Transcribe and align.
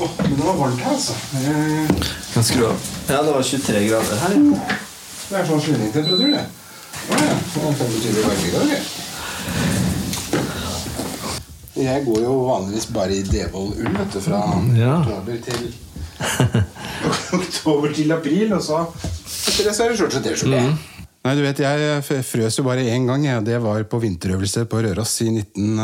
Åh, 0.00 0.10
men 0.22 0.36
det 0.36 0.44
var 0.46 0.54
varmt 0.60 0.80
her, 0.80 0.92
altså. 0.94 1.12
Eh, 1.34 1.88
Kan 2.34 2.44
skru 2.44 2.66
av. 2.68 2.76
Ja, 3.08 3.22
det 3.22 3.32
var 3.34 3.42
23 3.42 3.80
grader 3.88 4.16
her. 4.22 4.34
Det 5.28 5.36
er 5.40 5.44
sånn 5.48 5.60
slenningtemperatur, 5.64 6.30
det. 6.32 6.44
Ja. 7.08 7.34
Så 7.52 7.58
det 7.78 7.88
betyr 7.94 8.12
varme 8.22 8.46
i 8.46 8.52
dag, 8.54 8.66
det. 8.72 8.80
Jeg 11.78 12.02
går 12.08 12.20
jo 12.24 12.32
vanligvis 12.48 12.88
bare 12.94 13.14
i 13.14 13.22
Devold-ull, 13.22 13.92
vet 13.94 14.12
du, 14.16 14.20
fra 14.24 14.40
Ja. 14.74 14.94
oktober 14.98 15.36
til 15.46 15.74
Oktober 17.38 17.92
til 17.94 18.10
april, 18.12 18.52
og 18.56 18.62
så 18.64 18.80
etter 18.82 19.68
det 19.68 19.74
så 19.76 19.84
er 19.84 19.92
det 19.92 19.98
shorts 20.00 20.16
og 20.18 20.24
T-skjorte. 20.24 20.62
Nei, 21.26 21.34
du 21.38 21.42
vet, 21.44 21.58
jeg 21.62 22.22
frøs 22.26 22.58
jo 22.58 22.64
bare 22.66 22.82
én 22.90 23.06
gang, 23.06 23.26
og 23.36 23.44
det 23.46 23.58
var 23.62 23.82
på 23.90 24.00
vinterøvelse 24.02 24.64
på 24.70 24.82
Røros 24.86 25.14
i 25.22 25.28
19... 25.30 25.78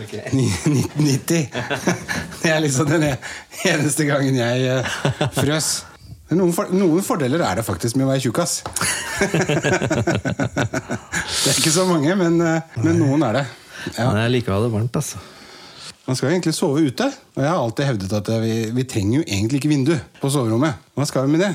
Ok. 0.00 0.12
Ni- 0.36 0.50
1990. 0.50 1.48
Det 2.42 2.50
er 2.52 2.60
liksom 2.64 2.88
den 2.90 3.06
eneste 3.64 4.04
gangen 4.08 4.36
jeg 4.36 4.66
eh, 4.68 4.84
frøs. 5.36 5.68
Men 6.30 6.40
Noen, 6.40 6.54
for, 6.56 6.70
noen 6.72 7.04
fordeler 7.04 7.42
er 7.44 7.60
det 7.60 7.64
faktisk 7.66 7.98
med 8.00 8.06
å 8.06 8.10
være 8.10 8.24
tjukkas. 8.24 8.52
det 11.44 11.50
er 11.52 11.58
ikke 11.58 11.72
så 11.74 11.84
mange, 11.88 12.14
men, 12.18 12.40
eh, 12.40 12.76
men 12.80 12.98
noen 13.00 13.22
er 13.28 13.40
det. 13.40 13.44
Ja. 13.98 14.08
Men 14.08 14.22
jeg 14.24 14.32
liker 14.38 14.54
å 14.54 14.58
ha 14.58 14.64
det 14.64 14.72
varmt, 14.72 14.96
altså. 15.00 15.20
Man 16.04 16.16
skal 16.18 16.28
jo 16.28 16.34
egentlig 16.34 16.52
sove 16.56 16.82
ute. 16.84 17.06
Og 17.36 17.40
jeg 17.44 17.48
har 17.48 17.60
alltid 17.60 17.88
hevdet 17.88 18.16
at 18.18 18.32
eh, 18.32 18.42
vi, 18.44 18.54
vi 18.76 18.84
trenger 18.88 19.20
jo 19.20 19.24
egentlig 19.28 19.60
ikke 19.62 19.72
vindu 19.72 19.94
på 20.20 20.32
soverommet. 20.32 20.72
Hva 20.96 21.06
skal 21.08 21.28
vi 21.28 21.36
med 21.36 21.44
det? 21.46 21.52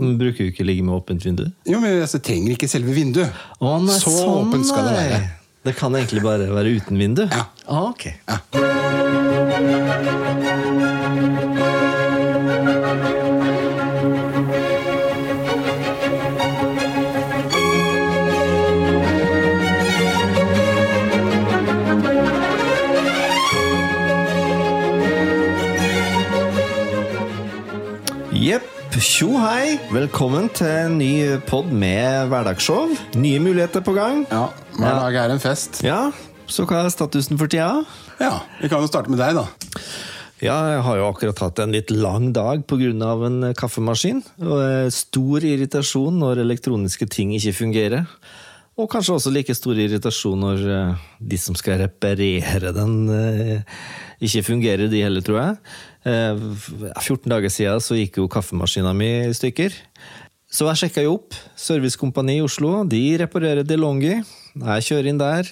Men 0.00 0.16
Bruker 0.18 0.46
jo 0.46 0.50
ikke 0.54 0.64
ligge 0.66 0.82
med 0.86 0.96
åpent 0.96 1.22
vindu. 1.26 1.44
Jo, 1.68 1.78
men 1.82 2.00
altså, 2.00 2.18
trenger 2.24 2.54
ikke 2.56 2.70
selve 2.70 2.94
vinduet. 2.96 3.30
Å, 3.60 3.76
nei, 3.84 3.98
så 4.00 4.10
sånn, 4.14 4.48
åpent 4.48 4.66
skal 4.70 4.88
det 4.88 4.94
være. 4.96 5.20
Det 5.64 5.72
kan 5.78 5.94
egentlig 5.94 6.22
bare 6.22 6.48
være 6.54 6.76
uten 6.76 6.98
vindu? 6.98 7.22
Ja. 7.22 7.44
Ah, 7.68 7.82
ok. 7.90 8.06
Ja. 8.28 8.38
Jepp. 28.32 28.68
Tjo 29.02 29.32
hei. 29.40 29.78
Velkommen 29.90 30.50
til 30.54 30.68
en 30.68 30.98
ny 31.00 31.12
pod 31.48 31.70
med 31.74 32.28
hverdagsshow. 32.30 32.92
Nye 33.18 33.40
muligheter 33.42 33.80
på 33.82 33.94
gang. 33.96 34.26
ja. 34.30 34.46
Hver 34.82 34.98
dag 34.98 35.18
er 35.22 35.34
en 35.34 35.42
fest. 35.42 35.82
Ja, 35.86 36.10
så 36.50 36.66
hva 36.66 36.82
er 36.82 36.92
statusen 36.92 37.38
for 37.40 37.50
tida? 37.50 37.84
Ja, 38.20 38.40
Vi 38.60 38.68
kan 38.68 38.82
jo 38.82 38.90
starte 38.90 39.12
med 39.12 39.22
deg, 39.22 39.38
da. 39.38 39.46
Ja, 40.42 40.56
jeg 40.74 40.82
har 40.82 40.96
jo 40.98 41.06
akkurat 41.06 41.38
hatt 41.38 41.60
en 41.62 41.70
litt 41.70 41.90
lang 41.94 42.32
dag 42.34 42.64
pga. 42.66 42.90
en 43.26 43.54
kaffemaskin. 43.54 44.22
Og 44.42 44.58
er 44.58 44.90
stor 44.90 45.38
irritasjon 45.38 46.18
når 46.18 46.42
elektroniske 46.42 47.06
ting 47.06 47.30
ikke 47.30 47.54
fungerer. 47.54 48.06
Og 48.76 48.88
kanskje 48.90 49.14
også 49.14 49.30
like 49.30 49.54
stor 49.54 49.76
irritasjon 49.78 50.40
når 50.40 50.64
eh, 50.66 50.94
de 51.20 51.38
som 51.38 51.54
skal 51.54 51.78
reparere 51.78 52.72
den, 52.72 52.94
eh, 53.12 53.62
ikke 54.18 54.42
fungerer, 54.42 54.88
de 54.88 55.02
heller, 55.04 55.20
tror 55.20 55.38
jeg. 55.38 55.56
Eh, 56.08 56.42
14 56.98 57.28
dager 57.30 57.52
siden 57.52 57.84
så 57.84 57.94
gikk 58.00 58.18
jo 58.18 58.30
kaffemaskina 58.32 58.94
mi 58.96 59.28
i 59.28 59.34
stykker. 59.36 59.76
Så 60.52 60.66
jeg 60.68 60.80
sjekka 60.82 61.04
jo 61.04 61.18
opp. 61.20 61.36
Servicekompani 61.54 62.40
i 62.40 62.44
Oslo 62.44 62.82
de 62.88 63.02
reparerer 63.22 63.62
DeLonghi. 63.62 64.18
Jeg 64.52 64.84
kjører 64.84 65.06
inn 65.08 65.20
der, 65.20 65.48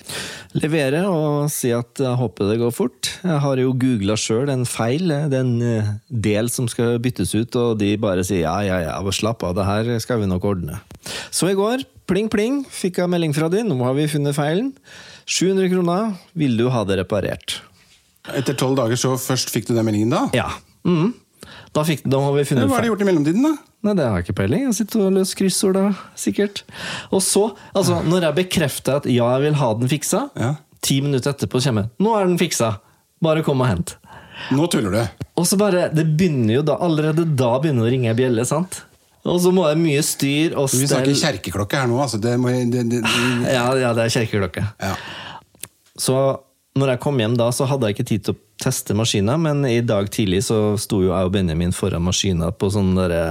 leverer 0.61 1.07
og 1.09 1.47
sier 1.53 1.81
at 1.81 2.03
jeg 2.03 2.19
håper 2.21 2.51
det 2.51 2.59
går 2.61 2.75
fort. 2.75 3.09
Jeg 3.25 3.39
har 3.41 3.63
jo 3.63 3.73
googla 3.73 4.17
sjøl 4.21 4.53
en 4.53 4.67
feil, 4.69 5.09
det 5.33 5.39
er 5.39 5.47
en 5.47 5.63
eh, 5.65 5.89
del 6.13 6.51
som 6.53 6.69
skal 6.69 6.99
byttes 7.01 7.33
ut, 7.33 7.57
og 7.57 7.79
de 7.81 7.95
bare 8.01 8.27
sier 8.27 8.45
ja, 8.45 8.59
ja, 8.67 8.83
ja, 8.85 9.15
slapp 9.17 9.47
av, 9.47 9.57
det 9.57 9.65
her 9.65 9.89
skal 10.05 10.21
vi 10.21 10.29
nok 10.29 10.45
ordne. 10.53 10.83
Så 11.33 11.49
i 11.49 11.57
går, 11.57 11.87
pling, 12.11 12.29
pling, 12.33 12.61
fikk 12.69 13.01
jeg 13.01 13.13
melding 13.13 13.33
fra 13.37 13.49
de, 13.53 13.65
nå 13.65 13.81
har 13.87 13.97
vi 13.97 14.05
funnet 14.13 14.37
feilen. 14.37 14.75
700 15.25 15.73
kroner, 15.73 16.13
vil 16.37 16.61
du 16.61 16.69
ha 16.75 16.85
det 16.85 17.01
reparert? 17.01 17.61
Etter 18.37 18.59
tolv 18.59 18.77
dager 18.77 19.01
så 19.01 19.15
først 19.17 19.49
fikk 19.55 19.71
du 19.71 19.75
den 19.75 19.87
meldingen, 19.89 20.13
da? 20.13 20.27
Ja. 20.37 20.51
Mm. 20.85 21.15
Da, 21.73 21.87
fikk, 21.89 22.05
da 22.05 22.21
har 22.21 22.37
vi 22.37 22.45
funnet 22.49 22.69
Hva 22.69 22.81
har 22.81 22.85
de 22.85 22.93
gjort 22.93 23.05
i 23.05 23.09
mellomtiden, 23.09 23.49
da? 23.49 23.57
Nei, 23.87 23.95
det 23.97 24.05
har 24.05 24.19
jeg 24.21 24.27
ikke 24.29 24.37
peiling. 24.43 24.67
Jeg 24.69 24.77
sitter 24.83 25.07
og 25.07 25.15
løser 25.17 25.39
kryssord, 25.41 25.77
da, 25.79 25.85
sikkert. 26.21 26.63
Og 27.17 27.23
så, 27.25 27.47
altså, 27.73 28.03
når 28.05 28.27
jeg 28.29 28.37
bekrefter 28.43 28.99
at 29.01 29.07
ja, 29.09 29.25
jeg 29.39 29.47
vil 29.47 29.57
ha 29.63 29.71
den 29.81 29.89
fiksa, 29.89 30.27
Ja. 30.37 30.51
ti 30.85 30.99
minutter 31.01 31.33
etterpå 31.33 31.63
kommer 31.65 31.87
jeg, 31.89 31.91
Nå 32.05 32.13
er 32.19 32.27
den 32.29 32.37
fiksa! 32.41 32.75
Bare 33.25 33.43
kom 33.45 33.61
og 33.65 33.69
hent. 33.69 33.95
Nå 34.57 34.67
tuller 34.73 34.91
du. 34.95 35.25
Og 35.41 35.47
så 35.49 35.57
bare, 35.61 35.89
det 35.93 36.07
begynner 36.17 36.55
jo 36.59 36.63
da, 36.65 36.77
Allerede 36.81 37.25
da 37.37 37.51
begynner 37.61 37.85
det 37.85 37.91
å 37.91 37.93
ringe 37.93 38.09
ei 38.13 38.17
bjelle, 38.17 38.45
sant? 38.49 38.83
Og 39.29 39.37
så 39.45 39.51
må 39.53 39.67
det 39.69 39.77
mye 39.77 40.01
styr 40.05 40.55
og 40.57 40.71
Vi 40.73 40.87
snakker 40.89 41.13
stell 41.13 41.35
kjerkeklokke 41.37 41.77
her 41.83 41.89
nå, 41.91 41.99
altså. 42.01 42.17
Det 42.21 42.37
må, 42.41 42.49
det, 42.73 42.87
det, 42.89 43.01
ja, 43.53 43.67
ja, 43.77 43.91
det 43.97 44.07
er 44.07 44.15
kjerkeklokke. 44.17 44.65
ja. 44.81 44.95
Så 46.01 46.17
når 46.81 46.95
jeg 46.95 47.01
kom 47.03 47.19
hjem 47.21 47.35
da, 47.37 47.51
så 47.53 47.67
hadde 47.69 47.89
jeg 47.91 47.97
ikke 47.99 48.09
tid 48.09 48.25
til 48.25 48.37
å 48.37 48.41
teste 48.61 48.95
maskiner, 48.97 49.41
men 49.41 49.65
i 49.69 49.81
dag 49.85 50.11
tidlig 50.13 50.45
så 50.47 50.77
sto 50.81 51.03
jo 51.05 51.11
jeg 51.15 51.29
og 51.29 51.35
Benjamin 51.35 51.73
foran 51.75 52.05
maskiner 52.07 52.53
på 52.57 52.71
sånn 52.73 52.95
derre 52.99 53.25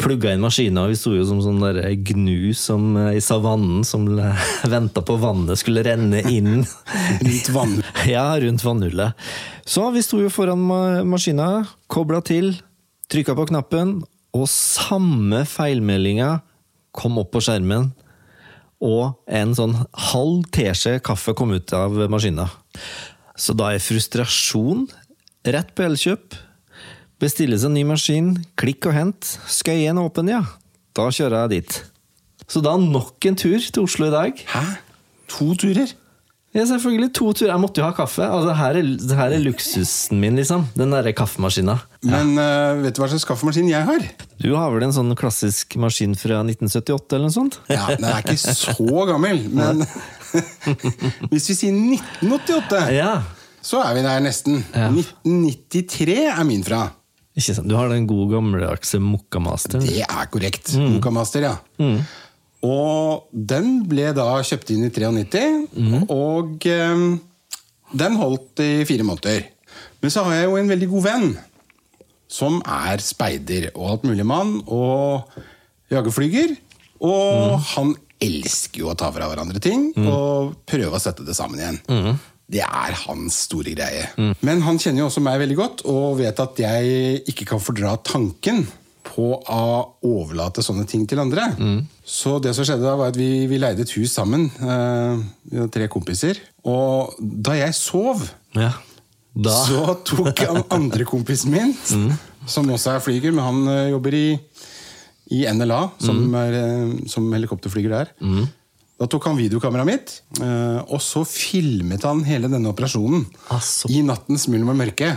Plugga 0.00 0.30
inn 0.32 0.40
maskiner, 0.40 0.86
og 0.86 0.94
vi 0.94 0.96
sto 0.96 1.10
jo 1.12 1.26
som 1.28 1.42
sånn 1.44 1.58
der 1.60 1.82
gnu 2.08 2.54
som, 2.56 2.94
eh, 2.96 3.18
i 3.18 3.20
savannen 3.20 3.82
som 3.84 4.06
venta 4.72 5.02
på 5.04 5.18
vannet 5.20 5.60
skulle 5.60 5.82
renne 5.84 6.22
inn. 6.24 6.62
Rundt 7.26 7.50
vann. 7.52 7.74
Ja, 8.08 8.24
rundt 8.40 8.64
vannhullet. 8.64 9.12
Så 9.68 9.84
vi 9.92 10.00
sto 10.00 10.22
jo 10.22 10.30
foran 10.32 10.62
ma- 10.70 11.04
maskina, 11.04 11.66
kobla 11.92 12.22
til, 12.24 12.54
trykka 13.12 13.36
på 13.36 13.50
knappen, 13.52 13.98
og 14.32 14.48
samme 14.48 15.42
feilmeldinga 15.44 16.38
kom 16.96 17.20
opp 17.20 17.34
på 17.36 17.44
skjermen. 17.44 17.90
Og 18.80 19.18
en 19.28 19.52
sånn 19.52 19.76
halv 20.08 20.46
teskje 20.56 20.96
kaffe 21.04 21.36
kom 21.36 21.52
ut 21.52 21.76
av 21.76 21.98
maskina. 22.08 22.48
Så 23.40 23.56
da 23.56 23.70
er 23.72 23.80
frustrasjon 23.80 24.84
rett 25.48 25.72
på 25.72 25.86
Elkjøp. 25.86 26.36
Bestilles 27.20 27.64
en 27.64 27.72
ny 27.76 27.86
maskin, 27.88 28.34
klikk 28.60 28.88
og 28.90 28.96
hent. 28.96 29.34
Skøyen 29.48 30.00
åpen, 30.00 30.28
ja. 30.32 30.42
Da 30.96 31.08
kjører 31.12 31.46
jeg 31.46 31.54
dit. 31.54 31.80
Så 32.50 32.60
da 32.64 32.74
nok 32.80 33.24
en 33.30 33.38
tur 33.38 33.58
til 33.62 33.84
Oslo 33.84 34.10
i 34.10 34.12
dag. 34.12 34.44
Hæ? 34.52 34.62
To 35.36 35.52
turer? 35.54 35.92
Ja, 36.50 36.64
selvfølgelig. 36.66 37.12
To 37.14 37.30
turer. 37.32 37.52
Jeg 37.52 37.62
måtte 37.62 37.80
jo 37.80 37.86
ha 37.86 37.94
kaffe. 37.94 38.24
Altså, 38.26 38.54
her, 38.58 38.80
er, 38.80 38.88
det 38.98 39.16
her 39.16 39.34
er 39.36 39.44
luksusen 39.44 40.18
min, 40.20 40.36
liksom. 40.40 40.66
Den 40.74 40.92
derre 40.92 41.12
kaffemaskina. 41.16 41.78
Men 42.02 42.32
uh, 42.40 42.80
vet 42.82 42.96
du 42.96 43.00
hva 43.04 43.08
slags 43.12 43.28
kaffemaskin 43.28 43.70
jeg 43.70 43.86
har? 43.86 44.08
Du 44.42 44.50
har 44.56 44.72
vel 44.74 44.88
en 44.88 44.96
sånn 44.96 45.14
klassisk 45.18 45.78
maskin 45.80 46.16
fra 46.18 46.42
1978 46.42 47.16
eller 47.16 47.28
noe 47.28 47.36
sånt? 47.36 47.60
Ja, 47.70 47.86
Den 47.94 48.08
er 48.10 48.24
ikke 48.24 48.36
så 48.40 49.06
gammel, 49.12 49.44
men 49.54 49.86
hvis 51.30 51.48
vi 51.50 51.56
sier 51.58 51.74
1988, 51.76 52.80
Ja. 52.94 53.12
så 53.62 53.82
er 53.84 53.94
vi 53.98 54.02
der 54.06 54.22
nesten. 54.24 54.62
Ja. 54.74 54.88
1993 54.92 56.16
er 56.30 56.44
min 56.48 56.64
fra. 56.66 56.86
Ikke 57.36 57.54
sant? 57.54 57.68
Du 57.70 57.76
har 57.78 57.88
den 57.92 58.06
gode 58.10 58.32
gammeldagse 58.34 58.98
Mokka-masteren. 59.02 59.84
Det 59.86 60.02
er 60.06 60.26
korrekt. 60.32 60.72
Mm. 60.76 60.98
Master, 61.14 61.46
ja. 61.46 61.54
Og 62.66 63.28
den 63.32 63.78
ble 63.88 64.10
da 64.16 64.26
kjøpt 64.44 64.72
inn 64.74 64.84
i 64.84 64.90
93, 64.92 66.08
og 66.12 66.66
eh, 66.68 67.04
den 67.96 68.18
holdt 68.20 68.60
i 68.64 68.72
fire 68.88 69.06
måneder. 69.08 69.46
Men 70.02 70.12
så 70.12 70.24
har 70.26 70.34
jeg 70.40 70.50
jo 70.50 70.58
en 70.60 70.68
veldig 70.68 70.88
god 70.90 71.06
venn 71.06 71.30
som 72.30 72.60
er 72.62 73.00
speider 73.02 73.70
og 73.74 73.88
alt 73.94 74.04
mulig 74.06 74.26
mann, 74.28 74.58
og 74.70 75.30
jagerflyger. 75.90 76.52
Og 77.00 77.56
han 77.72 77.94
elsker 78.20 78.82
jo 78.82 78.90
å 78.92 78.96
ta 78.98 79.08
fra 79.14 79.28
hverandre 79.30 79.60
ting 79.64 79.90
og 80.04 80.52
prøve 80.68 80.96
å 80.98 81.00
sette 81.02 81.24
det 81.26 81.36
sammen 81.38 81.60
igjen. 81.62 82.18
Det 82.50 82.64
er 82.66 82.96
hans 83.06 83.44
store 83.46 83.72
greie. 83.78 84.08
Men 84.42 84.60
han 84.66 84.78
kjenner 84.82 85.04
jo 85.04 85.08
også 85.10 85.22
meg 85.22 85.38
veldig 85.44 85.56
godt 85.60 85.84
og 85.88 86.18
vet 86.18 86.40
at 86.42 86.58
jeg 86.58 87.22
ikke 87.30 87.46
kan 87.52 87.62
fordra 87.62 87.94
tanken 88.02 88.64
på 89.10 89.30
å 89.38 89.62
overlate 90.06 90.62
sånne 90.62 90.84
ting 90.90 91.06
til 91.08 91.18
andre. 91.22 91.46
Så 92.06 92.36
det 92.42 92.52
som 92.54 92.66
skjedde 92.66 92.84
da 92.84 92.96
var 92.98 93.10
at 93.14 93.18
vi, 93.18 93.46
vi 93.50 93.58
leide 93.62 93.82
et 93.86 93.94
hus 93.96 94.12
sammen, 94.18 94.48
eh, 94.60 95.22
vi 95.50 95.62
var 95.62 95.70
tre 95.72 95.88
kompiser. 95.90 96.38
Og 96.66 97.14
da 97.18 97.56
jeg 97.58 97.74
sov, 97.78 98.26
Ja. 98.58 98.72
Da 99.30 99.52
så 99.62 99.94
tok 100.02 100.40
han 100.42 100.64
andre 100.74 101.04
kompisen 101.06 101.52
min, 101.54 101.70
som 102.50 102.66
også 102.66 102.96
er 102.96 103.02
flyger, 103.04 103.30
men 103.30 103.44
han 103.46 103.60
eh, 103.70 103.90
jobber 103.92 104.16
i, 104.18 104.24
i 105.30 105.44
NLA, 105.54 105.80
som, 106.02 106.18
er, 106.34 106.56
eh, 106.58 106.94
som 107.10 107.28
helikopterflyger 107.32 107.92
der. 107.94 108.10
Da 109.00 109.06
tok 109.08 109.24
han 109.30 109.38
videokameraet 109.38 109.88
mitt, 109.88 110.10
eh, 110.42 110.80
og 110.92 111.00
så 111.00 111.22
filmet 111.24 112.02
han 112.04 112.20
hele 112.26 112.50
denne 112.52 112.68
operasjonen. 112.72 113.22
Altså. 113.54 113.88
I 113.88 114.02
nattens 114.04 114.48
mulm 114.52 114.68
og 114.74 114.76
mørke. 114.82 115.14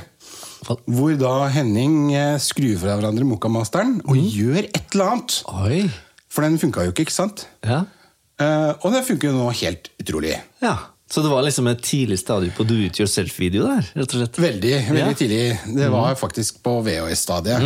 Hvor 0.64 1.18
da 1.20 1.34
Henning 1.52 2.14
eh, 2.16 2.38
skrur 2.40 2.78
fra 2.80 2.96
hverandre 2.96 3.26
Mokamasteren 3.28 3.98
og 4.08 4.16
gjør 4.16 4.62
et 4.70 4.94
eller 4.96 5.10
annet. 5.18 5.42
Oi. 5.52 5.82
For 6.32 6.46
den 6.48 6.56
funka 6.62 6.86
jo 6.88 6.94
ikke, 6.96 7.04
ikke 7.10 7.18
sant? 7.18 7.48
Ja. 7.68 7.84
Og 8.84 8.90
det 8.92 9.04
funker 9.08 9.30
jo 9.30 9.36
nå 9.38 9.52
helt 9.56 9.92
utrolig. 10.02 10.34
Ja. 10.64 10.78
Så 11.14 11.22
det 11.22 11.30
var 11.30 11.44
liksom 11.46 11.68
et 11.70 11.84
tidlig 11.86 12.18
stadium 12.18 12.56
på 12.58 12.64
do 12.66 12.74
it 12.82 12.98
yourself-video 12.98 13.68
der? 13.70 13.86
rett 14.00 14.16
og 14.16 14.18
slett? 14.18 14.40
Veldig, 14.42 14.72
veldig 14.88 15.04
Ja. 15.04 15.14
tidlig. 15.20 15.76
Det 15.78 15.90
var 15.94 16.16
faktisk 16.18 16.64
på 16.66 16.80
VHS-stadiet. 16.88 17.62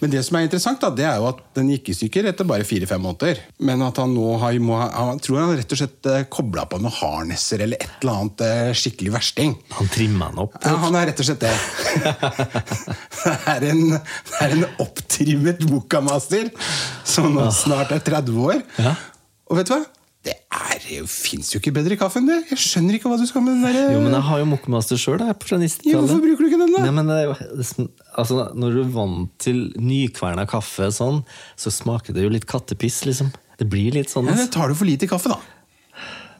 Men 0.00 0.12
det 0.12 0.22
som 0.24 0.38
er 0.38 0.46
interessant, 0.46 0.80
da, 0.80 0.88
det 0.96 1.04
er 1.04 1.18
jo 1.20 1.28
at 1.28 1.42
den 1.58 1.70
gikk 1.74 1.90
i 1.92 1.96
stykker 1.96 2.30
etter 2.30 2.48
bare 2.48 2.64
fire-fem 2.64 3.02
måneder. 3.04 3.42
Men 3.68 3.84
at 3.84 4.00
han 4.00 4.14
nå 4.16 4.32
har, 4.40 4.56
må, 4.64 4.78
han 4.80 5.20
tror 5.22 5.42
han 5.42 5.52
rett 5.58 5.74
og 5.76 5.80
slett 5.82 6.08
eh, 6.08 6.24
kobla 6.32 6.64
på 6.70 6.80
noen 6.80 6.96
harnesser 6.96 7.64
eller 7.66 7.80
et 7.80 8.00
eller 8.00 8.22
annet 8.22 8.44
eh, 8.46 8.72
skikkelig 8.80 9.14
versting. 9.18 9.54
Han 9.76 9.92
trimma 9.92 10.30
den 10.32 10.42
opp. 10.46 10.56
Ja, 10.64 10.74
han 10.86 10.96
er 10.96 11.10
rett 11.10 11.20
og 11.20 11.28
slett 11.28 11.44
det. 11.44 11.52
det, 13.20 13.36
er 13.54 13.68
en, 13.70 13.86
det 13.92 14.40
er 14.40 14.56
en 14.56 14.66
opptrimmet 14.86 15.64
Bokamaster 15.68 16.50
som 17.04 17.32
nå 17.36 17.50
snart 17.54 17.92
er 17.94 18.04
30 18.06 18.44
år. 18.48 18.64
Ja. 18.80 18.96
Og 19.50 19.60
vet 19.60 19.68
du 19.68 19.76
hva? 19.76 19.82
Det 20.22 20.34
er, 20.52 21.06
fins 21.08 21.48
jo 21.54 21.60
ikke 21.62 21.72
bedre 21.72 21.96
kaffe 21.96 22.20
enn 22.20 22.26
det. 22.28 22.38
Jeg 22.50 22.58
skjønner 22.60 22.96
ikke 22.98 23.08
hva 23.08 23.16
du 23.16 23.24
skal 23.28 23.40
med 23.40 23.54
den 23.56 23.62
der 23.64 23.94
Jo, 23.94 24.00
men 24.04 24.12
jeg 24.12 24.24
har 24.26 24.40
jo 24.42 24.48
Mokkmaster 24.50 24.98
sjøl 25.00 25.16
da 25.22 25.30
Ja, 25.30 25.36
Hvorfor 25.36 25.60
90-tallet. 25.62 26.24
bruker 26.26 26.42
du 26.44 26.48
ikke 26.50 26.58
den, 26.60 26.74
da? 26.74 26.82
Nei, 26.84 26.90
men 26.98 27.08
det 27.08 27.16
er 27.16 27.30
jo, 27.30 27.86
altså, 28.20 28.40
når 28.52 28.74
du 28.76 28.80
er 28.82 28.90
vant 28.98 29.30
til 29.40 29.62
nykverna 29.80 30.44
kaffe 30.50 30.90
sånn, 30.92 31.22
så 31.56 31.72
smaker 31.72 32.12
det 32.16 32.26
jo 32.26 32.32
litt 32.34 32.44
kattepiss, 32.50 33.00
liksom. 33.08 33.32
Det 33.60 33.68
blir 33.72 33.96
litt 33.96 34.12
sånn. 34.12 34.28
Ja, 34.28 34.36
det 34.36 34.50
tar 34.52 34.68
du 34.68 34.76
for 34.76 34.84
lite 34.88 35.08
kaffe, 35.08 35.32
da. 35.32 35.40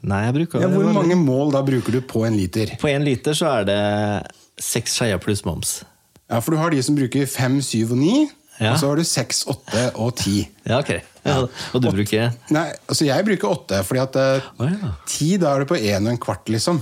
Nei, 0.03 0.23
jeg 0.27 0.35
bruker 0.35 0.61
Ja, 0.65 0.69
hvor 0.73 0.85
jeg- 0.85 0.95
mange 0.97 1.17
mål 1.17 1.53
da 1.53 1.63
bruker 1.63 1.93
du 1.93 2.01
på 2.01 2.27
en 2.27 2.37
liter? 2.37 2.77
På 2.81 2.89
en 2.89 3.05
liter 3.05 3.33
så 3.37 3.61
er 3.61 3.65
det 3.65 4.33
seks 4.61 4.97
skeier 4.99 5.19
pluss 5.21 5.45
moms. 5.45 5.85
Ja, 6.31 6.41
For 6.41 6.53
du 6.53 6.59
har 6.59 6.71
de 6.71 6.83
som 6.83 6.97
bruker 6.97 7.27
fem, 7.29 7.61
syv 7.61 7.93
og 7.93 7.99
ni. 7.99 8.29
Ja. 8.61 8.75
Og 8.75 8.79
så 8.81 8.89
har 8.89 8.97
du 8.97 9.05
seks, 9.05 9.45
åtte 9.49 9.87
og 9.97 10.17
ti. 10.17 10.49
Ja, 10.69 10.79
ok. 10.81 11.01
Ja, 11.27 11.39
og 11.75 11.83
du 11.85 11.91
bruker 11.93 12.31
Nei, 12.55 12.67
altså 12.89 13.05
jeg 13.09 13.25
bruker 13.27 13.51
åtte, 13.53 13.81
fordi 13.85 14.01
at 14.03 14.17
Å, 14.21 14.69
ja. 14.71 14.93
ti 15.11 15.35
da 15.41 15.55
er 15.57 15.65
det 15.65 15.69
på 15.73 15.77
én 15.81 16.07
og 16.07 16.15
en 16.15 16.21
kvart, 16.23 16.49
liksom. 16.53 16.81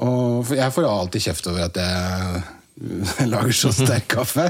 Og 0.00 0.50
jeg 0.56 0.72
får 0.74 0.86
jo 0.86 0.90
alltid 0.90 1.22
kjeft 1.28 1.46
over 1.52 1.68
at 1.68 1.78
jeg 1.78 2.42
lager 3.28 3.52
så 3.52 3.68
sterk 3.76 4.06
kaffe. 4.08 4.46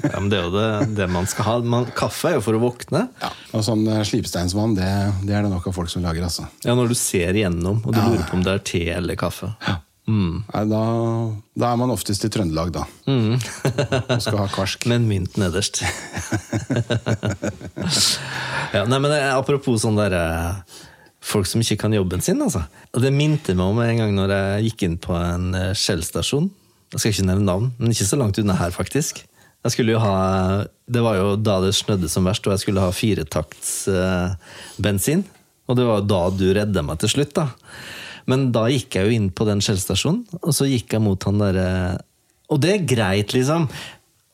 Ja, 0.00 0.14
men 0.22 0.30
Det 0.32 0.38
er 0.38 0.46
jo 0.46 0.52
det, 0.54 0.68
det 0.96 1.08
man 1.12 1.26
skal 1.28 1.44
ha. 1.44 1.56
Man, 1.60 1.84
kaffe 1.92 2.30
er 2.30 2.38
jo 2.38 2.44
for 2.46 2.56
å 2.56 2.62
våkne. 2.62 3.02
ja. 3.20 3.28
Og 3.52 3.64
sånn 3.66 3.82
eh, 3.92 4.00
slipsteinsvann, 4.08 4.72
det, 4.78 4.88
det 5.28 5.34
er 5.36 5.44
det 5.44 5.50
nok 5.52 5.66
av 5.68 5.76
folk 5.76 5.90
som 5.92 6.02
lager, 6.06 6.24
altså. 6.24 6.46
Ja, 6.64 6.72
Når 6.78 6.94
du 6.94 6.96
ser 6.98 7.36
igjennom, 7.36 7.82
og 7.84 7.92
du 7.92 8.00
Ja. 8.00 8.06
lurer 8.08 8.24
på 8.30 8.38
om 8.38 8.46
det 8.46 8.54
er 8.56 8.64
te 8.72 8.82
eller 8.96 9.20
kaffe. 9.20 9.50
Nei, 10.08 10.64
da, 10.70 10.82
da 11.58 11.70
er 11.70 11.78
man 11.80 11.90
oftest 11.92 12.24
i 12.24 12.30
Trøndelag, 12.32 12.70
da. 12.72 12.84
og 14.16 14.22
skal 14.24 14.40
ha 14.40 14.46
karsk. 14.50 14.86
Med 14.88 15.02
en 15.02 15.08
mynt 15.10 15.36
nederst. 15.40 15.82
ja, 18.76 18.82
nei, 18.88 18.98
men 18.98 19.12
eh, 19.12 19.34
Apropos 19.34 19.82
sånn 19.84 20.00
der, 20.00 20.12
eh, 20.16 20.78
folk 21.20 21.46
som 21.50 21.64
ikke 21.64 21.80
kan 21.84 21.96
jobben 21.96 22.24
sin. 22.24 22.40
Altså. 22.44 22.64
Det 22.96 23.12
minte 23.12 23.56
meg 23.58 23.74
om 23.74 23.82
en 23.84 24.02
gang 24.02 24.12
når 24.16 24.28
jeg 24.34 24.70
gikk 24.70 24.80
inn 24.88 24.98
på 25.04 25.12
en 25.18 25.46
eh, 25.58 25.74
Shell-stasjon. 25.76 26.48
Jeg 26.94 27.00
skal 27.02 27.12
ikke 27.12 27.28
nevne 27.28 27.50
navn, 27.50 27.66
men 27.76 27.92
ikke 27.92 28.08
så 28.08 28.16
langt 28.16 28.40
unna 28.40 28.56
her, 28.56 28.72
faktisk. 28.72 29.20
Jeg 29.66 29.74
skulle 29.74 29.92
jo 29.92 30.00
ha, 30.00 30.14
Det 30.88 31.02
var 31.04 31.18
jo 31.18 31.26
da 31.36 31.58
det 31.60 31.76
snødde 31.76 32.08
som 32.08 32.24
verst, 32.24 32.46
og 32.48 32.54
jeg 32.54 32.62
skulle 32.64 32.80
ha 32.80 32.88
firetakts 32.94 33.90
bensin. 34.80 35.26
Og 35.68 35.76
det 35.76 35.84
var 35.84 36.06
da 36.08 36.22
du 36.32 36.46
redda 36.56 36.80
meg 36.86 36.96
til 37.02 37.12
slutt, 37.12 37.34
da. 37.36 37.50
Men 38.28 38.50
da 38.52 38.66
gikk 38.68 38.98
jeg 38.98 39.08
jo 39.08 39.16
inn 39.16 39.30
på 39.32 39.46
den 39.48 39.62
Shell-stasjonen, 39.64 40.26
og 40.42 40.52
så 40.54 40.68
gikk 40.68 40.92
jeg 40.94 41.04
mot 41.04 41.24
han 41.28 41.40
derre 41.40 41.68
Og 42.52 42.60
det 42.60 42.74
er 42.74 42.88
greit, 42.88 43.32
liksom. 43.36 43.68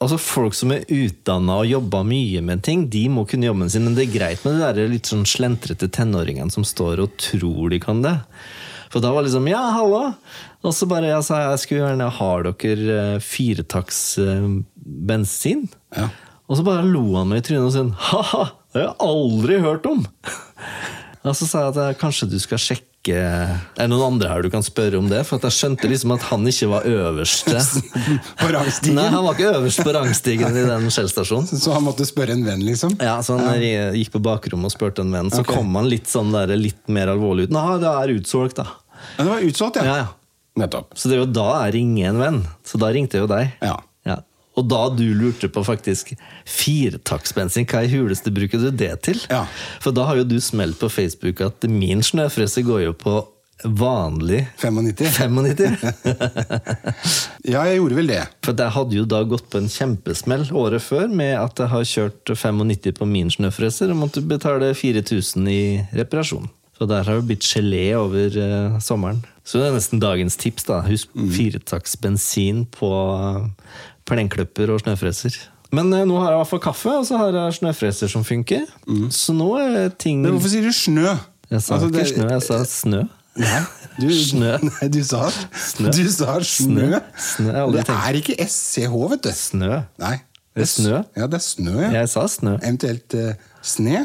Altså 0.02 0.19
Folk 0.20 0.56
som 0.58 0.75
er 0.75 0.85
utdanna 0.93 1.61
og 1.62 1.70
jobba 1.70 2.02
mye 2.06 2.43
med 2.44 2.64
ting, 2.67 2.88
de 2.91 3.06
må 3.12 3.25
kunne 3.31 3.49
jobben 3.49 3.70
sin, 3.73 3.87
men 3.87 3.96
det 3.96 4.08
er 4.08 4.17
greit 4.19 4.44
med 4.44 4.58
de 4.58 4.67
der 4.67 4.91
litt 4.91 5.08
sånn 5.08 5.25
slentrete 5.29 5.88
tenåringene 5.94 6.52
som 6.52 6.67
står 6.67 7.05
og 7.06 7.14
tror 7.23 7.70
de 7.73 7.81
kan 7.82 8.02
det. 8.05 8.19
For 8.93 9.02
da 9.02 9.11
var 9.11 9.23
det 9.23 9.31
liksom 9.31 9.49
'ja, 9.50 9.62
hallo! 9.75 10.14
og 10.64 10.73
så 10.73 10.87
bare 10.87 11.11
jeg 11.11 11.25
sa 11.26 11.50
jeg 11.50 11.58
skulle 11.61 11.82
gjerne 11.82 12.11
Har 12.11 12.44
dere 12.47 12.99
eh, 13.17 13.19
firetakts 13.20 14.19
eh, 14.19 14.47
bensin. 14.76 15.69
Ja. 15.97 16.08
Og 16.49 16.58
så 16.58 16.62
bare 16.64 16.87
lo 16.87 17.17
han 17.17 17.29
meg 17.29 17.43
i 17.43 17.47
trynet 17.49 17.67
og 17.67 17.73
sa 17.73 17.82
'ha-ha, 17.82 18.44
det 18.73 18.82
har 18.82 18.88
jeg 18.90 18.97
aldri 19.00 19.61
hørt 19.61 19.87
om'. 19.87 20.06
Og 21.25 21.32
så 21.32 21.47
sa 21.49 21.61
jeg 21.64 21.76
at 21.79 21.99
kanskje 21.99 22.29
du 22.29 22.38
skal 22.38 22.58
sjekke 22.61 22.94
Er 23.12 23.59
det 23.77 23.89
noen 23.93 24.15
andre 24.15 24.31
her 24.31 24.45
du 24.45 24.49
kan 24.53 24.65
spørre 24.65 24.97
om 24.97 25.11
det? 25.11 25.21
For 25.29 25.37
at 25.37 25.45
jeg 25.51 25.56
skjønte 25.59 25.91
liksom 25.91 26.15
at 26.17 26.25
han 26.31 26.49
ikke 26.49 26.71
var 26.71 26.89
øverste. 26.89 27.61
På 28.41 28.49
rangstigen. 28.55 28.97
Nei, 28.97 29.06
han 29.12 29.27
var 29.27 29.37
ikke 29.37 29.53
øverst 29.59 29.83
på 29.85 29.95
rangstigen 29.97 30.56
i 30.56 30.65
den 30.65 30.89
Shell-stasjonen. 30.95 31.49
Så 31.51 31.75
han 31.75 31.85
måtte 31.85 32.06
spørre 32.09 32.37
en 32.37 32.45
venn, 32.47 32.65
liksom? 32.65 32.97
Ja, 33.03 33.19
så 33.25 33.37
han 33.41 33.61
gikk 33.61 34.15
på 34.17 34.23
bakrommet 34.25 34.73
og 34.73 34.75
spurte 34.75 35.05
en 35.05 35.12
venn. 35.15 35.31
Så 35.35 35.45
okay. 35.45 35.59
kom 35.59 35.77
han 35.77 35.91
litt 35.91 36.09
sånn 36.11 36.33
der, 36.35 36.55
litt 36.56 36.81
mer 36.93 37.12
alvorlig 37.12 37.49
ut. 37.49 37.55
Nei, 37.55 37.67
det 37.83 37.91
er 37.91 38.15
utsolgt, 38.17 38.61
da. 38.62 38.69
Ja, 39.17 39.25
det 39.25 39.31
var 39.31 39.49
utsolgt, 39.49 39.81
ja. 39.81 39.89
Ja, 39.89 39.97
ja. 40.05 40.12
Nettopp. 40.65 40.95
Så 40.95 41.11
det 41.11 41.17
er 41.17 41.25
jo 41.25 41.33
da 41.35 41.49
jeg 41.65 41.75
ringer 41.81 42.12
en 42.12 42.23
venn. 42.23 42.41
Så 42.67 42.79
da 42.81 42.93
ringte 42.95 43.19
jeg 43.19 43.27
jo 43.27 43.31
deg. 43.31 43.57
Ja. 43.65 43.79
Og 44.55 44.67
da 44.71 44.87
du 44.95 45.06
lurte 45.19 45.51
på 45.51 45.65
faktisk 45.67 46.15
firetaktsbensin, 46.47 47.67
hva 47.71 47.83
i 47.85 47.91
huleste 47.91 48.33
bruker 48.35 48.62
du 48.62 48.71
det 48.71 48.93
til? 49.06 49.21
Ja. 49.31 49.45
For 49.83 49.95
da 49.95 50.06
har 50.09 50.21
jo 50.21 50.27
du 50.29 50.39
smelt 50.43 50.79
på 50.81 50.91
Facebook 50.93 51.43
at 51.45 51.67
min 51.71 52.05
snøfrese 52.06 52.62
går 52.67 52.87
jo 52.89 52.99
på 52.99 53.17
vanlig 53.65 54.47
95. 54.56 55.11
95. 55.19 55.77
Ja, 57.45 57.62
jeg 57.69 57.77
gjorde 57.79 57.97
vel 57.99 58.09
det. 58.09 58.23
For 58.45 58.56
jeg 58.56 58.73
hadde 58.77 58.97
jo 58.97 59.05
da 59.09 59.21
gått 59.29 59.47
på 59.53 59.61
en 59.61 59.71
kjempesmell 59.71 60.47
året 60.57 60.83
før 60.85 61.11
med 61.12 61.35
at 61.37 61.61
jeg 61.61 61.73
har 61.73 61.89
kjørt 61.89 62.33
95 62.33 62.99
på 62.99 63.09
min 63.09 63.31
snøfreser 63.33 63.93
og 63.93 64.00
måtte 64.00 64.25
betale 64.25 64.73
4000 64.77 65.50
i 65.53 65.65
reparasjon. 65.97 66.49
Så 66.75 66.89
der 66.91 67.07
har 67.07 67.21
det 67.21 67.29
blitt 67.29 67.47
gelé 67.47 67.85
over 67.95 68.35
uh, 68.35 68.79
sommeren. 68.83 69.21
Så 69.47 69.61
det 69.61 69.69
er 69.69 69.77
nesten 69.77 70.00
dagens 70.03 70.37
tips. 70.41 70.65
da. 70.67 70.81
Husk 70.89 71.12
mm. 71.15 71.61
bensin 72.03 72.65
på 72.67 72.91
plenklipper 74.09 74.71
og 74.75 74.81
snøfreser. 74.85 75.37
Men 75.75 75.89
eh, 75.97 76.05
nå 76.06 76.19
har 76.21 76.31
jeg 76.33 76.39
i 76.39 76.41
hvert 76.43 76.51
fall 76.53 76.62
kaffe, 76.69 76.93
og 77.01 77.06
så 77.09 77.19
har 77.19 77.35
jeg 77.35 77.56
snøfreser 77.61 78.11
som 78.12 78.25
funker. 78.27 78.67
Så 79.11 79.35
nå 79.35 79.51
er 79.59 79.89
ting 79.99 80.21
Men 80.23 80.37
hvorfor 80.37 80.53
sier 80.53 80.62
du 80.67 80.73
snø? 80.77 81.09
Jeg 81.51 81.61
sa 81.62 81.75
Altså, 81.77 81.89
ikke 81.91 81.99
det- 81.99 82.11
snø, 82.15 82.29
jeg 82.31 82.43
sa 82.47 82.61
snø. 82.65 83.03
Nei, 83.35 83.61
du, 83.99 84.06
Snø. 84.15 84.53
Nei, 84.69 84.89
du 84.95 85.01
sa 85.03 85.25
Snø. 85.59 85.91
Du 85.91 86.05
sa 86.12 86.37
snø. 86.39 86.45
Snø. 86.47 87.01
Snø, 87.19 87.49
jeg 87.49 87.56
har 87.56 87.65
aldri 87.65 87.81
Det 87.81 87.87
tenkt. 87.89 88.05
er 88.06 88.19
ikke 88.21 88.37
SCH, 88.47 88.95
vet 89.11 89.25
du. 89.27 89.31
Snø. 89.35 89.71
Nei. 89.99 90.12
Det 90.55 90.62
er 90.62 90.71
snø. 90.71 91.00
Ja, 91.19 91.27
det 91.27 91.41
er 91.41 91.43
snø, 91.43 91.73
ja. 91.83 91.89
Jeg 91.97 92.09
sa 92.12 92.29
snø. 92.31 92.53
Eventuelt 92.62 93.17
eh, 93.19 93.35
sne. 93.67 94.05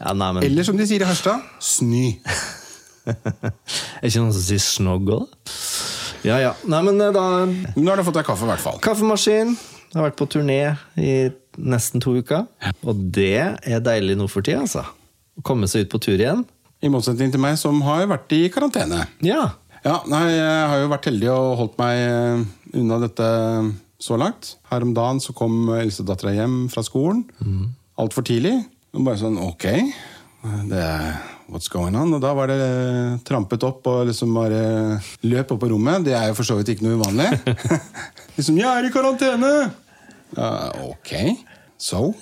Ja, 0.00 0.12
nei, 0.18 0.32
men 0.34 0.42
Eller 0.42 0.66
som 0.66 0.76
de 0.76 0.82
sier 0.90 1.04
i 1.04 1.06
Harstad, 1.06 1.44
snø. 1.62 2.08
Er 3.06 4.08
ikke 4.08 4.18
noen 4.18 4.34
som 4.34 4.42
sier 4.42 4.58
snogg 4.64 5.12
òg? 5.14 5.28
Ja 6.24 6.38
ja. 6.40 6.52
Nei, 6.68 6.82
men 6.86 7.00
eh, 7.00 7.12
da 7.14 7.24
Nå 7.76 7.88
har 7.90 7.96
du 8.00 8.04
fått 8.06 8.16
deg 8.20 8.26
kaffe, 8.28 8.44
i 8.46 8.50
hvert 8.50 8.62
fall. 8.62 8.78
Kaffemaskin. 8.84 9.56
Jeg 9.56 9.98
har 10.00 10.08
vært 10.10 10.18
på 10.18 10.26
turné 10.32 10.58
i 10.98 11.30
nesten 11.56 12.00
to 12.04 12.16
uker. 12.18 12.46
Og 12.84 12.98
det 13.16 13.30
er 13.64 13.80
deilig 13.84 14.16
nå 14.18 14.26
for 14.28 14.44
tida, 14.44 14.60
altså. 14.66 14.82
Å 15.36 15.44
komme 15.46 15.68
seg 15.68 15.86
ut 15.86 15.92
på 15.94 16.00
tur 16.04 16.16
igjen. 16.20 16.44
I 16.84 16.90
motsetning 16.92 17.30
til 17.32 17.40
meg, 17.40 17.56
som 17.60 17.78
har 17.86 18.06
vært 18.10 18.32
i 18.36 18.46
karantene. 18.52 19.06
Ja. 19.24 19.54
Ja, 19.86 20.00
nei, 20.10 20.24
Jeg 20.34 20.68
har 20.72 20.80
jo 20.82 20.88
vært 20.90 21.06
heldig 21.08 21.28
og 21.32 21.56
holdt 21.60 21.76
meg 21.78 21.98
eh, 22.02 22.44
unna 22.80 22.98
dette 23.04 23.28
så 24.02 24.18
langt. 24.20 24.56
Her 24.68 24.82
om 24.84 24.92
dagen 24.96 25.20
så 25.24 25.32
kom 25.36 25.68
eldstedattera 25.72 26.34
hjem 26.36 26.66
fra 26.72 26.82
skolen 26.84 27.24
Mm. 27.40 27.70
altfor 27.98 28.26
tidlig. 28.28 28.56
Og 28.96 29.04
bare 29.06 29.16
sånn 29.20 29.38
ok, 29.40 29.64
det 30.68 30.82
what's 31.52 31.68
going 31.72 31.96
on? 31.98 32.12
Og 32.16 32.20
da 32.22 32.32
var 32.36 32.50
det 32.50 32.60
trampet 33.28 33.62
opp 33.66 33.86
og 33.90 34.06
liksom 34.10 34.34
bare 34.36 34.60
løp 35.26 35.52
opp 35.54 35.60
på 35.62 35.70
rommet. 35.72 36.04
Det 36.06 36.14
er 36.18 36.30
jo 36.30 36.36
for 36.38 36.48
så 36.48 36.56
vidt 36.58 36.72
ikke 36.74 36.86
noe 36.86 36.98
uvanlig. 37.00 37.28
liksom 38.38 38.56
'Jeg 38.58 38.70
er 38.70 38.88
i 38.88 38.94
karantene!' 38.94 39.70
Uh, 40.36 40.90
ok, 40.90 41.12
so? 41.78 42.10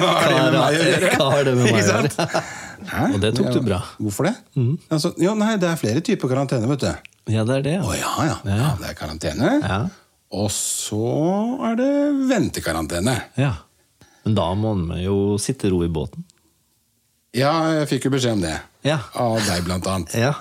Hva 0.00 0.10
har 0.18 0.26
det 0.26 0.40
med 0.42 0.56
meg 0.56 0.58
å 0.60 0.72
gjøre? 0.74 1.12
Hva 1.16 1.28
har 1.30 1.44
det 1.46 1.54
med 1.54 1.64
meg 1.64 1.78
å 1.78 1.86
gjøre? 1.86 2.42
Og 3.14 3.18
det 3.22 3.30
tok 3.38 3.50
du 3.54 3.60
bra. 3.64 3.78
Hvorfor 4.00 4.28
det? 4.28 4.34
Altså, 4.90 5.12
jo, 5.20 5.34
nei, 5.38 5.54
det 5.62 5.68
er 5.70 5.78
flere 5.80 6.02
typer 6.04 6.32
karantene, 6.32 6.68
vet 6.72 6.84
du. 6.84 6.90
Ja, 7.30 7.44
det 7.46 7.60
er 7.60 7.66
det. 7.68 7.76
Å 7.86 7.94
Ja. 7.94 8.12
ja, 8.26 8.36
ja. 8.44 8.56
ja. 8.64 8.70
Det 8.80 8.90
er 8.90 8.96
karantene. 8.98 9.50
Ja. 9.62 9.80
Og 10.40 10.50
så 10.54 11.00
er 11.70 11.78
det 11.80 11.90
ventekarantene. 12.30 13.16
ja. 13.40 13.54
Men 14.20 14.34
da 14.36 14.50
må 14.52 14.74
man 14.76 14.98
jo 15.00 15.38
sitte 15.40 15.70
ro 15.72 15.78
i 15.80 15.88
båten. 15.88 16.20
Ja, 17.36 17.50
jeg 17.78 17.86
fikk 17.92 18.08
jo 18.08 18.14
beskjed 18.16 18.38
om 18.38 18.42
det. 18.42 18.56
Ja. 18.86 18.96
Av 19.20 19.36
deg, 19.38 19.62
blant 19.66 19.86
annet. 19.86 20.14
Ja. 20.24 20.32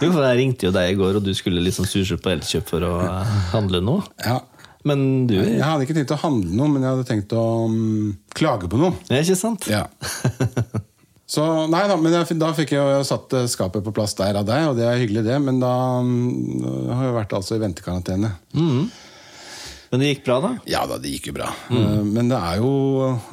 Jo, 0.00 0.10
for 0.10 0.24
jeg 0.26 0.40
ringte 0.40 0.68
jo 0.68 0.72
deg 0.74 0.94
i 0.94 0.96
går, 0.98 1.20
og 1.20 1.26
du 1.26 1.30
skulle 1.36 1.62
liksom 1.62 1.86
surse 1.88 2.18
på 2.20 2.32
Elkjøp 2.32 2.66
for 2.72 2.86
å 2.86 2.94
eh, 3.04 3.36
handle 3.52 3.82
noe. 3.84 4.02
Ja. 4.24 4.40
Men 4.84 5.24
du 5.30 5.36
Jeg 5.38 5.62
hadde 5.64 5.86
ikke 5.86 5.96
tenkt 5.96 6.12
å 6.12 6.20
handle 6.20 6.56
noe, 6.58 6.68
men 6.72 6.82
jeg 6.84 6.92
hadde 6.92 7.06
tenkt 7.08 7.30
å 7.32 7.44
um, 7.70 8.10
klage 8.36 8.68
på 8.68 8.80
noe. 8.80 8.92
Ja, 9.08 9.22
ikke 9.22 9.38
sant? 9.40 9.68
Ja. 9.70 9.86
Så 11.34 11.44
nei 11.72 11.86
da, 11.88 11.96
men 11.96 12.12
jeg, 12.12 12.36
da 12.36 12.50
fikk 12.52 12.74
jeg 12.74 12.82
jo 12.82 13.06
satt 13.06 13.32
eh, 13.38 13.46
skapet 13.48 13.86
på 13.86 13.94
plass 13.96 14.12
der 14.18 14.36
av 14.36 14.44
deg, 14.48 14.66
og 14.68 14.76
det 14.76 14.84
er 14.90 15.00
hyggelig, 15.00 15.24
det. 15.24 15.38
Men 15.40 15.62
da 15.62 15.72
um, 16.02 16.66
har 16.90 17.08
jeg 17.08 17.16
vært 17.16 17.38
altså 17.38 17.56
i 17.56 17.62
ventekarantene. 17.62 18.34
Men 19.94 20.02
det 20.02 20.08
gikk 20.08 20.24
bra, 20.26 20.40
da? 20.42 20.48
Ja 20.66 20.80
da, 20.90 20.98
det 20.98 21.12
gikk 21.12 21.28
jo 21.30 21.36
bra. 21.36 21.52
Mm. 21.70 22.08
Men 22.16 22.32
det 22.32 22.38
er 22.42 22.58
jo 22.58 22.72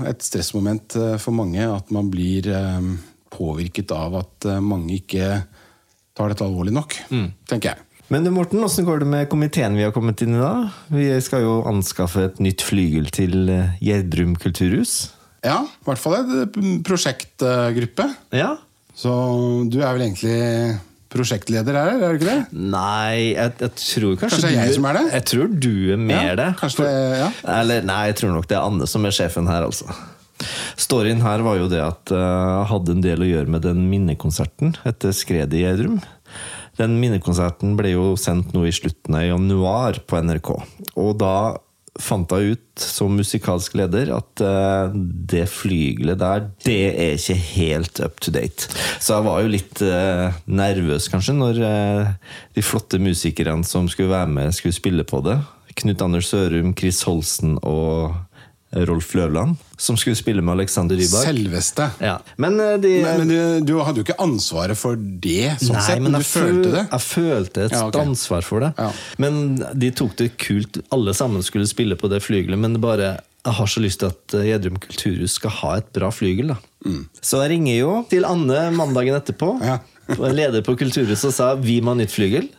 et 0.05 0.21
stressmoment 0.21 0.93
eh, 0.99 1.15
for 1.17 1.33
mange 1.33 1.65
at 1.65 1.89
man 1.89 2.11
blir 2.13 2.45
eh, 2.53 2.91
påvirket 3.33 3.89
av 3.97 4.19
at 4.19 4.45
mange 4.61 4.99
ikke 4.99 5.39
tar 6.13 6.29
dette 6.29 6.45
alvorlig 6.45 6.75
nok, 6.75 6.93
tenker 7.49 7.71
jeg. 7.71 7.87
Men 8.11 8.27
Morten, 8.35 8.59
åssen 8.61 8.85
går 8.85 9.01
det 9.01 9.07
med 9.07 9.29
komiteen 9.31 9.77
vi 9.79 9.85
har 9.87 9.93
kommet 9.95 10.21
inn 10.21 10.35
i 10.35 10.41
da? 10.41 10.67
Vi 10.91 11.07
skal 11.23 11.45
jo 11.45 11.53
anskaffe 11.65 12.27
et 12.27 12.41
nytt 12.43 12.61
flygel 12.67 13.07
til 13.15 13.49
Gjerdrum 13.79 14.35
kulturhus. 14.35 15.15
Ja, 15.41 15.63
i 15.65 15.87
hvert 15.87 16.03
fall 16.03 16.19
et 16.19 16.59
prosjektgruppe. 16.85 18.09
Ja. 18.35 18.51
Så 18.93 19.11
du 19.71 19.79
er 19.79 19.95
vel 19.95 20.05
egentlig 20.09 20.35
prosjektleder 21.11 21.75
her, 21.75 21.91
er 21.99 22.13
du 22.15 22.19
ikke 22.21 22.29
det? 22.29 22.39
Nei, 22.71 23.33
jeg, 23.35 23.51
jeg 23.59 23.73
tror 23.75 24.15
kanskje, 24.15 24.29
Kanskje 24.29 24.41
det 24.47 24.51
er 24.55 24.65
jeg 24.69 24.77
som 24.77 24.87
er 24.89 24.97
det? 24.99 25.03
Jeg 25.17 25.25
tror 25.31 25.51
du 25.67 25.73
er 25.95 25.99
mer 25.99 26.23
Ja, 26.31 26.35
det. 26.39 26.47
kanskje 26.61 26.87
det- 26.87 27.19
ja. 27.19 27.29
Eller 27.59 27.81
nei, 27.87 27.99
jeg 28.11 28.15
tror 28.21 28.33
nok 28.37 28.47
det 28.47 28.57
er 28.57 28.65
Anne 28.69 28.87
som 28.87 29.05
er 29.05 29.15
sjefen 29.15 29.47
her, 29.51 29.67
altså. 29.67 29.91
Storyen 30.81 31.21
her 31.21 31.43
var 31.45 31.59
jo 31.59 31.67
det 31.69 31.81
at 31.83 32.11
eh, 32.15 32.17
jeg 32.17 32.67
hadde 32.71 32.95
en 32.95 33.03
del 33.05 33.21
å 33.21 33.27
gjøre 33.29 33.47
med 33.53 33.61
den 33.67 33.83
minnekonserten 33.91 34.73
etter 34.89 35.13
skredet 35.13 35.53
i 35.59 35.65
Gjerdrum. 35.65 35.99
Den 36.79 36.95
minnekonserten 37.01 37.75
ble 37.77 37.91
jo 37.93 38.05
sendt 38.17 38.53
nå 38.55 38.63
i 38.65 38.71
slutten 38.73 39.13
av 39.19 39.27
januar 39.27 39.99
på 40.07 40.17
NRK. 40.23 40.49
Og 40.97 41.11
da 41.21 41.33
fant 41.99 42.31
jeg 42.31 42.55
ut 42.55 42.83
som 42.83 43.11
musikalsk 43.19 43.75
leder 43.75 44.13
at 44.15 44.43
uh, 44.45 44.93
det 44.93 45.43
flygelet 45.51 46.19
der, 46.21 46.45
det 46.63 46.79
er 46.91 47.17
ikke 47.17 47.35
helt 47.35 47.99
up 48.05 48.21
to 48.23 48.31
date. 48.31 48.69
Så 49.01 49.17
jeg 49.17 49.27
var 49.27 49.41
jo 49.43 49.51
litt 49.51 49.83
uh, 49.83 50.31
nervøs 50.47 51.09
kanskje 51.11 51.35
når 51.35 51.59
uh, 51.59 52.13
de 52.55 52.63
flotte 52.63 53.01
musikerne 53.01 53.67
som 53.67 53.89
skulle 53.91 54.13
være 54.13 54.31
med, 54.31 54.55
skulle 54.55 54.77
spille 54.77 55.07
på 55.07 55.19
det. 55.25 55.37
Knut 55.81 56.03
Anders 56.03 56.31
Sørum, 56.31 56.73
Chris 56.77 57.03
Holsen 57.07 57.57
og 57.61 58.15
Rolf 58.71 59.09
Løvland, 59.17 59.57
som 59.77 59.97
skulle 59.99 60.15
spille 60.15 60.41
med 60.41 60.53
Alexander 60.53 60.95
Rybak. 60.95 61.25
Selveste. 61.27 61.89
Ja. 61.99 62.13
Men 62.37 62.59
eh, 62.63 62.77
de 62.79 62.91
Men, 63.03 63.17
men 63.25 63.27
du, 63.31 63.73
du 63.73 63.79
hadde 63.83 63.99
jo 63.99 64.05
ikke 64.05 64.15
ansvaret 64.23 64.77
for 64.79 64.95
det, 64.95 65.57
sånn 65.59 65.75
Nei, 65.75 65.83
sett, 65.87 65.99
men 66.01 66.11
men 66.15 66.21
du 66.23 66.27
følte 66.27 66.71
det. 66.77 66.85
jeg 66.91 67.03
følte 67.07 67.65
et 67.67 67.75
Ja, 67.75 67.81
okay. 67.89 68.05
ansvar 68.07 68.41
for 68.47 68.63
det. 68.63 68.71
Ja. 68.79 68.91
Men 69.19 69.41
de 69.75 69.91
tok 69.91 70.15
det 70.21 70.29
kult. 70.39 70.79
Alle 70.95 71.13
sammen 71.17 71.43
skulle 71.43 71.67
spille 71.67 71.97
på 71.99 72.07
det 72.11 72.21
flygelet, 72.23 72.59
men 72.59 72.77
det 72.77 72.81
bare 72.85 73.11
jeg 73.41 73.53
har 73.57 73.65
så 73.73 73.81
lyst 73.81 73.99
til 74.03 74.11
at 74.13 74.35
Gjedrum 74.45 74.75
kulturhus 74.77 75.33
skal 75.39 75.49
ha 75.63 75.75
et 75.79 75.87
bra 75.97 76.11
flygel. 76.13 76.51
da. 76.53 76.57
Så 77.25 77.39
jeg 77.41 77.55
ringer 77.55 77.75
jo 77.79 77.93
til 78.11 78.23
Anne 78.29 78.67
mandagen 78.77 79.17
etterpå, 79.17 79.55
Mm. 79.57 79.65
Ja. 79.65 79.79
leder 80.29 80.61
på 80.61 80.75
Kulturhuset, 80.77 81.25
og 81.29 81.33
sa 81.33 81.55
vi 81.55 81.79
må 81.81 81.95
ha 81.95 81.95
nytt 82.03 82.11
flygel. 82.13 82.49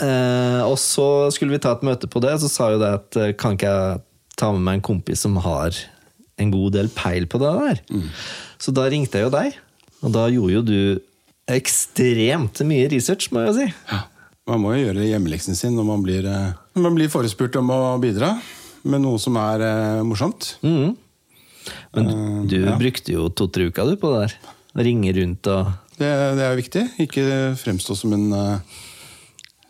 Eh, 0.00 0.60
og 0.64 0.78
så 0.80 1.28
skulle 1.34 1.52
vi 1.52 1.58
ta 1.60 1.72
et 1.76 1.82
møte 1.84 2.08
på 2.08 2.22
det, 2.24 2.38
så 2.40 2.48
sa 2.48 2.70
jo 2.72 2.78
det 2.80 2.88
at 2.96 3.16
eh, 3.20 3.32
kan 3.36 3.52
ikke 3.58 3.68
jeg 3.68 4.00
ta 4.40 4.50
med 4.54 4.64
meg 4.66 4.78
en 4.78 4.86
kompis 4.90 5.24
som 5.26 5.36
har 5.44 5.76
en 6.40 6.52
god 6.54 6.78
del 6.78 6.88
peil 6.92 7.28
på 7.30 7.40
det 7.42 7.50
der? 7.58 7.82
Mm. 7.92 8.08
Så 8.60 8.72
da 8.76 8.86
ringte 8.90 9.20
jeg 9.20 9.28
jo 9.28 9.34
deg, 9.34 9.58
og 10.00 10.14
da 10.16 10.24
gjorde 10.32 10.56
jo 10.56 10.64
du 10.64 10.80
ekstremt 11.50 12.62
mye 12.66 12.88
research, 12.92 13.28
må 13.34 13.44
jeg 13.48 13.56
si. 13.58 13.68
Ja. 13.90 14.04
Man 14.50 14.62
må 14.64 14.72
jo 14.74 14.86
gjøre 14.86 15.06
hjemmeleksen 15.06 15.58
sin 15.58 15.76
når 15.76 15.86
man 15.86 16.02
blir, 16.02 16.26
eh, 16.26 16.56
når 16.74 16.86
man 16.88 16.96
blir 16.96 17.12
forespurt 17.12 17.58
om 17.60 17.70
å 17.74 17.80
bidra 18.02 18.32
med 18.88 19.04
noe 19.04 19.20
som 19.20 19.36
er 19.38 19.62
eh, 19.66 20.02
morsomt. 20.06 20.54
Men 21.94 22.08
du, 22.48 22.56
uh, 22.56 22.70
ja. 22.70 22.76
brukte 22.80 23.14
jo 23.14 23.28
to-tre 23.36 23.68
uker 23.70 23.92
du 23.92 23.98
på 24.00 24.10
det 24.14 24.24
der. 24.24 24.36
Ringe 24.86 25.12
rundt 25.16 25.48
og 25.50 25.72
Det, 26.00 26.08
det 26.38 26.44
er 26.46 26.56
viktig. 26.56 26.82
Ikke 27.04 27.24
fremstå 27.60 27.96
som 27.98 28.14
en 28.16 28.30
eh, 28.32 28.78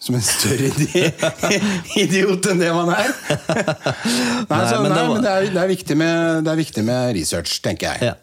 som 0.00 0.16
en 0.16 0.22
større 0.24 0.70
idiot 2.02 2.46
enn 2.48 2.62
det 2.62 2.70
man 2.72 2.88
er. 2.94 3.10
Nei, 4.50 4.60
så, 4.64 4.78
men 4.80 4.88
nei, 4.88 4.96
det 4.96 5.04
men 5.10 5.24
det 5.24 5.32
er, 5.34 5.48
det, 5.52 5.64
er 5.64 5.98
med, 6.00 6.44
det 6.46 6.52
er 6.54 6.60
viktig 6.60 6.84
med 6.86 7.12
research, 7.18 7.58
tenker 7.64 7.92
jeg. 7.92 8.08
Ja. 8.10 8.14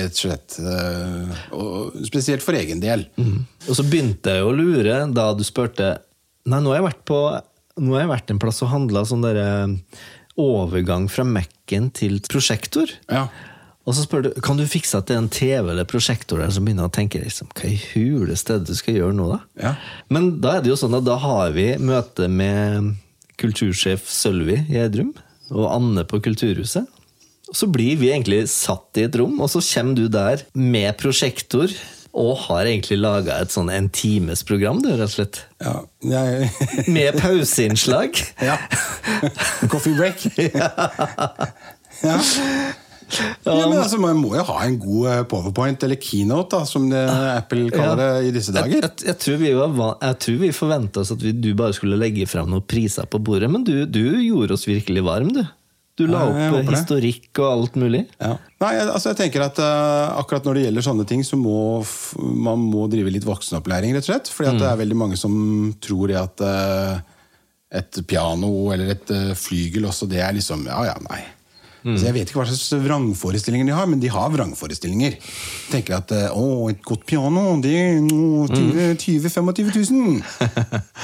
Rett 0.00 0.16
og 0.16 0.22
slett. 0.22 0.56
eh, 0.62 1.42
Og 1.58 1.98
spesielt 2.08 2.44
for 2.44 2.56
egen 2.56 2.80
del. 2.80 3.04
Og 3.66 3.76
så 3.76 3.84
begynte 3.84 4.38
jeg 4.38 4.46
å 4.46 4.54
lure 4.56 5.02
da 5.12 5.28
du 5.36 5.44
spurte 5.44 5.98
Nei, 6.46 6.60
nå 6.62 6.70
har 6.70 6.78
jeg 6.80 6.86
vært 6.86 7.04
på 7.10 7.18
har 7.92 8.04
jeg 8.06 8.08
vært 8.14 8.30
en 8.32 8.38
plass 8.40 8.62
og 8.64 8.70
handla 8.72 9.02
sånn 9.04 9.24
derre 9.26 9.48
overgang 10.40 11.08
fra 11.12 11.24
Mac-en 11.28 11.90
til 11.96 12.18
prosjektor. 12.24 12.88
Ja. 13.10 13.26
Og 13.86 13.94
så 13.94 14.02
spør 14.02 14.24
du 14.26 14.30
kan 14.42 14.58
du 14.58 14.64
fikse 14.66 14.98
at 14.98 15.06
det 15.06 15.14
er 15.14 15.20
en 15.22 15.30
TV 15.30 15.70
eller 15.70 15.86
prosjektor 15.86 16.40
der 16.42 16.50
som 16.50 16.66
begynner 16.66 16.88
å 16.88 16.92
tenke 16.94 17.20
liksom, 17.22 17.52
hva 17.54 17.70
i 17.70 17.78
huleste 17.92 18.58
du 18.66 18.72
skal 18.74 18.98
gjøre 18.98 19.14
nå, 19.14 19.28
da? 19.30 19.38
Ja. 19.62 19.72
Men 20.10 20.32
da 20.42 20.56
er 20.56 20.64
det 20.64 20.72
jo 20.72 20.78
sånn 20.80 20.96
at 20.98 21.06
da 21.06 21.18
har 21.22 21.54
vi 21.54 21.68
møte 21.78 22.26
med 22.26 22.96
kultursjef 23.38 24.08
Sølvi 24.10 24.62
Gjerdrum 24.72 25.12
og 25.54 25.66
Anne 25.70 26.02
på 26.08 26.18
Kulturhuset. 26.24 26.88
Og 27.46 27.54
så 27.54 27.68
blir 27.70 27.94
vi 28.00 28.08
egentlig 28.10 28.40
satt 28.50 28.98
i 28.98 29.04
et 29.06 29.14
rom, 29.20 29.36
og 29.38 29.46
så 29.52 29.60
kommer 29.62 29.94
du 29.94 30.08
der 30.10 30.42
med 30.58 30.96
prosjektor 30.98 31.70
og 32.16 32.32
har 32.46 32.64
egentlig 32.64 32.96
laga 32.98 33.36
et 33.44 33.52
sånn 33.52 33.68
en 33.70 33.86
times 33.92 34.40
program, 34.48 34.80
du, 34.82 34.88
rett 34.96 35.04
og 35.06 35.12
slett. 35.12 35.42
ja. 35.62 35.76
Jeg, 36.02 36.48
Med 36.96 37.20
pauseinnslag. 37.20 38.18
ja. 38.42 38.56
Coffee 39.70 39.94
break. 39.94 40.26
ja. 40.56 40.72
Ja, 42.02 42.16
men 43.46 43.76
altså, 43.78 43.98
Man 44.02 44.18
må 44.18 44.32
jo 44.36 44.42
ha 44.48 44.56
en 44.66 44.78
god 44.82 45.06
eh, 45.12 45.20
powerpoint, 45.30 45.82
eller 45.86 45.98
keynote, 46.02 46.56
da, 46.56 46.64
som 46.68 46.88
det, 46.90 47.02
Apple 47.36 47.68
kaller 47.74 48.00
det 48.00 48.08
i 48.28 48.32
disse 48.34 48.54
dager. 48.54 48.82
jeg, 48.82 49.04
jeg 49.06 49.18
tror 49.22 49.36
vi, 49.42 49.52
var, 49.54 49.92
jeg 50.02 50.18
tror 50.24 50.40
vi 50.42 50.50
forventa 50.56 51.04
oss 51.04 51.12
at 51.14 51.22
vi, 51.22 51.32
du 51.32 51.52
bare 51.58 51.76
skulle 51.76 51.98
legge 52.00 52.26
fram 52.30 52.50
noen 52.50 52.64
priser 52.66 53.06
på 53.10 53.20
bordet, 53.22 53.50
men 53.52 53.64
du, 53.66 53.84
du 53.86 54.02
gjorde 54.24 54.56
oss 54.58 54.66
virkelig 54.68 55.04
varm, 55.06 55.30
du. 55.36 55.44
Du 55.96 56.02
la 56.10 56.26
Ja, 56.28 56.32
jeg 56.50 56.52
opp 56.58 56.72
historikk 56.74 57.38
og 57.40 57.46
alt 57.54 57.76
mulig. 57.80 58.02
Ja. 58.20 58.34
Nei, 58.60 58.72
jeg- 58.76 58.90
altså 58.92 59.14
jeg 59.14 59.16
tenker 59.22 59.46
at 59.46 59.56
uh, 59.64 60.18
Akkurat 60.20 60.44
når 60.44 60.58
det 60.58 60.64
gjelder 60.66 60.84
sånne 60.84 61.06
ting, 61.08 61.22
så 61.24 61.38
må 61.40 61.54
man 62.20 62.60
må 62.68 62.82
drive 62.92 63.08
litt 63.14 63.24
voksenopplæring, 63.24 63.94
rett 63.96 64.04
og 64.04 64.10
slett. 64.10 64.28
Fordi 64.28 64.50
at 64.50 64.58
det 64.60 64.66
er 64.68 64.82
veldig 64.82 64.98
mange 65.06 65.16
som 65.16 65.32
tror 65.80 66.12
at 66.20 66.44
uh, 66.44 66.98
et 67.80 68.02
piano 68.12 68.50
eller 68.74 68.92
et 68.92 69.08
uh, 69.14 69.32
flygel 69.40 69.88
også, 69.88 70.04
det 70.12 70.20
er 70.20 70.36
liksom 70.36 70.66
Ja, 70.68 70.82
ja, 70.90 70.98
nei. 71.08 71.22
Så 71.86 72.08
jeg 72.08 72.16
vet 72.16 72.30
ikke 72.30 72.40
hva 72.40 72.46
slags 72.50 72.72
vrangforestillinger 72.82 73.68
de 73.70 73.74
har, 73.76 73.86
men 73.86 74.00
de 74.02 74.10
har 74.10 74.32
vrangforestillinger. 74.34 75.14
Tenker 75.70 75.98
at 76.00 76.10
eh, 76.16 76.26
å, 76.34 76.66
et 76.72 76.80
godt 76.86 77.04
piano, 77.06 77.44
det 77.62 77.74
er 77.78 78.00
nå 78.02 78.48
20 78.50 78.96
20 78.98 79.30
25 79.30 79.70
000. 79.92 80.18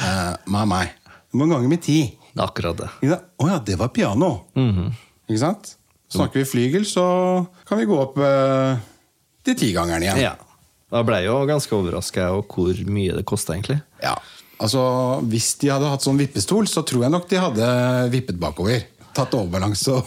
Eh, 0.02 0.32
Nei, 0.50 0.64
nei. 0.66 0.84
Du 1.30 1.38
må 1.40 1.46
gange 1.48 1.70
med 1.70 1.80
ti. 1.84 2.00
Akkurat 2.42 2.76
det. 2.82 2.90
Å? 3.06 3.20
Å 3.44 3.48
ja, 3.52 3.58
det 3.64 3.78
var 3.80 3.92
piano. 3.94 4.32
Ikke 4.58 5.40
sant? 5.40 5.76
Snakker 6.12 6.42
vi 6.42 6.48
flygel, 6.48 6.84
så 6.88 7.04
kan 7.68 7.78
vi 7.80 7.86
gå 7.88 7.96
opp 7.96 8.18
uh, 8.20 8.74
til 9.46 9.56
tigangeren 9.56 10.04
igjen. 10.04 10.18
Ja. 10.26 10.34
Da 10.92 11.00
ble 11.08 11.22
jeg 11.22 11.30
jo 11.30 11.38
ganske 11.48 11.72
overraska 11.72 12.26
over 12.34 12.44
hvor 12.52 12.82
mye 12.92 13.14
det 13.16 13.24
kosta, 13.28 13.54
egentlig. 13.56 13.78
Ja. 14.02 14.18
Altså, 14.62 14.82
Hvis 15.24 15.54
de 15.62 15.70
hadde 15.72 15.88
hatt 15.88 16.04
sånn 16.04 16.20
vippestol, 16.20 16.68
så 16.68 16.84
tror 16.86 17.06
jeg 17.06 17.14
nok 17.14 17.24
de 17.30 17.40
hadde 17.40 17.68
vippet 18.12 18.36
bakover. 18.42 18.84
Tatt 19.12 19.34
overbalanse 19.36 19.92
og 19.92 20.06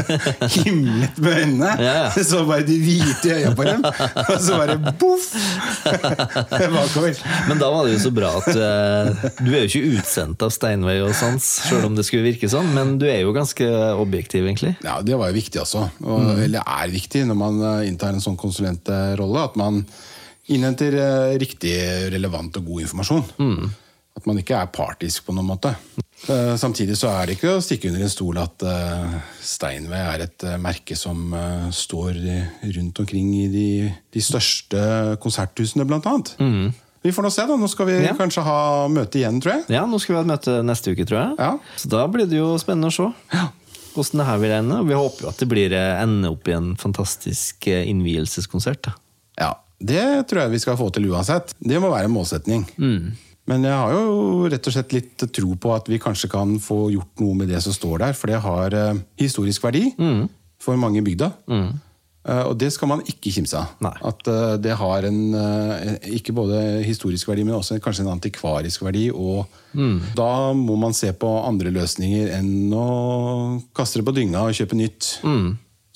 himlet 0.56 1.20
med 1.24 1.38
øynene. 1.40 1.70
Ja. 1.80 2.10
Så 2.28 2.42
bare 2.48 2.66
de 2.68 2.76
hvite 2.82 3.32
øya 3.38 3.52
på 3.56 3.64
dem, 3.64 3.84
og 4.30 4.36
så 4.42 4.58
bare 4.60 4.76
boff! 5.00 5.30
bakover. 6.76 7.16
Men 7.48 7.60
da 7.60 7.70
var 7.72 7.86
det 7.86 7.94
jo 7.94 8.00
så 8.06 8.12
bra 8.14 8.32
at 8.40 8.50
eh, 8.50 9.30
du 9.40 9.50
er 9.52 9.64
jo 9.64 9.70
ikke 9.70 9.94
utsendt 10.00 10.42
av 10.44 10.52
Steinway 10.54 11.00
og 11.04 11.14
Sans, 11.16 11.46
sjøl 11.68 11.86
om 11.88 11.96
det 11.96 12.04
skulle 12.08 12.26
virke 12.26 12.50
sånn, 12.50 12.68
men 12.76 12.96
du 13.00 13.06
er 13.08 13.22
jo 13.22 13.32
ganske 13.36 13.66
objektiv, 13.96 14.44
egentlig. 14.44 14.74
Ja, 14.84 14.98
Det 15.06 15.16
var 15.16 15.30
jo 15.32 15.38
viktig 15.38 15.62
også. 15.62 15.86
Og, 16.04 16.28
Eller 16.44 16.60
er 16.66 16.92
viktig 16.92 17.24
når 17.28 17.40
man 17.40 17.62
eh, 17.70 17.88
inntar 17.88 18.12
en 18.16 18.24
sånn 18.24 18.38
konsulentrolle. 18.40 19.46
At 19.46 19.56
man 19.60 19.82
innhenter 20.52 20.94
eh, 21.00 21.34
riktig, 21.40 21.74
relevant 22.12 22.60
og 22.60 22.68
god 22.72 22.86
informasjon. 22.86 23.26
At 24.16 24.24
man 24.26 24.38
ikke 24.40 24.56
er 24.56 24.70
partisk 24.72 25.26
på 25.26 25.34
noen 25.36 25.46
måte. 25.50 25.74
Eh, 26.32 26.54
Samtidig 26.56 26.96
så 26.96 27.10
er 27.12 27.26
det 27.28 27.34
ikke 27.36 27.56
å 27.58 27.60
stikke 27.62 27.90
under 27.90 28.06
en 28.06 28.12
stol 28.12 28.38
at 28.40 28.62
eh, 28.64 29.16
Steinway 29.44 30.00
er 30.14 30.24
et 30.24 30.46
eh, 30.48 30.56
merke 30.62 30.96
som 30.96 31.34
står 31.76 32.16
rundt 32.78 33.02
omkring 33.04 33.28
i 33.36 33.46
de, 33.52 33.66
de 34.16 34.22
største 34.24 34.80
konserthusene, 35.20 35.84
blant 35.86 36.08
annet. 36.08 36.32
Vi 37.06 37.12
får 37.14 37.22
nå 37.22 37.30
se, 37.30 37.44
da. 37.46 37.54
Nå 37.60 37.68
skal 37.70 37.86
vi 37.90 37.98
Ja. 38.06 38.14
kanskje 38.18 38.42
ha 38.42 38.56
møte 38.90 39.20
igjen, 39.20 39.36
tror 39.44 39.52
jeg. 39.58 39.66
Ja, 39.76 39.84
nå 39.86 40.00
skal 40.02 40.14
vi 40.14 40.18
ha 40.18 40.24
et 40.24 40.32
møte 40.32 40.56
neste 40.66 40.96
uke, 40.96 41.04
tror 41.06 41.20
jeg. 41.20 41.36
Ja. 41.38 41.52
Så 41.78 41.92
da 41.92 42.06
blir 42.10 42.26
det 42.26 42.40
jo 42.40 42.48
spennende 42.58 42.88
å 42.90 42.96
se 42.96 43.12
hvordan 43.96 44.20
det 44.20 44.26
her 44.28 44.40
vil 44.42 44.56
ende. 44.56 44.80
Vi 44.88 44.96
håper 44.98 45.24
jo 45.24 45.28
at 45.30 45.38
det 45.44 45.46
blir 45.48 45.72
ender 45.76 46.32
opp 46.34 46.48
i 46.50 46.56
en 46.56 46.72
fantastisk 46.80 47.68
innvielseskonsert. 47.68 48.82
da. 48.88 48.96
Ja, 49.40 49.52
Det 49.78 50.02
tror 50.28 50.40
jeg 50.46 50.50
vi 50.56 50.58
skal 50.64 50.76
få 50.80 50.88
til 50.92 51.06
uansett. 51.12 51.52
Det 51.60 51.78
må 51.80 51.92
være 51.92 52.08
en 52.08 52.16
målsetning. 52.16 52.64
Men 53.46 53.62
jeg 53.66 53.78
har 53.78 53.92
jo 53.94 54.46
rett 54.50 54.66
og 54.66 54.74
slett 54.74 54.92
litt 54.96 55.26
tro 55.36 55.54
på 55.54 55.74
at 55.76 55.86
vi 55.90 56.00
kanskje 56.02 56.30
kan 56.32 56.56
få 56.62 56.88
gjort 56.90 57.22
noe 57.22 57.34
med 57.38 57.48
det 57.52 57.60
som 57.62 57.74
står 57.74 58.00
der, 58.02 58.16
for 58.18 58.32
det 58.32 58.40
har 58.42 58.74
eh, 58.74 59.02
historisk 59.22 59.62
verdi 59.68 59.92
for 60.62 60.76
mange 60.80 60.98
i 60.98 61.04
bygda. 61.06 61.28
Eh, 62.26 62.42
og 62.42 62.56
det 62.58 62.72
skal 62.74 62.90
man 62.90 63.04
ikke 63.06 63.30
kimse 63.36 63.54
av. 63.54 63.76
Nei. 63.86 63.92
At 64.08 64.26
eh, 64.26 64.56
det 64.58 64.72
har 64.80 65.06
en 65.06 65.20
eh, 65.38 65.92
ikke 66.18 66.34
både 66.34 66.58
historisk 66.82 67.28
verdi, 67.30 67.44
men 67.46 67.54
også 67.54 67.78
kanskje 67.78 68.02
en 68.02 68.14
antikvarisk 68.16 68.82
verdi. 68.82 69.04
Og 69.14 69.46
da 70.18 70.30
må 70.58 70.74
man 70.80 70.96
se 70.96 71.12
på 71.14 71.30
andre 71.46 71.70
løsninger 71.70 72.32
enn 72.40 72.74
å 72.74 73.60
kaste 73.76 74.00
det 74.02 74.08
på 74.08 74.16
dynga 74.16 74.42
og 74.48 74.58
kjøpe 74.58 74.78
nytt. 74.80 75.12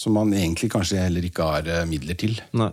Som 0.00 0.14
man 0.16 0.30
egentlig 0.32 0.70
kanskje 0.72 1.02
heller 1.02 1.26
ikke 1.26 1.44
har 1.44 1.66
eh, 1.68 1.82
midler 1.90 2.16
til. 2.16 2.38
Nei. 2.56 2.70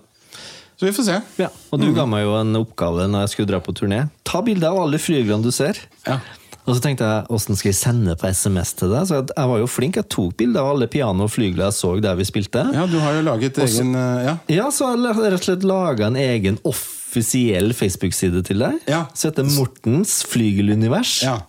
Så 0.78 0.86
vi 0.86 0.92
får 0.94 1.08
se. 1.08 1.16
Ja, 1.42 1.48
Og 1.74 1.80
du 1.82 1.88
ga 1.96 2.04
meg 2.06 2.22
jo 2.24 2.36
en 2.38 2.54
oppgave 2.60 3.08
når 3.10 3.24
jeg 3.26 3.32
skulle 3.34 3.50
dra 3.50 3.60
på 3.66 3.74
turné. 3.74 4.04
Ta 4.28 4.44
bilde 4.46 4.68
av 4.70 4.78
alle 4.84 5.00
flyglene 5.02 5.42
du 5.42 5.50
ser. 5.52 5.80
Ja. 6.06 6.20
Og 6.68 6.76
så 6.76 6.82
tenkte 6.84 7.08
jeg, 7.08 7.24
åssen 7.34 7.56
skal 7.58 7.72
jeg 7.72 7.78
sende 7.80 8.14
på 8.20 8.28
SMS 8.30 8.74
til 8.76 8.92
deg? 8.92 9.08
Så 9.08 9.22
jeg, 9.22 9.48
var 9.50 9.62
jo 9.62 9.70
flink, 9.72 9.96
jeg 9.98 10.10
tok 10.12 10.36
bilde 10.38 10.60
av 10.60 10.74
alle 10.76 10.90
piano 10.92 11.24
og 11.26 11.32
flygler 11.32 11.70
jeg 11.70 11.78
så 11.80 11.94
der 12.04 12.18
vi 12.20 12.26
spilte. 12.28 12.66
ja, 12.76 12.84
du 12.92 12.98
har 13.00 13.16
jo 13.16 13.22
laget 13.26 13.56
Også- 13.58 13.80
egen 13.82 13.96
eh, 13.96 14.26
Ja. 14.28 14.34
Ja, 14.52 14.66
så 14.70 14.92
jeg 14.94 15.16
rett 15.16 15.40
og 15.40 15.46
slett 15.48 15.64
laga 15.64 16.08
en 16.12 16.20
egen 16.20 16.60
offisiell 16.68 17.72
Facebook-side 17.74 18.44
til 18.46 18.60
deg. 18.60 18.82
Ja. 18.86 19.06
Som 19.16 19.32
heter 19.32 19.48
Mortens 19.56 20.20
flygelunivers. 20.28 21.22
Ja. 21.24 21.40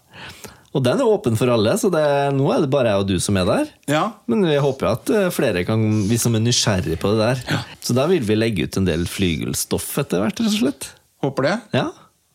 Og 0.77 0.85
den 0.85 1.01
er 1.01 1.09
åpen 1.09 1.39
for 1.39 1.49
alle, 1.53 1.73
så 1.81 1.89
det, 1.93 2.03
nå 2.37 2.49
er 2.53 2.65
det 2.65 2.73
bare 2.73 2.93
jeg 2.93 3.05
og 3.05 3.09
du 3.09 3.17
som 3.23 3.39
er 3.41 3.47
der. 3.49 3.71
ja. 3.89 4.03
Men 4.29 4.45
vi 4.45 4.59
håper 4.61 4.91
at 4.91 5.13
eh, 5.15 5.31
flere 5.33 5.65
kan, 5.69 5.81
vi 6.09 6.19
som 6.21 6.37
er 6.37 6.45
nysgjerrig 6.45 6.99
på 7.01 7.15
det 7.15 7.31
der. 7.31 7.63
Så 7.85 7.97
da 7.97 8.05
vil 8.11 8.27
vi 8.27 8.37
legge 8.37 8.69
ut 8.69 8.77
en 8.77 8.89
del 8.89 9.07
flygelstoff 9.09 9.89
etter 10.05 10.23
hvert, 10.23 10.37
rett 10.43 10.53
og 10.53 10.61
slett. 10.61 10.91
Håper 11.25 11.49
det. 11.49 11.55
Ja. 11.79 11.87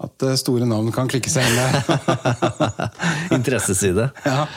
At 0.04 0.26
eh, 0.26 0.34
store 0.40 0.66
navn 0.68 0.90
kan 0.96 1.12
klikke 1.12 1.30
seg 1.32 1.46
inn 1.46 1.62
der. 1.62 1.78
Interesseside. 3.38 4.10
ja. 4.26 4.48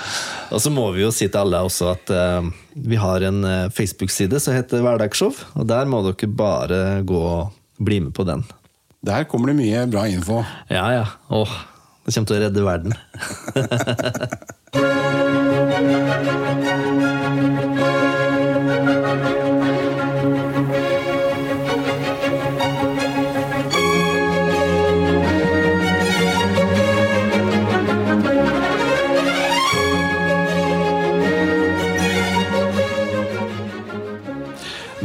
Og 0.48 0.64
så 0.64 0.72
må 0.72 0.88
vi 0.96 1.04
jo 1.04 1.12
si 1.12 1.28
til 1.28 1.42
alle 1.42 1.60
også 1.66 1.92
at 1.92 2.10
uh, 2.14 2.48
vi 2.72 2.96
har 3.02 3.28
en 3.28 3.44
Facebook-side 3.74 4.40
som 4.40 4.56
heter 4.56 4.82
Hverdagsshow. 4.84 5.36
Og 5.60 5.68
der 5.68 5.88
må 5.90 6.00
dere 6.06 6.32
bare 6.32 6.82
gå 7.06 7.20
og 7.20 7.52
bli 7.76 8.00
med 8.08 8.16
på 8.16 8.24
den. 8.24 8.46
Der 9.06 9.28
kommer 9.28 9.52
det 9.52 9.60
mye 9.60 9.84
bra 9.90 10.06
info. 10.08 10.40
Ja, 10.72 10.88
ja. 10.94 11.06
Åh, 11.28 11.52
det 12.06 12.14
kommer 12.14 12.28
til 12.30 12.36
å 12.36 12.42
redde 12.46 12.62
verden. 12.62 12.92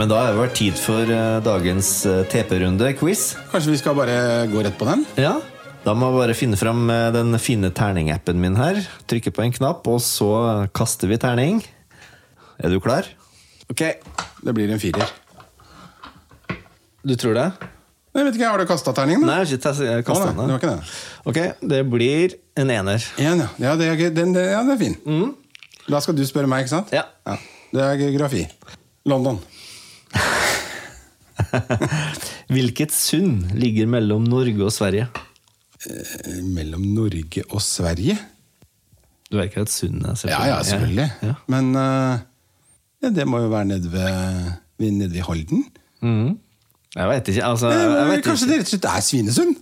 Men 0.01 0.09
da 0.09 0.17
har 0.17 0.31
det 0.33 0.39
vært 0.39 0.55
tid 0.57 0.77
for 0.81 1.05
eh, 1.05 1.39
dagens 1.45 1.89
eh, 2.09 2.23
TP-runde, 2.31 2.87
quiz. 2.97 3.35
Kanskje 3.51 3.75
vi 3.75 3.81
skal 3.83 3.93
bare 3.93 4.15
gå 4.49 4.63
rett 4.65 4.77
på 4.79 4.87
den? 4.87 5.03
Ja, 5.21 5.35
da 5.81 5.95
må 5.97 6.11
jeg 6.11 6.17
bare 6.19 6.35
finne 6.37 6.57
fram 6.59 6.83
eh, 6.93 7.07
den 7.15 7.33
fine 7.41 7.71
terningappen 7.73 8.37
min 8.41 8.57
her. 8.59 8.77
Trykke 9.09 9.33
på 9.33 9.45
en 9.47 9.53
knapp, 9.55 9.87
og 9.89 9.97
så 10.05 10.29
kaster 10.77 11.09
vi 11.09 11.17
terning. 11.21 11.63
Er 12.61 12.69
du 12.69 12.77
klar? 12.83 13.07
Ok, 13.71 13.81
det 14.45 14.53
blir 14.53 14.69
en 14.69 14.81
firer. 14.81 15.09
Du 17.01 17.15
tror 17.17 17.33
det? 17.33 17.47
Jeg 18.11 18.27
vet 18.27 18.35
ikke, 18.35 18.49
Har 18.51 18.59
du 18.59 18.67
kasta 18.67 18.91
terningen? 18.93 19.23
Nei, 19.25 19.39
jeg 19.47 19.57
har 19.63 20.03
ikke 20.03 20.11
kasta 20.11 20.33
den. 20.35 20.51
det. 20.59 20.75
Ok, 21.25 21.39
det 21.71 21.79
blir 21.89 22.35
en 22.59 22.69
ener. 22.69 23.07
En, 23.17 23.41
ja. 23.41 23.47
Ja, 23.63 23.73
det 23.79 23.87
er, 23.87 24.13
den, 24.13 24.35
det, 24.35 24.43
ja, 24.51 24.59
det 24.67 24.75
er 24.75 24.81
fin. 24.83 25.31
Da 25.87 26.01
skal 26.03 26.17
du 26.19 26.21
spørre 26.27 26.51
meg, 26.51 26.67
ikke 26.67 26.75
sant? 26.75 26.91
Ja. 26.93 27.07
Det 27.71 27.81
er 27.81 27.97
geografi. 28.03 28.43
London. 29.07 29.39
Hvilket 32.53 32.93
sund 32.93 33.55
ligger 33.57 33.89
mellom 33.89 34.27
Norge 34.29 34.67
og 34.67 34.75
Sverige? 34.75 35.07
Eh, 35.89 36.41
Mellom 36.45 36.83
Norge 36.95 37.43
og 37.49 37.61
Sverige? 37.65 38.17
Du 39.31 39.37
vet 39.39 39.47
ikke 39.49 39.61
helt 39.63 39.71
sunn? 39.73 40.01
er? 40.05 40.17
Ja, 40.29 40.41
ja, 40.51 40.57
selvfølgelig. 40.67 41.07
Ja. 41.23 41.33
Men 41.51 41.71
eh, 41.75 42.19
ja, 43.05 43.09
det 43.15 43.25
må 43.27 43.39
jo 43.41 43.47
være 43.53 43.65
nede 43.71 43.91
ved, 43.93 44.91
nede 44.91 45.13
ved 45.13 45.21
Halden. 45.29 45.63
Mm. 46.03 46.33
Jeg 46.95 47.07
vet 47.13 47.27
ikke. 47.31 47.45
Altså, 47.47 47.69
jeg, 47.71 47.79
jeg 47.87 48.01
Eh, 48.03 48.09
vet 48.11 48.23
Kanskje 48.25 48.45
ikke. 48.45 48.51
det 48.51 48.59
rett 48.59 48.67
og 48.67 48.73
slett 48.75 48.89
er 48.91 49.05
Svinesund? 49.07 49.55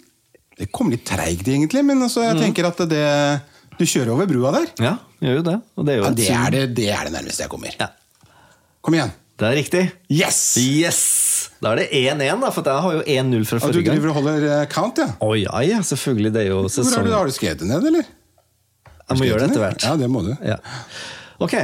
Det 0.59 0.67
kom 0.75 0.89
litt 0.91 1.05
treigt, 1.07 1.47
egentlig, 1.47 1.85
men 1.87 2.01
altså, 2.03 2.25
jeg 2.25 2.35
tenker 2.41 2.65
at 2.67 2.81
det 2.89 3.05
Du 3.79 3.85
kjører 3.87 4.09
over 4.11 4.25
brua 4.27 4.51
der. 4.57 4.65
Ja, 4.83 4.95
gjør 5.23 5.37
jo 5.37 5.43
det. 5.47 5.55
Og 5.79 5.85
det 5.87 5.93
er 5.93 5.97
jo 6.01 6.03
Ja, 6.03 6.11
det, 6.17 6.29
er 6.35 6.49
det, 6.51 6.63
det 6.75 6.89
er 6.91 7.05
det 7.07 7.13
nærmeste 7.13 7.45
jeg 7.45 7.49
kommer. 7.53 7.71
Ja, 7.79 7.87
Kom 8.83 8.93
igjen. 8.97 9.11
det 9.39 9.47
er 9.47 9.55
riktig. 9.55 9.83
Yes! 10.11 10.57
Yes! 10.59 10.99
Da 11.59 11.73
er 11.73 11.81
det 11.81 11.87
1-1, 11.91 12.39
da, 12.39 12.51
for 12.55 12.69
jeg 12.71 12.85
har 12.85 12.93
jo 12.95 13.01
1-0 13.03 13.47
fra 13.49 13.59
du 13.59 13.65
forrige 13.65 13.83
gang. 13.83 13.97
driver 13.97 14.13
og 14.13 14.19
holder 14.21 14.45
eh, 14.47 14.61
count, 14.71 15.01
ja? 15.01 15.09
Å 15.19 15.33
ja, 15.35 15.63
ja, 15.67 15.81
selvfølgelig. 15.83 16.31
Det 16.35 16.45
er 16.45 16.53
jo 16.53 16.61
Hvor 16.63 16.71
sesong... 16.71 17.01
har 17.01 17.09
du, 17.09 17.15
har 17.17 17.27
du 17.27 17.35
skrevet 17.35 17.59
det 17.63 17.67
ned, 17.67 17.89
eller? 17.91 18.07
Jeg 19.09 19.19
må 19.19 19.27
gjøre 19.27 19.43
det 19.43 19.51
etter 19.51 19.65
hvert. 19.65 19.83
Ja, 19.89 19.97
det 19.99 20.07
må 20.11 20.23
du. 20.23 20.31
Ja. 20.45 20.59
Ok. 21.43 21.57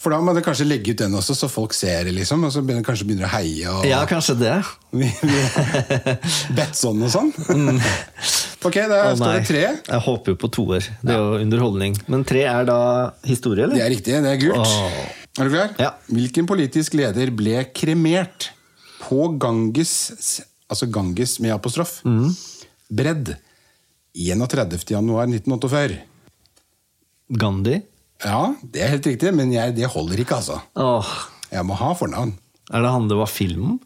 For 0.00 0.14
da 0.14 0.20
må 0.22 0.32
du 0.36 0.38
kanskje 0.44 0.68
legge 0.68 0.92
ut 0.94 1.00
den 1.00 1.16
også, 1.18 1.34
så 1.34 1.48
folk 1.50 1.74
ser 1.74 2.06
det, 2.06 2.14
liksom. 2.14 2.44
Og 2.46 2.52
så 2.54 2.62
begynner, 2.62 2.84
kanskje 2.86 3.08
begynner 3.08 3.26
å 3.26 3.32
heie 3.32 3.72
og 3.72 3.86
Ja, 3.88 4.04
kanskje 4.08 4.36
det. 4.38 4.54
Betson 6.56 7.02
og 7.02 7.12
sånn. 7.12 7.32
Ok, 8.66 8.80
der 8.80 9.12
oh, 9.12 9.12
står 9.14 9.36
det 9.36 9.42
tre. 9.46 9.60
Jeg 9.86 10.02
håper 10.02 10.32
jo 10.32 10.38
på 10.42 10.48
toer. 10.50 10.86
Det 10.98 11.12
er 11.14 11.20
jo 11.20 11.36
underholdning. 11.38 11.92
Men 12.10 12.24
tre 12.26 12.40
er 12.50 12.64
da 12.66 12.78
historie, 13.28 13.62
eller? 13.62 13.78
Det 13.78 13.84
er 13.84 13.92
riktig, 13.92 14.16
det 14.24 14.32
er 14.32 14.40
gult. 14.40 14.58
Åh. 14.58 15.25
Er 15.36 15.48
du 15.48 15.52
klar? 15.52 15.72
Ja. 15.80 15.90
Hvilken 16.08 16.46
politisk 16.48 16.94
leder 16.96 17.30
ble 17.36 17.64
kremert 17.76 18.50
på 19.02 19.26
Ganges, 19.42 19.92
altså 20.70 20.88
Ganges 20.90 21.38
med 21.44 21.52
apostrof, 21.54 21.98
Mm. 22.06 22.30
bredd 22.90 23.34
31. 24.16 24.78
januar 24.96 25.26
1948? 25.28 25.98
Gandhi? 27.36 27.82
Ja, 28.24 28.54
det 28.62 28.80
er 28.82 28.92
helt 28.94 29.06
riktig, 29.10 29.32
men 29.36 29.50
jeg, 29.52 29.74
det 29.76 29.90
holder 29.92 30.22
ikke, 30.22 30.38
altså. 30.38 30.60
Åh. 30.80 31.10
Jeg 31.52 31.66
må 31.68 31.76
ha 31.78 31.90
fornavn. 31.94 32.32
Er 32.72 32.82
det 32.82 32.90
han 32.94 33.08
det 33.10 33.18
var 33.18 33.28
film 33.30 33.64
om? 33.72 33.80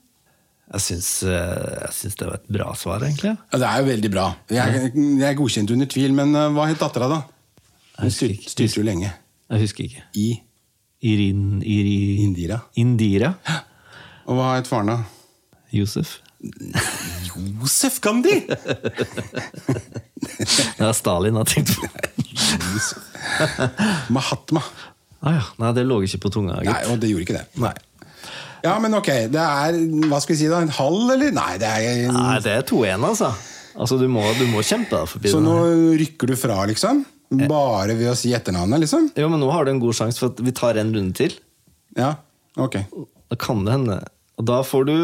Jeg 0.70 0.84
syns, 0.84 1.08
eh, 1.26 1.80
jeg 1.82 1.94
syns 1.96 2.14
det 2.20 2.28
var 2.28 2.36
et 2.38 2.46
bra 2.54 2.68
svar, 2.78 3.02
egentlig. 3.02 3.32
Ja, 3.50 3.58
det 3.58 3.66
er 3.66 3.80
jo 3.82 3.88
veldig 3.90 4.10
bra. 4.14 4.26
Jeg, 4.54 4.92
jeg 4.94 5.26
er 5.26 5.34
godkjent 5.40 5.72
under 5.74 5.88
tvil, 5.90 6.14
men 6.14 6.30
uh, 6.36 6.46
hva 6.54 6.68
het 6.70 6.78
dattera, 6.78 7.08
da? 7.10 7.18
Hun 7.98 8.12
styrte 8.14 8.68
jo 8.78 8.86
lenge. 8.86 9.10
Jeg 9.50 9.64
husker 9.64 9.88
ikke. 9.88 10.04
I 10.14 10.28
Irin, 11.00 11.62
Iri, 11.64 12.20
Indira. 12.24 12.58
Indira? 12.76 13.32
Og 14.28 14.36
hva 14.36 14.50
het 14.58 14.68
faren, 14.68 14.90
da? 14.92 14.98
Josef? 15.72 16.18
Josef 17.60 18.00
Gandhi! 18.04 18.42
Det 20.20 20.84
er 20.84 20.92
Stalin 20.96 21.38
jeg 21.40 21.48
tenkt 21.54 21.72
på. 21.76 21.88
Mahatma. 24.12 24.62
Ah, 25.20 25.36
ja. 25.36 25.44
Nei, 25.60 25.70
det 25.76 25.84
lå 25.88 26.00
ikke 26.04 26.20
på 26.26 26.32
tunga. 26.36 26.58
Nei, 26.64 26.82
og 26.92 27.00
det 27.00 27.10
gjorde 27.12 27.24
ikke 27.26 27.38
det. 27.38 27.46
Nei. 27.60 27.72
Ja, 28.64 28.74
men 28.80 28.96
ok. 28.96 29.08
Det 29.32 29.40
er 29.40 29.78
hva 30.10 30.20
skal 30.20 30.34
vi 30.34 30.40
si 30.42 30.50
da, 30.52 30.60
en 30.64 30.74
halv, 30.76 31.06
eller? 31.14 31.32
Nei, 31.36 31.54
det 31.60 31.70
er 31.70 32.12
Nei, 32.12 32.36
det 32.44 32.52
er 32.58 32.66
2-1, 32.68 33.08
altså. 33.08 33.32
Altså, 33.80 33.96
du 34.00 34.04
må, 34.12 34.24
du 34.36 34.44
må 34.50 34.64
kjempe 34.66 34.98
forbi 35.08 35.30
Så 35.30 35.38
nå 35.40 35.54
rykker 35.96 36.32
du 36.32 36.36
fra, 36.36 36.58
liksom? 36.68 37.04
Bare 37.30 37.94
ved 37.94 38.10
å 38.10 38.16
si 38.18 38.32
etternavnet, 38.34 38.82
liksom? 38.82 39.10
Jo, 39.14 39.28
men 39.30 39.38
nå 39.42 39.50
har 39.54 39.66
du 39.66 39.70
en 39.70 39.82
god 39.82 39.94
sjanse, 39.94 40.18
for 40.18 40.32
at 40.32 40.40
vi 40.42 40.54
tar 40.56 40.80
en 40.80 40.90
runde 40.94 41.14
til. 41.14 41.36
Ja, 41.98 42.16
ok. 42.58 42.80
Da 43.30 43.38
kan 43.38 43.62
det 43.66 43.76
hende. 43.76 43.98
Og 44.40 44.46
da 44.48 44.62
får 44.66 44.88
du 44.88 44.96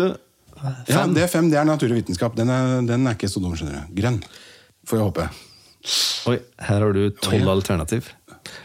Ja, 0.89 1.05
det 1.13 1.23
er 1.23 1.31
fem, 1.31 1.51
det 1.53 1.61
er 1.61 1.69
natur 1.69 1.93
og 1.93 2.01
vitenskap. 2.01 2.35
Den 2.39 2.51
er, 2.51 2.81
den 2.89 3.07
er 3.07 3.15
ikke 3.15 3.31
så 3.31 3.43
dum, 3.43 3.55
skjønner 3.59 3.85
du. 3.85 3.95
Grønn, 4.01 4.19
får 4.89 4.99
jeg 4.99 5.07
håpe. 5.11 5.29
Oi, 6.33 6.39
her 6.67 6.83
har 6.83 6.97
du 6.97 7.05
Oi, 7.05 7.15
tolv 7.23 7.45
ja. 7.45 7.53
alternativ. 7.53 8.11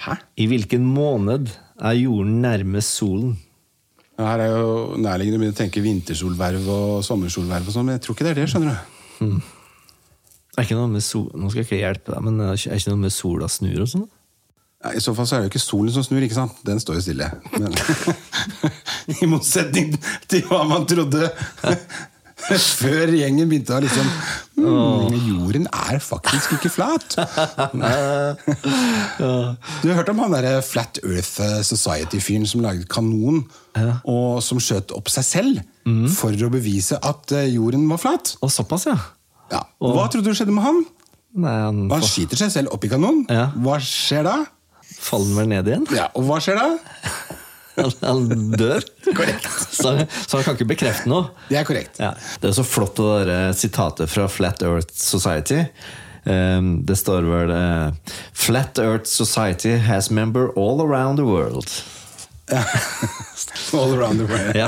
Hæ? 0.08 0.18
I 0.42 0.48
hvilken 0.50 0.86
måned 0.88 1.52
er 1.82 1.98
jorden 2.00 2.40
nærmest 2.42 2.98
solen? 2.98 3.36
Her 4.22 4.42
er 4.42 4.52
jo 4.54 4.74
nærliggende 5.02 5.38
å 5.38 5.42
begynne 5.42 5.56
å 5.56 5.62
tenke 5.62 5.84
vintersolverv 5.84 6.68
og 6.70 7.02
sommersolverv 7.06 7.70
og 7.70 7.76
sånn, 7.76 7.88
men 7.90 7.98
jeg 7.98 8.06
tror 8.06 8.18
ikke 8.18 8.28
det 8.28 8.34
er 8.34 8.42
det, 8.42 8.50
skjønner 8.52 8.78
du. 8.78 9.51
Er 10.58 10.66
ikke 10.66 10.76
noe 10.76 10.90
med 10.92 11.04
sol... 11.06 11.30
Nå 11.38 11.52
skal 11.52 11.62
jeg 11.62 11.70
ikke 11.70 11.80
hjelpe 11.80 12.12
deg, 12.12 12.24
men 12.28 12.42
er 12.44 12.60
ikke, 12.60 12.92
noe 12.92 13.06
med 13.06 13.14
sola 13.16 13.48
snur 13.52 13.86
og 13.86 13.92
sånn? 13.94 14.08
Ja, 14.82 14.96
I 14.98 15.02
så 15.04 15.14
fall 15.16 15.28
så 15.30 15.38
er 15.38 15.44
det 15.44 15.48
jo 15.48 15.54
ikke 15.54 15.64
solen 15.64 15.94
som 15.96 16.04
snur, 16.04 16.24
ikke 16.26 16.40
sant? 16.40 16.58
Den 16.68 16.82
står 16.82 16.98
jo 16.98 17.04
stille. 17.06 17.28
Men, 17.54 17.76
I 19.22 19.30
motsetning 19.30 19.94
til 20.32 20.44
hva 20.50 20.64
man 20.68 20.88
trodde 20.90 21.30
før 22.42 23.12
gjengen 23.14 23.50
begynte 23.52 23.76
å 23.78 23.84
liksom 23.84 24.08
mm, 24.58 25.14
Jorden 25.28 25.68
er 25.70 26.02
faktisk 26.04 26.58
ikke 26.58 26.72
flat. 26.74 27.16
Du 29.22 29.88
har 29.88 29.98
hørt 30.00 30.10
om 30.12 30.22
han 30.24 30.34
derre 30.34 30.58
Flat 30.66 30.98
Earth 31.06 31.64
Society-fyren 31.68 32.48
som 32.50 32.64
lagde 32.66 32.90
kanon, 32.92 33.44
og 34.04 34.42
som 34.44 34.60
skjøt 34.60 34.92
opp 34.98 35.12
seg 35.14 35.28
selv 35.28 35.64
for 36.18 36.34
å 36.34 36.52
bevise 36.54 36.98
at 36.98 37.32
eh, 37.38 37.52
jorden 37.54 37.88
var 37.90 38.02
flat? 38.02 38.36
Og 38.42 38.52
såpass, 38.54 38.90
ja. 38.90 38.98
Ja. 39.52 39.66
Hva 39.84 40.08
trodde 40.12 40.32
du 40.32 40.38
skjedde 40.38 40.56
med 40.56 40.66
han? 40.66 40.82
Nei, 41.42 41.54
han 41.64 41.86
Han 41.92 42.04
skyter 42.04 42.40
seg 42.40 42.52
selv 42.52 42.74
opp 42.76 42.84
i 42.84 42.90
kanonen. 42.92 43.24
Ja. 43.32 43.50
Hva 43.56 43.78
skjer 43.84 44.28
da? 44.28 44.40
faller 45.02 45.38
vel 45.42 45.48
ned 45.52 45.70
igjen. 45.70 45.86
Ja, 45.96 46.10
Og 46.18 46.28
hva 46.28 46.40
skjer 46.44 46.60
da? 46.60 46.68
Han, 47.78 47.94
han 48.04 48.26
dør. 48.60 48.84
Korrekt. 49.18 49.46
Så, 49.72 49.94
så 50.28 50.38
han 50.38 50.44
kan 50.44 50.58
ikke 50.58 50.68
bekrefte 50.74 51.08
noe. 51.10 51.30
Det 51.48 51.56
er 51.62 51.64
korrekt. 51.66 52.02
Ja. 52.04 52.10
Det 52.44 52.50
er 52.50 52.56
så 52.58 52.66
flott 52.68 53.00
det 53.00 53.06
der 53.08 53.32
eh, 53.32 53.54
sitatet 53.56 54.12
fra 54.12 54.26
Flat 54.30 54.60
Earth 54.68 54.92
Society. 54.92 55.62
Um, 56.28 56.84
det 56.86 57.00
står 57.00 57.26
vel 57.26 57.54
uh, 57.56 58.12
Flat 58.38 58.78
Earth 58.84 59.08
Society 59.10 59.72
has 59.88 60.12
member 60.12 60.52
all 60.60 60.84
around 60.84 61.18
the 61.18 61.26
world. 61.26 61.72
All 63.74 63.96
around 63.96 64.20
the 64.20 64.28
world. 64.28 64.56
Ja. 64.56 64.68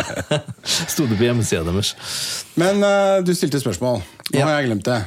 Sto 0.63 1.03
det 1.05 1.19
på 1.19 1.27
hjemmesida 1.27 1.67
deres. 1.67 1.91
Men 2.55 2.79
uh, 2.87 3.19
du 3.27 3.35
stilte 3.35 3.59
spørsmål. 3.59 3.99
Nå 4.31 4.39
Ja. 4.39 4.45
har 4.47 4.61
jeg 4.61 4.69
glemt 4.69 4.83
det. 4.87 4.99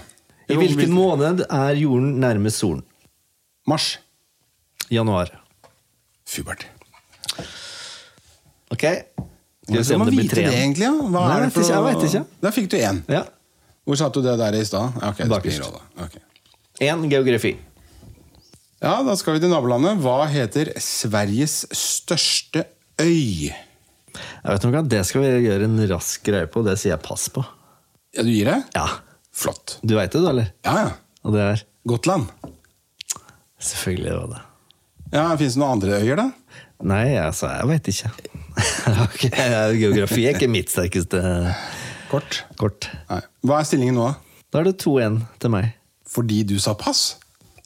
I 0.48 0.54
hvilken 0.54 0.76
hvil- 0.76 0.92
måned 0.94 1.40
er 1.50 1.74
jorden 1.74 2.20
nærmest 2.20 2.58
solen? 2.62 2.82
Mars. 3.66 3.98
Januar. 4.90 5.30
Fubert. 6.26 6.66
Ok. 8.70 8.82
Skal 9.66 9.78
vi 9.78 9.84
se 9.84 9.94
om 9.96 10.04
det 10.06 10.14
blir 10.14 10.28
tre 10.30 10.42
det, 10.46 10.54
egentlig? 10.54 10.84
Ja? 10.86 10.92
Hva 10.92 11.10
Nei, 11.26 11.36
er 11.36 11.40
det 11.46 11.52
ikke, 11.56 11.66
jeg 11.72 11.84
vet 11.86 12.04
ikke. 12.08 12.24
Da 12.44 12.50
fikk 12.54 12.68
du 12.70 12.76
én. 12.78 13.00
Ja. 13.10 13.22
Hvor 13.86 13.96
satt 13.98 14.14
du 14.14 14.22
det 14.22 14.36
der 14.38 14.54
i 14.58 14.64
stad? 14.66 14.94
Okay, 15.02 15.26
Bakerst. 15.30 15.62
rolle. 15.62 16.10
Én 16.82 17.08
geografi. 17.10 17.56
Ja, 18.82 19.02
da 19.02 19.14
skal 19.16 19.34
vi 19.34 19.40
til 19.40 19.50
nabolandet. 19.50 19.98
Hva 20.02 20.26
heter 20.30 20.72
Sveriges 20.82 21.64
største 21.72 22.66
øy? 23.00 23.48
Jeg 23.50 24.52
vet 24.52 24.62
nok 24.64 24.74
at 24.84 24.88
Det 24.88 25.02
skal 25.06 25.20
vi 25.22 25.48
gjøre 25.48 25.64
en 25.64 25.78
rask 25.90 26.22
greie 26.24 26.46
på, 26.46 26.62
det 26.64 26.78
sier 26.78 26.94
jeg 26.94 27.02
pass 27.02 27.28
på. 27.28 27.44
Ja, 28.14 28.22
du 28.22 28.30
gir 28.30 28.44
det? 28.48 28.58
Ja. 28.74 28.86
Flott. 29.36 29.76
Du 29.84 29.96
veit 29.98 30.12
det, 30.14 30.22
du, 30.24 30.28
eller? 30.30 30.52
Ja, 30.64 30.76
ja. 30.86 30.92
Og 31.26 31.34
det 31.36 31.42
er 31.44 31.62
Gotland. 31.90 32.30
Selvfølgelig 33.60 34.12
var 34.16 34.28
det. 34.32 34.42
Ja, 35.14 35.24
Fins 35.38 35.54
det 35.56 35.60
noen 35.62 35.76
andre 35.78 35.98
øyer, 36.00 36.18
da? 36.20 36.26
Nei, 36.86 37.04
altså, 37.20 37.48
jeg 37.52 37.68
veit 37.70 37.90
ikke. 37.92 38.10
okay, 39.06 39.76
Geografi 39.80 40.24
er 40.28 40.36
ikke 40.36 40.48
mitt 40.50 40.72
sterkeste 40.72 41.20
Kort. 42.10 42.42
kort. 42.60 42.88
Nei. 43.10 43.20
Hva 43.46 43.60
er 43.62 43.68
stillingen 43.68 43.96
nå? 43.98 44.08
da? 44.10 44.42
Da 44.52 44.60
er 44.62 44.68
det 44.70 44.76
2-1 44.84 45.20
til 45.42 45.52
meg. 45.52 45.70
Fordi 46.08 46.42
du 46.48 46.56
sa 46.62 46.74
pass? 46.78 47.16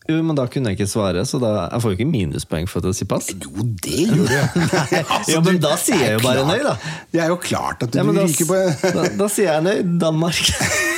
Jo, 0.08 0.16
men 0.26 0.34
da 0.34 0.46
kunne 0.50 0.72
jeg 0.72 0.78
ikke 0.80 0.90
svare, 0.90 1.22
så 1.28 1.38
da, 1.42 1.50
jeg 1.70 1.82
får 1.84 1.92
jo 1.92 1.98
ikke 2.00 2.08
minuspoeng 2.10 2.66
for 2.70 2.80
at 2.82 2.88
jeg 2.90 2.98
sier 3.02 3.10
pass. 3.12 3.28
Jo, 3.30 3.66
det 3.84 4.06
gjør 4.08 4.24
du. 4.26 4.62
Altså, 5.14 5.34
ja, 5.36 5.42
men 5.44 5.60
da 5.62 5.74
sier 5.78 6.00
jeg 6.02 6.14
jo 6.16 6.22
det 6.22 6.24
bare 6.26 6.40
klart- 6.42 6.50
nøy, 6.50 6.64
da. 6.66 6.94
Det 7.14 7.20
er 7.26 7.30
jo 7.34 7.36
klart 7.44 7.84
at 7.86 7.92
du 7.94 8.00
Ja, 8.00 8.06
da, 8.08 8.24
ryker 8.26 8.48
på 8.48 8.62
da, 8.96 9.04
da 9.20 9.28
sier 9.30 9.52
jeg 9.52 9.66
nøy. 9.68 9.82
Danmark. 10.02 10.40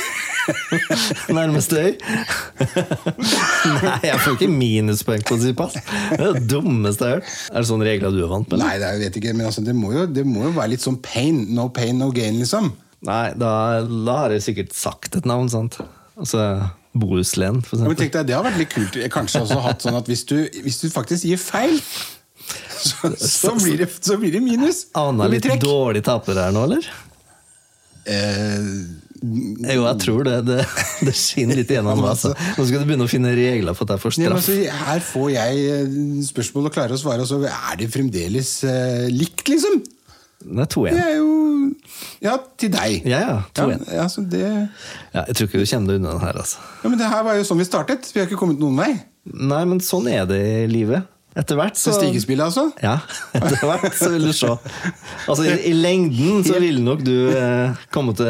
Nærmeste 1.37 1.79
øy. 1.79 1.91
Nei, 3.83 3.99
jeg 4.05 4.19
får 4.23 4.35
ikke 4.37 4.49
minuspoeng 4.51 5.23
på 5.27 5.37
å 5.37 5.41
si 5.41 5.53
pass. 5.57 5.75
Det 5.77 6.19
er 6.19 6.37
det 6.37 6.43
dummeste 6.51 7.07
jeg 7.09 7.17
har 7.17 7.21
hørt. 7.21 7.33
Er 7.53 7.57
det 7.63 7.69
sånne 7.69 7.87
regler 7.87 8.13
du 8.15 8.21
er 8.25 8.31
vant 8.31 8.49
med? 8.51 8.63
Nei, 8.63 8.75
det 8.81 8.91
jeg 8.95 9.03
vet 9.05 9.19
ikke, 9.21 9.33
men 9.37 9.49
altså, 9.49 9.63
det, 9.65 9.75
må 9.77 9.93
jo, 9.95 10.05
det 10.09 10.25
må 10.27 10.47
jo 10.47 10.53
være 10.57 10.73
litt 10.75 10.85
sånn 10.85 10.99
pain. 11.05 11.43
No 11.55 11.69
pain, 11.73 11.97
no 12.01 12.11
gain, 12.15 12.39
liksom. 12.41 12.71
Nei, 13.03 13.25
da, 13.39 13.51
da 13.83 14.17
har 14.25 14.35
jeg 14.35 14.45
sikkert 14.49 14.75
sagt 14.77 15.17
et 15.19 15.27
navn, 15.27 15.49
sant. 15.51 15.79
Altså 16.19 16.43
Bohuslän, 16.93 17.61
for 17.65 17.79
Ja, 17.79 17.87
men 17.87 17.95
eksempel. 17.95 18.01
tenk 18.03 18.13
deg, 18.19 18.27
Det 18.29 18.35
har 18.37 18.43
vært 18.45 18.59
litt 18.61 18.73
kult. 18.73 18.99
Kanskje 19.15 19.41
også 19.47 19.61
hatt 19.65 19.81
sånn 19.85 19.97
at 19.97 20.11
hvis 20.11 20.25
du, 20.29 20.37
hvis 20.63 20.77
du 20.83 20.89
faktisk 20.93 21.25
gir 21.25 21.41
feil, 21.41 21.79
så, 22.83 23.09
så, 23.17 23.55
blir, 23.63 23.79
det, 23.81 23.89
så 24.03 24.19
blir 24.21 24.35
det 24.35 24.43
minus. 24.45 24.85
Aner 24.99 25.31
litt 25.33 25.47
dårlig 25.63 26.03
taper 26.05 26.37
her 26.45 26.53
nå, 26.53 26.67
eller? 26.69 26.87
Eh, 28.03 28.69
Jo, 29.23 29.85
jeg 29.87 29.97
tror 30.03 30.25
det. 30.27 30.35
Det, 30.47 30.59
det 31.07 31.13
skinner 31.15 31.55
litt 31.61 31.71
igjennom. 31.71 32.01
Altså. 32.13 32.33
Nå 32.57 32.65
skal 32.67 32.83
du 32.83 32.89
begynne 32.89 33.07
å 33.07 33.11
finne 33.11 33.31
regler 33.37 33.77
for 33.77 33.87
at 33.87 33.95
jeg 33.95 34.03
får 34.03 34.17
ja, 34.19 34.29
men 34.33 34.43
straff. 34.43 34.57
altså, 34.59 34.85
her 34.89 35.03
får 35.07 35.29
jeg 35.33 35.61
eh, 35.77 35.93
spørsmål 36.27 36.67
og 36.69 36.75
klarer 36.75 36.95
å 36.97 36.99
svare, 36.99 37.23
og 37.23 37.29
så 37.29 37.39
er 37.47 37.79
det 37.79 37.87
fremdeles 37.93 38.51
eh, 38.67 39.05
likt, 39.13 39.45
liksom. 39.49 39.79
Det 40.43 40.59
er 40.65 40.67
2-1. 40.75 40.97
er 40.99 41.13
jo 41.21 41.29
Ja, 42.25 42.33
til 42.59 42.73
deg. 42.73 43.05
Ja, 43.07 43.21
ja. 43.23 43.37
2-1. 43.55 43.85
Ja, 43.87 44.01
altså 44.03 44.25
det, 44.27 44.43
Ja, 45.13 45.23
jeg 45.29 45.37
tror 45.39 45.47
ikke 45.47 45.61
du 45.63 45.69
kommer 45.71 45.93
deg 45.93 46.01
unna 46.01 46.17
den 46.17 46.25
her, 46.27 46.41
altså. 46.43 46.59
ja, 46.83 46.91
men 46.91 46.99
det 46.99 47.07
her 47.15 47.23
var 47.29 47.39
jo 47.39 47.45
sånn 47.47 47.61
vi 47.63 47.67
startet. 47.69 48.11
Vi 48.11 48.19
har 48.19 48.27
ikke 48.27 48.41
kommet 48.43 48.59
noen 48.59 48.75
vei. 48.83 48.91
Nei, 49.31 49.63
men 49.71 49.79
sånn 49.83 50.09
er 50.11 50.27
det 50.27 50.41
i 50.43 50.67
livet. 50.67 51.07
Etter 51.39 51.57
hvert 51.57 51.79
Så 51.79 51.95
stigespillet, 51.95 52.43
altså? 52.51 52.67
Ja, 52.83 52.97
etter 53.39 53.63
hvert 53.65 53.95
så 53.97 54.11
vil 54.13 54.27
du 54.27 54.33
se. 54.37 54.51
Altså, 55.31 55.47
i, 55.47 55.55
i 55.71 55.73
lengden 55.79 56.43
så 56.45 56.59
vil 56.61 56.77
nok 56.83 57.01
du 57.07 57.15
eh, 57.31 57.79
komme 57.95 58.13
til 58.19 58.29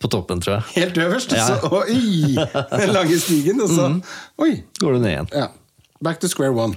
på 0.00 0.08
toppen, 0.12 0.40
tror 0.44 0.54
jeg. 0.58 0.62
Helt 0.82 0.98
øverst, 0.98 1.32
Ja. 1.32 1.46
så 1.46 1.68
oi! 1.72 2.36
Den 2.80 2.92
lange 2.92 3.18
stigen, 3.20 3.60
og 3.60 3.68
så 3.68 3.88
Oi! 4.38 4.62
Går 4.80 4.92
du 4.92 4.98
ned 4.98 5.10
igjen. 5.10 5.28
Ja. 5.34 5.46
Back 6.04 6.20
to 6.20 6.28
square 6.28 6.52
one. 6.52 6.76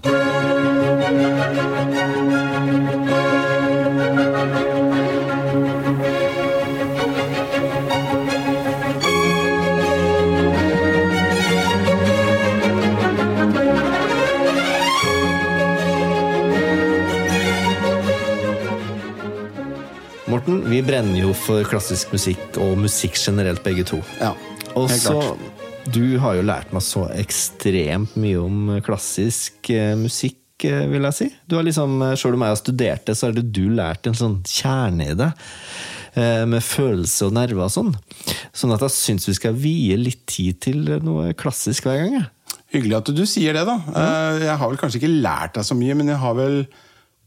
Morten, 20.40 20.62
vi 20.72 20.78
brenner 20.88 21.20
jo 21.20 21.34
for 21.36 21.66
klassisk 21.68 22.14
musikk 22.16 22.56
og 22.64 22.78
musikk 22.80 23.18
generelt, 23.20 23.60
begge 23.66 23.84
to. 23.84 23.98
Ja, 24.22 24.30
Og 24.72 24.86
så 24.88 25.12
klart. 25.18 25.66
Du 25.92 26.16
har 26.24 26.38
jo 26.38 26.46
lært 26.48 26.72
meg 26.72 26.84
så 26.86 27.10
ekstremt 27.12 28.14
mye 28.16 28.38
om 28.40 28.70
klassisk 28.86 29.68
eh, 29.74 29.98
musikk, 30.00 30.64
eh, 30.64 30.86
vil 30.88 31.04
jeg 31.10 31.18
si. 31.18 31.28
Du 31.44 31.58
har 31.58 31.66
liksom, 31.68 31.98
eh, 32.06 32.16
Selv 32.16 32.38
om 32.38 32.46
jeg 32.46 32.54
har 32.54 32.62
studert 32.62 33.04
det, 33.10 33.18
så 33.20 33.28
har 33.28 33.36
det 33.36 33.52
du 33.52 33.66
lært 33.68 34.08
en 34.08 34.16
sånn 34.16 34.38
kjerne 34.48 35.10
i 35.12 35.18
det. 35.20 35.30
eh, 36.16 36.46
Med 36.46 36.64
følelse 36.64 37.28
og 37.28 37.34
nerver 37.36 37.66
og 37.68 37.76
sånn. 37.76 37.92
Sånn 38.54 38.74
at 38.74 38.88
jeg 38.88 38.96
syns 38.96 39.28
vi 39.28 39.34
skal 39.36 39.60
vie 39.60 39.98
litt 40.00 40.24
tid 40.26 40.62
til 40.62 40.88
noe 41.04 41.34
klassisk 41.34 41.84
hver 41.84 42.00
gang. 42.06 42.14
jeg. 42.22 42.30
Hyggelig 42.80 42.96
at 43.02 43.12
du 43.14 43.26
sier 43.26 43.52
det, 43.60 43.66
da. 43.68 43.76
Mm. 43.92 44.42
Jeg 44.46 44.58
har 44.58 44.70
vel 44.70 44.78
kanskje 44.78 45.02
ikke 45.04 45.22
lært 45.22 45.56
deg 45.60 45.64
så 45.68 45.76
mye, 45.76 45.96
men 46.00 46.08
jeg 46.08 46.18
har 46.24 46.34
vel 46.36 46.68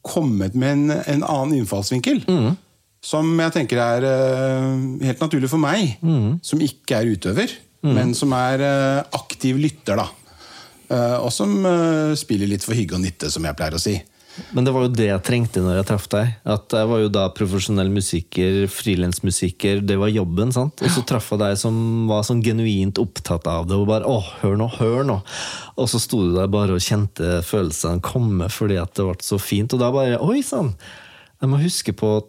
kommet 0.00 0.54
med 0.54 0.70
en, 0.70 0.90
en 1.06 1.22
annen 1.28 1.58
innfallsvinkel. 1.60 2.24
Som 3.02 3.32
jeg 3.42 3.50
tenker 3.56 3.80
er 3.82 4.04
eh, 4.06 4.74
helt 5.08 5.22
naturlig 5.24 5.50
for 5.50 5.58
meg, 5.58 5.96
som 6.46 6.60
ikke 6.62 7.00
er 7.00 7.10
utøver, 7.16 7.54
men 7.82 8.12
som 8.14 8.30
er 8.38 8.62
eh, 8.62 9.00
aktiv 9.18 9.58
lytter, 9.58 9.98
da. 9.98 10.06
Eh, 10.92 11.16
og 11.18 11.32
som 11.34 11.50
spiller 12.14 12.46
litt 12.46 12.62
for 12.62 12.78
hygge 12.78 12.94
og 12.94 13.02
nytte, 13.02 13.30
som 13.32 13.42
jeg 13.48 13.58
pleier 13.58 13.74
å 13.74 13.82
si. 13.82 13.96
Men 14.56 14.64
det 14.64 14.72
var 14.72 14.86
jo 14.86 14.92
det 14.94 15.08
jeg 15.10 15.22
trengte 15.26 15.60
når 15.60 15.80
jeg 15.80 15.86
traff 15.90 16.06
deg. 16.12 16.30
At 16.48 16.72
jeg 16.72 16.88
var 16.88 17.02
jo 17.02 17.10
da 17.12 17.26
profesjonell 17.36 17.90
musiker, 17.92 18.62
frilansmusiker, 18.70 19.82
det 19.84 19.98
var 20.00 20.08
jobben. 20.08 20.52
sant? 20.54 20.80
Og 20.80 20.94
så 20.94 21.02
traff 21.04 21.28
jeg 21.34 21.42
deg 21.42 21.58
som 21.60 21.74
var 22.08 22.24
sånn 22.24 22.40
genuint 22.44 23.00
opptatt 23.02 23.46
av 23.50 23.66
det. 23.68 23.76
Og 23.76 23.90
bare 23.90 24.08
åh, 24.08 24.30
hør 24.40 24.56
nå, 24.56 24.70
hør 24.78 25.04
nå'. 25.08 25.20
Og 25.76 25.90
så 25.90 26.00
sto 26.00 26.22
du 26.24 26.36
der 26.38 26.48
bare 26.52 26.78
og 26.78 26.80
kjente 26.80 27.42
følelsene 27.44 28.00
komme 28.00 28.48
fordi 28.48 28.78
at 28.80 28.94
det 28.96 29.04
ble 29.10 29.18
så 29.20 29.40
fint. 29.42 29.74
Og 29.74 29.82
da 29.82 29.92
bare 29.92 30.20
'Oi 30.22 30.40
sann'. 30.40 30.72
Jeg 31.42 31.50
må 31.50 31.58
huske 31.58 31.92
på 31.92 32.06
å 32.06 32.24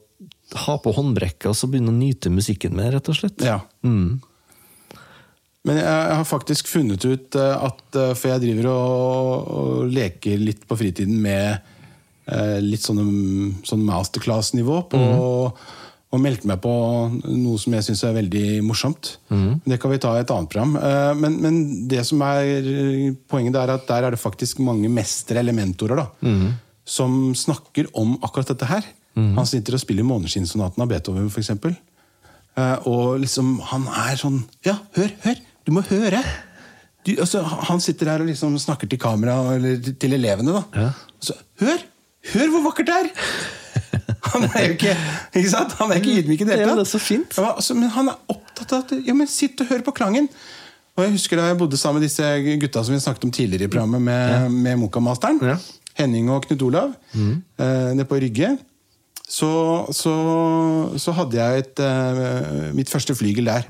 ha 0.65 0.77
på 0.81 0.93
håndbrekket 0.95 1.49
og 1.51 1.57
så 1.57 1.69
begynne 1.69 1.93
å 1.93 1.97
nyte 1.97 2.31
musikken 2.33 2.75
med, 2.77 2.93
rett 2.95 3.09
og 3.11 3.17
slett. 3.17 3.43
Ja. 3.45 3.59
Men 5.63 5.79
jeg, 5.79 6.15
har 6.17 6.25
faktisk 6.27 6.67
funnet 6.71 7.05
ut 7.07 7.37
eh, 7.39 7.53
at 7.69 7.95
eh, 7.95 8.11
For 8.19 8.33
jeg 8.33 8.43
driver 8.43 8.67
og, 8.73 9.53
og 9.53 9.93
leker 9.95 10.41
litt 10.41 10.65
på 10.67 10.75
fritiden 10.79 11.21
med 11.23 11.53
eh, 12.27 12.59
litt 12.63 12.83
sånne, 12.83 13.05
sånn 13.63 13.85
masterclass-nivå 13.87 14.81
på 14.91 14.99
Og 16.13 16.21
meldte 16.21 16.49
meg 16.51 16.59
på 16.61 16.73
noe 17.23 17.61
som 17.61 17.77
jeg 17.77 17.87
syns 17.87 18.03
er 18.05 18.17
veldig 18.19 18.47
morsomt. 18.67 19.15
Det 19.65 19.79
kan 19.81 19.89
vi 19.89 20.01
ta 20.03 20.11
i 20.13 20.21
et 20.21 20.33
annet 20.35 20.51
program. 20.51 20.75
Eh, 20.77 21.13
men, 21.17 21.39
men 21.41 21.61
det 21.89 22.03
som 22.05 22.21
er 22.27 23.15
poenget 23.31 23.57
er 23.57 23.73
at 23.73 23.87
der 23.87 24.09
er 24.09 24.13
det 24.13 24.21
faktisk 24.21 24.61
mange 24.61 24.91
mestere 24.93 25.41
eller 25.41 25.57
mentorer 25.57 26.03
da, 26.03 26.05
som 26.85 27.31
snakker 27.33 27.89
om 27.97 28.17
akkurat 28.19 28.51
dette 28.51 28.67
her. 28.69 28.91
Han 29.15 29.45
sitter 29.45 29.75
og 29.77 29.79
spiller 29.83 30.03
Måneskinnsonaten 30.07 30.81
av 30.81 30.87
Beethoven, 30.89 31.27
f.eks. 31.29 31.49
Eh, 31.53 32.87
og 32.89 33.19
liksom, 33.21 33.59
han 33.69 33.85
er 33.87 34.15
sånn 34.17 34.39
Ja, 34.65 34.75
hør, 34.97 35.11
hør! 35.25 35.39
Du 35.65 35.71
må 35.75 35.81
høre! 35.87 36.21
Du, 37.05 37.11
altså, 37.19 37.41
han 37.43 37.81
sitter 37.83 38.09
her 38.13 38.21
og 38.23 38.29
liksom 38.29 38.55
snakker 38.61 38.87
til 38.89 38.99
kamera 39.01 39.35
eller 39.55 39.77
til- 39.99 40.13
elevene. 40.17 40.53
da 40.53 40.63
Ja. 40.81 40.89
så, 41.21 41.33
Hør! 41.61 41.77
Hør 42.33 42.47
hvor 42.53 42.63
vakkert 42.71 42.87
det 42.87 42.95
er! 43.01 43.09
Han 44.33 44.43
er 44.47 44.63
jo 44.65 44.73
ikke 44.77 44.93
ikke 45.35 45.49
sant? 45.51 45.73
Han 45.77 45.91
er 45.91 45.99
ikke 45.99 46.13
ydmyk 46.23 46.41
i 46.41 46.45
det 46.47 46.55
hele 46.57 46.85
fint. 46.87 47.35
Ja, 47.37 47.51
altså, 47.55 47.75
men 47.75 47.89
han 47.93 48.07
er 48.09 48.15
opptatt 48.31 48.71
av 48.73 48.85
at 48.85 48.93
Ja, 49.05 49.13
men 49.13 49.27
sitt 49.27 49.59
og 49.61 49.67
hør 49.69 49.83
på 49.85 49.91
klangen! 49.93 50.29
Og 50.95 51.03
jeg 51.03 51.11
husker 51.17 51.37
Da 51.37 51.47
jeg 51.51 51.57
bodde 51.59 51.77
sammen 51.77 51.99
med 52.01 52.07
disse 52.07 52.23
gutta 52.61 52.83
som 52.85 52.93
vi 52.95 52.99
snakket 53.03 53.23
om 53.27 53.31
tidligere 53.35 53.67
i 53.67 53.71
programmet, 53.73 54.01
med, 54.01 54.51
med 54.51 54.77
Mokamasteren, 54.79 55.39
Ja. 55.43 55.57
Henning 55.99 56.29
og 56.33 56.45
Knut 56.47 56.61
Olav, 56.65 56.93
eh, 57.13 57.93
nede 57.93 58.05
på 58.09 58.17
Rygge, 58.23 58.55
så, 59.27 59.49
så, 59.95 60.13
så 60.99 61.13
hadde 61.15 61.39
jeg 61.39 61.63
et, 61.63 61.79
eh, 61.79 62.73
mitt 62.75 62.91
første 62.91 63.15
flygel 63.17 63.47
der. 63.49 63.69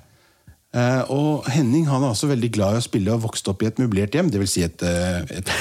Eh, 0.73 1.11
og 1.13 1.45
Henning 1.53 1.85
han 1.85 2.01
er 2.01 2.09
også 2.15 2.27
veldig 2.31 2.49
glad 2.55 2.73
i 2.75 2.81
å 2.81 2.85
spille 2.87 3.13
og 3.13 3.21
vokste 3.27 3.51
opp 3.53 3.61
i 3.61 3.67
et 3.69 3.77
møblert 3.81 4.15
hjem. 4.17 4.31
Det 4.33 4.41
vil 4.41 4.49
si 4.49 4.63
et, 4.65 4.81
eh, 4.81 5.21
et, 5.37 5.51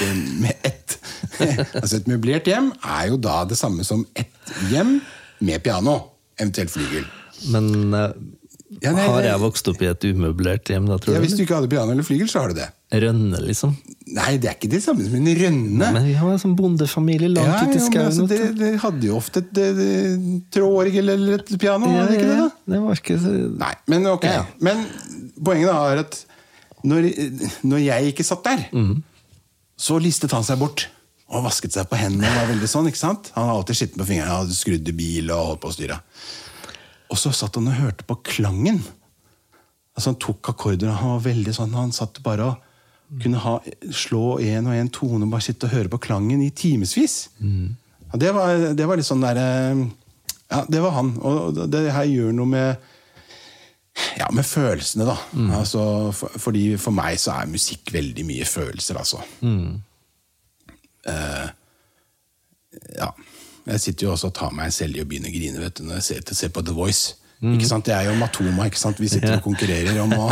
med 0.41 0.55
et, 0.65 0.97
altså 1.83 1.99
et 2.01 2.09
møblert 2.09 2.49
hjem 2.49 2.71
er 2.81 3.11
jo 3.13 3.19
da 3.21 3.43
det 3.49 3.59
samme 3.61 3.85
som 3.85 4.07
et 4.17 4.55
hjem 4.73 4.97
med 5.45 5.61
piano. 5.67 5.99
Eventuelt 6.41 6.73
flygel. 6.73 7.05
Men 7.53 7.69
Ja, 8.81 8.95
nei, 8.97 9.05
har 9.05 9.21
jeg 9.27 9.41
vokst 9.43 9.69
opp 9.69 9.83
i 9.85 9.91
et 9.91 10.05
umøblert 10.09 10.71
hjem, 10.73 10.87
da, 10.89 10.97
tror 10.97 11.13
Ja, 11.15 11.21
du? 11.21 11.27
hvis 11.27 11.37
du 11.37 11.43
ikke 11.45 11.59
hadde 11.61 11.69
piano 11.69 11.93
eller 11.93 12.07
flygel, 12.07 12.31
så 12.33 12.41
har 12.41 12.55
du 12.55 12.57
det. 12.63 12.71
Rønne, 12.93 13.39
liksom. 13.41 13.71
Nei, 14.13 14.35
det 14.37 14.51
er 14.51 14.57
ikke 14.59 14.69
det 14.69 14.83
samme 14.85 15.05
som 15.07 15.15
en 15.17 15.29
rønne. 15.39 15.87
Men 15.97 16.05
vi 16.05 16.13
har 16.19 16.33
en 16.35 16.41
sånn 16.43 16.57
bondefamilie 16.59 17.31
langt 17.33 17.49
ja, 17.49 17.61
ute 17.65 17.79
i 17.79 17.85
skauen. 17.87 18.09
altså, 18.11 18.27
det, 18.29 18.41
det 18.59 18.73
hadde 18.83 19.07
jo 19.09 19.15
ofte 19.17 19.41
et, 19.41 19.61
et, 19.63 19.79
et 19.87 20.51
trådorgel 20.53 21.15
eller 21.15 21.39
et 21.39 21.53
piano, 21.57 21.89
Ja, 21.89 22.03
var 22.03 22.11
det 22.11 22.19
ikke 22.19 22.29
det? 22.29 22.41
da? 22.43 22.75
det 22.75 22.81
var 22.83 23.01
ikke 23.01 23.17
så 23.23 23.33
Nei, 23.63 23.71
men 23.95 24.11
ok. 24.11 24.27
Ja. 24.29 24.43
Men 24.69 24.83
poenget 25.41 25.71
da 25.71 25.79
er 25.89 26.03
at 26.03 26.19
når, 26.85 27.09
når 27.71 27.85
jeg 27.87 28.13
ikke 28.13 28.27
satt 28.27 28.45
der, 28.45 28.67
mm. 28.75 28.97
så 29.81 29.97
listet 30.03 30.35
han 30.37 30.45
seg 30.45 30.61
bort. 30.61 30.89
Og 31.33 31.47
vasket 31.47 31.73
seg 31.73 31.89
på 31.89 31.97
hendene. 31.97 32.29
og 32.29 32.43
var 32.43 32.51
veldig 32.51 32.69
sånn, 32.69 32.91
ikke 32.91 33.01
sant? 33.01 33.31
Han 33.39 33.49
har 33.49 33.61
alltid 33.61 33.79
skitten 33.79 34.03
på 34.03 34.09
fingrene, 34.11 34.35
hadde 34.43 34.57
skrudd 34.59 34.91
i 34.91 34.95
bil 34.99 35.33
og 35.33 35.47
holdt 35.55 35.63
på 35.63 35.71
å 35.71 35.77
styre. 35.79 35.97
Og 37.09 37.21
så 37.21 37.33
satt 37.37 37.57
han 37.57 37.71
og 37.71 37.79
hørte 37.79 38.05
på 38.09 38.19
klangen. 38.35 38.83
Altså 39.97 40.13
Han 40.13 40.21
tok 40.21 40.53
akkorder, 40.53 40.91
og 40.91 41.01
han 41.01 41.15
var 41.15 41.25
veldig 41.31 41.57
sånn, 41.57 41.73
han 41.77 41.97
satt 41.97 42.21
bare 42.25 42.51
og 42.51 42.69
kunne 43.21 43.41
ha, 43.43 43.59
slå 43.93 44.39
en 44.41 44.71
og 44.71 44.77
en 44.77 44.89
tone 44.93 45.27
og 45.27 45.35
bare 45.35 45.45
sitte 45.45 45.69
og 45.69 45.75
høre 45.75 45.91
på 45.93 46.01
klangen 46.07 46.41
i 46.45 46.51
timevis. 46.57 47.17
Ja, 47.43 48.21
det, 48.21 48.33
var, 48.37 48.73
det 48.77 48.87
var 48.89 49.01
litt 49.01 49.09
sånn 49.09 49.25
der, 49.25 49.41
eh, 49.43 49.83
Ja, 50.53 50.65
det 50.69 50.81
var 50.85 50.97
han. 50.97 51.15
Og 51.21 51.63
det 51.73 51.87
her 51.93 52.09
gjør 52.09 52.33
noe 52.37 52.49
med 52.49 52.89
ja, 54.17 54.29
med 54.33 54.45
følelsene, 54.49 55.05
da. 55.05 55.17
Altså, 55.59 55.83
for, 56.17 56.33
fordi 56.41 56.77
for 56.81 56.97
meg 56.97 57.19
så 57.21 57.35
er 57.37 57.51
musikk 57.53 57.93
veldig 57.93 58.25
mye 58.25 58.47
følelser, 58.49 58.97
altså. 59.01 59.21
Eh, 61.09 61.49
ja. 62.97 63.11
Jeg 63.67 63.81
sitter 63.81 64.07
jo 64.07 64.13
også 64.13 64.33
og 64.33 64.35
tar 64.35 64.55
meg 64.57 64.73
selv 64.75 64.97
i 64.97 65.03
å 65.05 65.07
begynne 65.07 65.31
å 65.31 65.35
grine 65.35 65.61
vet 65.63 65.77
du, 65.79 65.85
når 65.87 66.01
jeg 66.01 66.07
ser, 66.09 66.35
ser 66.35 66.51
på 66.55 66.65
The 66.67 66.75
Voice. 66.75 67.15
Ikke 67.43 67.67
sant? 67.67 67.87
Det 67.89 67.95
er 67.97 68.07
jo 68.07 68.15
Matoma. 68.21 68.69
ikke 68.71 68.79
sant? 68.79 69.01
Vi 69.03 69.09
sitter 69.11 69.35
og 69.35 69.43
konkurrerer 69.43 69.97
om 70.05 70.13
å 70.15 70.29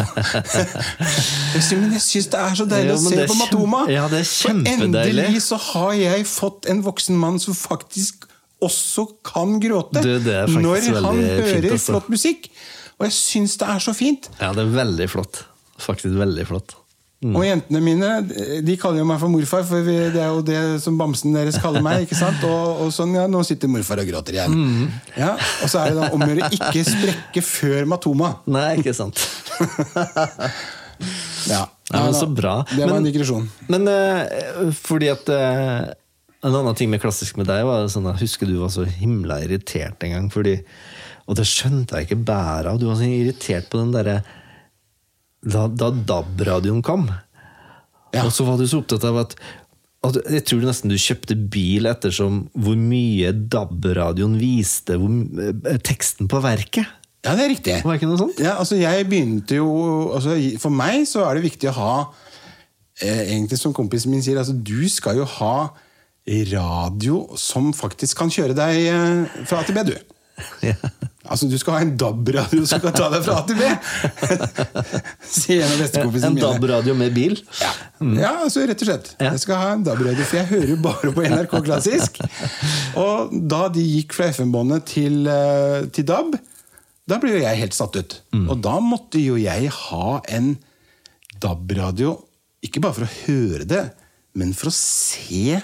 Men 1.81 1.95
jeg 1.97 2.03
syns 2.05 2.29
det 2.31 2.39
er 2.39 2.59
så 2.61 2.67
deilig 2.71 2.93
Ja, 2.93 2.99
å 2.99 3.03
se 3.03 3.25
på 3.27 3.39
Matoma! 3.41 3.81
ja, 3.91 4.05
det 4.13 4.21
er 4.23 4.29
For 4.31 4.71
endelig 4.75 5.43
så 5.49 5.59
har 5.73 5.95
jeg 5.99 6.27
fått 6.31 6.69
en 6.71 6.85
voksen 6.87 7.19
mann 7.19 7.41
som 7.43 7.57
faktisk 7.59 8.29
også 8.63 9.07
kan 9.27 9.57
gråte. 9.63 10.03
Du, 10.05 10.13
når 10.61 10.91
han 11.01 11.19
hører 11.19 11.71
altså. 11.73 11.95
flott 11.95 12.11
musikk. 12.13 12.51
Og 13.01 13.09
jeg 13.09 13.17
syns 13.17 13.57
det 13.59 13.71
er 13.73 13.83
så 13.83 13.95
fint. 13.97 14.29
Ja, 14.37 14.53
det 14.53 14.67
er 14.67 14.75
veldig 14.75 15.09
flott. 15.09 15.45
Faktisk 15.81 16.19
veldig 16.21 16.45
flott. 16.51 16.77
Og 17.21 17.43
jentene 17.45 17.83
mine 17.85 18.11
de 18.65 18.75
kaller 18.81 19.03
jo 19.03 19.07
meg 19.11 19.19
for 19.21 19.29
morfar, 19.29 19.65
for 19.69 19.83
vi, 19.85 19.93
det 20.15 20.23
er 20.25 20.31
jo 20.33 20.41
det 20.47 20.61
som 20.81 20.97
bamsen 20.97 21.35
deres 21.37 21.59
kaller 21.61 21.83
meg. 21.85 22.07
ikke 22.07 22.17
sant? 22.17 22.41
Og, 22.49 22.87
og 22.87 22.95
sånn, 22.97 23.13
ja, 23.19 23.27
Nå 23.29 23.43
sitter 23.45 23.69
morfar 23.69 24.01
og 24.01 24.09
gråter 24.09 24.39
igjen. 24.39 24.89
Ja, 25.21 25.35
Og 25.61 25.69
så 25.69 25.83
er 25.83 25.99
det 25.99 26.09
om 26.17 26.25
å 26.25 26.29
gjøre 26.31 26.49
ikke 26.57 26.85
sprekke 26.89 27.43
før 27.45 27.85
Matoma. 27.93 28.31
Nei, 28.49 28.71
ikke 28.81 28.97
sant. 28.97 29.21
Ja, 31.51 31.67
Ja, 31.91 32.05
men 32.05 32.15
så 32.15 32.27
bra. 32.31 32.61
Det 32.71 32.79
var 32.85 32.87
Men- 32.93 32.97
en 33.01 33.07
digresjon. 33.09 33.47
Men 33.69 33.89
uh, 33.89 34.71
fordi 34.77 35.09
at 35.11 35.29
uh, 35.33 35.89
En 36.45 36.55
annen 36.57 36.75
ting 36.79 36.89
med 36.93 37.01
klassisk 37.03 37.37
med 37.37 37.49
deg 37.51 37.65
var 37.69 37.85
sånn 37.93 38.07
at 38.09 38.21
husker 38.23 38.47
du 38.49 38.55
var 38.63 38.71
så 38.73 38.85
himla 38.89 39.41
irritert 39.45 40.01
en 40.07 40.13
gang. 40.15 40.29
Fordi, 40.33 40.55
og 41.29 41.37
det 41.37 41.45
skjønte 41.49 41.99
jeg 42.01 42.09
ikke 42.09 42.21
bæret 42.31 42.71
av. 42.71 42.79
Du 42.81 42.87
var 42.89 42.97
så 42.97 43.05
irritert 43.09 43.69
på 43.73 43.77
den 43.83 43.91
derre 43.93 44.23
Da, 45.41 45.67
da 45.69 45.89
DAB-radioen 45.91 46.83
kom. 46.85 47.09
Ja. 48.15 48.27
Og 48.27 48.33
så 48.35 48.45
var 48.45 48.59
du 48.61 48.67
så 48.69 48.83
opptatt 48.83 49.05
av 49.07 49.21
at, 49.23 49.37
at 50.05 50.17
Jeg 50.35 50.45
tror 50.49 50.65
nesten 50.67 50.93
du 50.93 50.99
kjøpte 51.01 51.37
bil 51.53 51.89
ettersom 51.89 52.43
hvor 52.59 52.79
mye 52.79 53.33
DAB-radioen 53.33 54.37
viste 54.41 54.99
hvor, 55.01 55.13
eh, 55.41 55.79
teksten 55.87 56.29
på 56.31 56.43
verket. 56.45 56.89
Ja, 57.25 57.35
det 57.37 57.45
er 57.45 57.53
riktig. 57.53 57.77
Var 57.85 57.93
det 57.93 58.01
ikke 58.01 58.09
noe 58.09 58.21
sånt? 58.21 58.41
Ja, 58.41 58.57
altså 58.57 58.79
jeg 58.81 59.05
begynte 59.11 59.59
jo 59.59 59.69
altså, 60.17 60.39
For 60.61 60.73
meg 60.73 61.05
så 61.09 61.27
er 61.29 61.37
det 61.37 61.45
viktig 61.51 61.69
å 61.69 61.77
ha 61.77 61.95
eh, 63.03 63.27
Egentlig 63.27 63.59
som 63.61 63.77
kompisen 63.77 64.13
min 64.13 64.25
sier, 64.25 64.41
altså, 64.41 64.57
du 64.57 64.89
skal 64.89 65.21
jo 65.21 65.29
ha 65.39 65.55
radio 66.31 67.25
som 67.37 67.73
faktisk 67.75 68.19
kan 68.21 68.31
kjøre 68.31 68.55
deg 68.55 68.81
eh, 68.87 69.45
fra 69.49 69.61
A 69.61 69.67
til 69.67 69.75
B, 69.75 69.83
du. 69.89 69.97
Ja. 70.71 70.75
Altså, 71.31 71.47
Du 71.47 71.55
skal 71.61 71.75
ha 71.77 71.81
en 71.85 71.93
DAB-radio 72.01 72.65
som 72.67 72.81
kan 72.83 72.95
ta 72.97 73.07
deg 73.13 73.23
fra 73.23 73.37
A 73.39 73.43
til 73.47 73.59
B! 73.61 73.67
Sier 75.31 75.63
en 75.63 75.75
av 75.75 75.83
bestekompisene 75.85 76.33
En. 76.33 76.39
DAB-radio 76.43 76.95
med 76.99 77.13
bil. 77.15 77.37
Ja. 77.61 77.71
ja, 78.19 78.31
altså 78.47 78.65
rett 78.67 78.83
og 78.83 78.89
slett. 78.89 79.11
Jeg 79.21 79.43
skal 79.43 79.61
ha 79.61 79.69
en 79.77 79.85
DAB-radio, 79.87 80.25
for 80.27 80.41
jeg 80.41 80.49
hører 80.51 80.73
jo 80.73 80.79
bare 80.83 81.13
på 81.15 81.27
NRK 81.29 81.55
Klassisk. 81.69 82.19
Og 82.99 83.37
da 83.53 83.63
de 83.75 83.85
gikk 83.85 84.17
fra 84.17 84.31
FM-båndet 84.35 84.89
til, 84.91 85.21
eh, 85.31 85.87
til 85.95 86.09
DAB, 86.09 86.35
da 87.11 87.19
ble 87.23 87.37
jo 87.37 87.43
jeg 87.45 87.63
helt 87.63 87.77
satt 87.79 88.01
ut. 88.01 88.19
Og 88.41 88.57
da 88.65 88.79
måtte 88.83 89.23
jo 89.23 89.39
jeg 89.41 89.71
ha 89.77 90.19
en 90.35 90.55
DAB-radio, 91.41 92.17
ikke 92.67 92.83
bare 92.85 92.97
for 92.99 93.07
å 93.07 93.15
høre 93.27 93.69
det, 93.71 93.85
men 94.39 94.53
for 94.57 94.71
å 94.73 94.75
se 94.77 95.61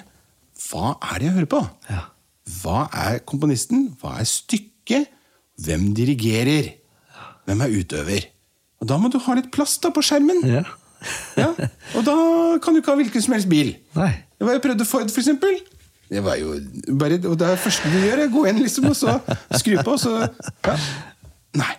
hva 0.67 0.95
er 1.11 1.19
det 1.21 1.29
jeg 1.29 1.37
hører 1.41 1.51
på. 1.57 1.65
Ja. 1.91 2.05
Hva 2.47 2.87
er 2.95 3.21
komponisten? 3.27 3.89
Hva 4.01 4.19
er 4.23 4.29
stykket? 4.31 5.13
Hvem 5.63 5.91
dirigerer? 5.97 6.75
Hvem 7.47 7.63
er 7.65 7.79
utøver? 7.81 8.27
Og 8.83 8.91
da 8.91 8.99
må 9.01 9.09
du 9.11 9.19
ha 9.23 9.37
litt 9.39 9.49
plass 9.55 9.79
da 9.83 9.91
på 9.95 10.05
skjermen. 10.05 10.43
Ja. 10.47 10.65
Ja, 11.37 11.51
og 11.95 12.05
da 12.07 12.15
kan 12.65 12.75
du 12.75 12.81
ikke 12.81 12.95
ha 12.95 12.99
hvilken 12.99 13.23
som 13.23 13.35
helst 13.37 13.49
bil. 13.51 13.75
Nei. 13.95 14.13
Det 14.37 14.47
var 14.47 14.57
jeg 14.57 14.63
prøvde 14.65 14.87
Ford, 14.89 15.11
for 15.13 15.23
eksempel. 15.23 15.59
Det 16.09 16.23
var 16.25 16.39
jo 16.41 16.55
bare, 16.99 17.19
og 17.27 17.37
det 17.39 17.47
er 17.47 17.57
det 17.57 17.63
første 17.63 17.91
du 17.91 17.99
gjør, 17.99 18.23
er 18.23 18.29
å 18.29 18.33
gå 18.33 18.45
inn 18.51 18.61
liksom, 18.63 18.89
og 18.91 18.97
så 18.99 19.17
skru 19.59 19.77
på, 19.81 19.97
og 19.97 20.01
så 20.01 20.13
ja. 20.23 20.77
Nei. 21.59 21.73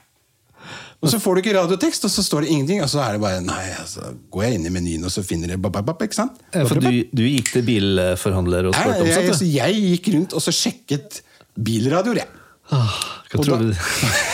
Og 0.98 1.12
så 1.12 1.20
får 1.22 1.36
du 1.38 1.42
ikke 1.44 1.54
radiotekst, 1.54 2.08
og 2.08 2.10
så 2.10 2.24
står 2.26 2.42
det 2.48 2.50
ingenting, 2.56 2.80
og 2.82 2.90
så 2.90 3.04
er 3.06 3.12
det 3.18 3.22
bare 3.22 3.42
Nei, 3.46 3.68
altså, 3.78 4.08
går 4.34 4.44
jeg 4.48 4.56
inn 4.58 4.66
i 4.66 4.72
menyen, 4.74 5.04
og 5.06 5.12
så 5.14 5.22
finner 5.24 5.52
jeg 5.54 5.62
bap, 5.62 5.76
bap, 5.76 5.86
bap, 5.92 6.02
ikke 6.08 6.18
sant? 6.18 6.40
For 6.56 6.82
du, 6.82 6.90
du 7.14 7.22
gikk 7.28 7.52
til 7.54 7.62
bilforhandler 7.68 8.72
og 8.72 8.74
spurte 8.74 9.04
om 9.06 9.12
sånt? 9.14 9.44
Jeg, 9.46 9.54
jeg 9.78 9.92
gikk 9.94 10.10
rundt 10.16 10.34
og 10.34 10.42
så 10.42 10.54
sjekket 10.58 11.20
bilradioer, 11.54 12.24
jeg. 12.24 12.34
Åh, 12.74 12.98
Hva 13.32 13.44
tror, 13.46 13.62
da- 13.62 13.70
du, 13.70 13.70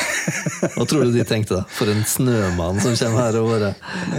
hva 0.78 0.86
tror 0.90 1.04
du 1.06 1.12
de 1.18 1.26
tenkte, 1.28 1.60
da? 1.60 1.66
For 1.76 1.92
en 1.92 2.00
snømann 2.08 2.80
som 2.82 2.96
kommer 2.98 3.28
her 3.28 3.38
og 3.42 3.52
bare 3.52 3.74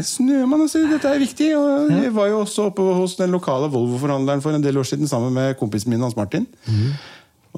Snømann, 0.07 0.67
altså, 0.69 0.85
dette 0.93 1.11
er 1.17 1.25
viktig. 1.25 1.49
Og 1.59 1.91
jeg 1.97 2.13
var 2.15 2.29
jo 2.31 2.43
også 2.45 2.69
oppe 2.69 2.85
hos 3.01 3.17
den 3.19 3.33
lokale 3.35 3.73
Volvo-forhandleren 3.73 4.45
for 4.45 4.55
en 4.55 4.63
del 4.69 4.79
år 4.85 4.87
siden 4.93 5.09
sammen 5.11 5.33
med 5.35 5.57
kompisen 5.59 5.91
min 5.97 6.05
Hans 6.05 6.15
Martin. 6.21 6.45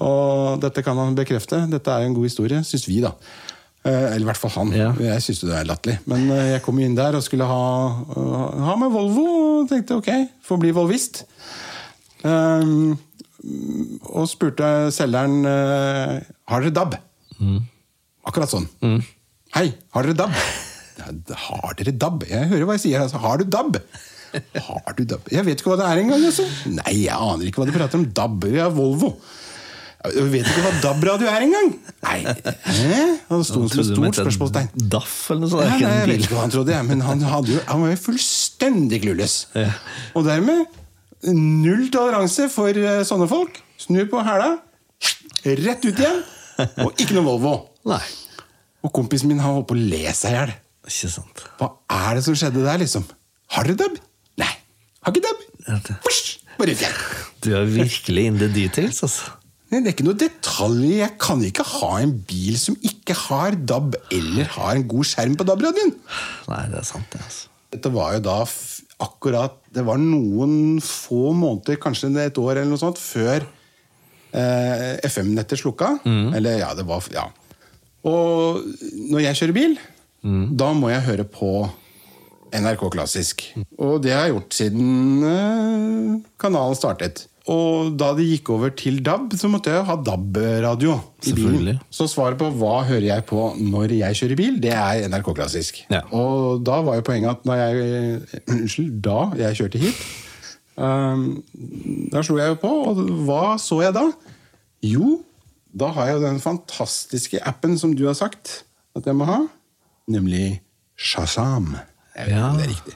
Og 0.07 0.61
dette 0.63 0.83
kan 0.85 0.97
han 1.01 1.15
bekrefte. 1.17 1.63
Dette 1.73 1.93
er 1.93 2.05
jo 2.05 2.11
en 2.13 2.17
god 2.19 2.27
historie, 2.31 2.63
syns 2.69 2.87
vi, 2.89 2.99
da. 3.05 3.13
Eh, 3.87 4.07
Eller 4.17 4.25
i 4.25 4.29
hvert 4.31 4.41
fall 4.41 4.55
han. 4.57 4.73
Ja. 4.75 4.89
Jeg 4.99 5.23
syns 5.23 5.45
det 5.47 5.55
er 5.55 5.67
latterlig. 5.69 5.99
Men 6.11 6.27
eh, 6.35 6.53
jeg 6.57 6.63
kom 6.65 6.79
inn 6.83 6.97
der 6.99 7.19
og 7.19 7.25
skulle 7.25 7.47
ha, 7.47 7.63
øh, 8.17 8.63
ha 8.67 8.75
med 8.81 8.91
Volvo, 8.95 9.27
og 9.61 9.69
tenkte 9.71 10.01
ok, 10.01 10.11
får 10.47 10.63
bli 10.63 10.73
volvist. 10.75 11.23
Um, 12.27 12.97
og 14.11 14.25
spurte 14.27 14.91
selgeren 14.95 15.45
eh, 15.47 16.17
har 16.51 16.65
dere 16.65 16.75
DAB. 16.75 16.97
Akkurat 18.27 18.51
sånn. 18.51 18.67
Hei, 19.55 19.69
har 19.95 20.09
dere 20.09 20.19
DAB? 20.19 20.35
Har 21.47 21.77
dere 21.79 21.95
DAB? 21.95 22.27
Jeg 22.33 22.51
hører 22.51 22.67
hva 22.67 22.75
jeg 22.79 22.89
sier. 22.89 23.05
Altså, 23.05 23.21
har 23.23 23.39
du 23.39 23.47
DAB? 23.47 23.79
Har 24.67 24.97
du 24.99 25.05
DAB? 25.07 25.31
Jeg 25.31 25.47
vet 25.47 25.61
ikke 25.63 25.71
hva 25.71 25.79
det 25.79 25.87
er 25.93 26.01
engang. 26.03 26.25
Altså. 26.27 26.49
Nei, 26.73 26.97
jeg 27.05 27.15
aner 27.15 27.47
ikke 27.47 27.63
hva 27.63 27.69
de 27.71 27.77
prater 27.77 28.01
om. 28.01 28.09
DAB, 28.19 28.49
vi 28.51 28.59
har 28.65 28.75
Volvo. 28.75 29.15
Jeg 30.15 30.27
vet 30.33 30.49
ikke 30.51 30.63
hva 30.65 30.73
DAB-radio 30.85 31.29
er 31.31 31.45
engang! 31.47 31.71
Nei, 32.07 32.17
Hæ? 32.27 33.03
Og 33.35 33.45
sto 33.47 33.63
som 33.67 33.83
et 33.83 33.89
stort 33.91 34.19
spørsmålstegn. 34.21 34.69
DAF 34.93 35.15
eller 35.33 35.43
noe 35.45 35.53
sånt? 35.53 35.65
Nei, 35.67 35.79
nei, 35.83 35.93
jeg 35.99 36.11
vet 36.11 36.27
ikke 36.27 36.37
hva 36.37 36.45
han 36.45 36.55
trodde, 36.55 36.81
men 36.89 37.05
han, 37.07 37.25
jo, 37.49 37.61
han 37.67 37.83
var 37.85 37.93
jo 37.95 38.01
fullstendig 38.05 39.01
clueless. 39.05 39.37
Ja. 39.57 39.73
Og 40.19 40.27
dermed 40.29 40.67
null 41.33 41.89
toleranse 41.95 42.49
for 42.53 42.77
eh, 42.77 43.03
sånne 43.09 43.29
folk. 43.31 43.59
Snu 43.81 44.03
på 44.11 44.23
hæla, 44.25 44.53
rett 45.47 45.85
ut 45.85 45.99
igjen, 46.01 46.23
og 46.85 47.03
ikke 47.03 47.17
noe 47.17 47.27
Volvo. 47.27 47.57
Nei, 47.93 48.03
Og 48.87 48.93
kompisen 48.95 49.31
min 49.31 49.43
har 49.43 49.55
holdt 49.55 49.69
på 49.71 49.77
å 49.77 49.81
le 49.81 50.05
seg 50.17 50.33
i 50.33 50.39
hjel. 50.39 50.55
Hva 51.59 51.73
er 51.91 52.19
det 52.19 52.23
som 52.27 52.37
skjedde 52.39 52.63
der, 52.63 52.79
liksom? 52.83 53.07
Har 53.57 53.67
dere 53.67 53.81
DAB? 53.83 53.99
Nei. 54.43 54.53
Har 55.03 55.15
ikke 55.15 55.27
bare 55.27 55.35
ut. 55.37 55.51
Du 57.45 57.51
er 57.55 57.67
virkelig 57.69 58.25
in 58.31 58.39
the 58.41 58.49
details, 58.53 59.03
altså. 59.05 59.35
Det 59.67 59.81
er 59.81 59.91
ikke 59.91 60.07
noe 60.07 60.19
detalj. 60.19 60.85
Jeg 61.01 61.13
kan 61.19 61.41
ikke 61.43 61.65
ha 61.67 61.91
en 61.99 62.13
bil 62.29 62.55
som 62.61 62.77
ikke 62.87 63.17
har 63.27 63.57
DAB, 63.59 63.97
eller 64.15 64.47
har 64.55 64.79
en 64.79 64.87
god 64.87 65.09
skjerm 65.11 65.35
på 65.39 65.47
DAB-radioen. 65.49 65.93
Nei, 66.53 66.61
det 66.71 66.81
er 66.81 66.87
sant, 66.87 67.09
det. 67.11 67.23
altså. 67.25 67.49
Dette 67.75 67.91
var 67.93 68.15
jo 68.15 68.21
da 68.23 68.37
akkurat 69.03 69.57
Det 69.75 69.83
var 69.85 69.99
noen 70.01 70.79
få 70.81 71.33
måneder, 71.37 71.77
kanskje 71.83 72.09
et 72.23 72.39
år 72.41 72.53
eller 72.55 72.71
noe 72.71 72.81
sånt, 72.81 73.01
før 73.03 73.43
eh, 74.33 74.95
FM-nettet 75.05 75.61
slukka. 75.61 75.97
Eller 76.07 76.63
ja, 76.63 76.71
det 76.79 76.87
var 76.89 77.03
Ja. 77.13 77.27
Og 78.07 78.63
når 79.11 79.25
jeg 79.25 79.37
kjører 79.41 79.57
bil, 79.57 79.77
da 80.57 80.71
må 80.79 80.93
jeg 80.95 81.03
høre 81.09 81.25
på 81.27 81.51
NRK 82.55 82.85
Klassisk. 82.95 83.43
Og 83.83 83.99
det 84.05 84.15
har 84.15 84.29
jeg 84.29 84.37
gjort 84.37 84.55
siden 84.55 85.25
eh, 85.27 86.13
kanalen 86.41 86.79
startet. 86.79 87.27
Og 87.47 87.93
da 88.01 88.09
det 88.19 88.25
gikk 88.27 88.49
over 88.51 88.73
til 88.75 88.97
DAB, 89.07 89.33
så 89.39 89.47
måtte 89.53 89.71
jeg 89.71 89.79
jo 89.79 89.87
ha 89.87 89.95
DAB-radio 90.03 90.97
i 91.31 91.33
bilen. 91.37 91.77
Så 91.95 92.09
svaret 92.11 92.39
på 92.41 92.49
hva 92.59 92.81
hører 92.89 93.05
jeg 93.07 93.25
på 93.29 93.45
når 93.61 93.93
jeg 94.01 94.19
kjører 94.19 94.39
bil, 94.41 94.57
det 94.65 94.73
er 94.75 95.05
NRK 95.13 95.31
Klassisk. 95.39 95.79
Ja. 95.93 96.01
Og 96.11 96.65
da 96.67 96.81
var 96.83 96.99
jo 96.99 97.05
poenget 97.07 97.31
at 97.37 97.45
når 97.47 97.61
jeg 97.63 98.21
Unnskyld, 98.57 98.97
da 99.07 99.19
jeg 99.39 99.61
kjørte 99.61 99.79
hit 99.85 100.01
um, 100.77 101.23
Da 102.13 102.23
slo 102.27 102.41
jeg 102.41 102.51
jo 102.55 102.59
på, 102.65 102.73
og 102.91 103.01
hva 103.29 103.43
så 103.63 103.79
jeg 103.85 103.95
da? 103.95 104.09
Jo, 104.87 105.21
da 105.77 105.93
har 105.95 106.11
jeg 106.11 106.19
jo 106.19 106.25
den 106.27 106.41
fantastiske 106.43 107.41
appen 107.47 107.79
som 107.79 107.95
du 107.97 108.07
har 108.09 108.19
sagt 108.19 108.65
at 108.97 109.07
jeg 109.07 109.15
må 109.19 109.27
ha, 109.29 109.39
nemlig 110.09 110.61
Shazam. 110.97 111.75
Jeg 112.17 112.27
vet 112.27 112.33
ikke 112.33 112.41
Ja. 112.41 112.51
om 112.51 112.57
det 112.59 112.67
er 112.67 112.73
riktig. 112.75 112.95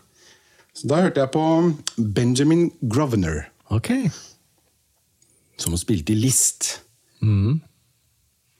Så 0.75 0.89
da 0.89 1.01
hørte 1.05 1.21
jeg 1.21 1.31
på 1.35 1.43
Benjamin 2.17 2.71
Grosvenor 2.89 3.43
Ok. 3.71 3.91
Som 5.63 5.77
spilte 5.81 6.15
i 6.15 6.19
List. 6.19 6.81
Mm. 7.21 7.61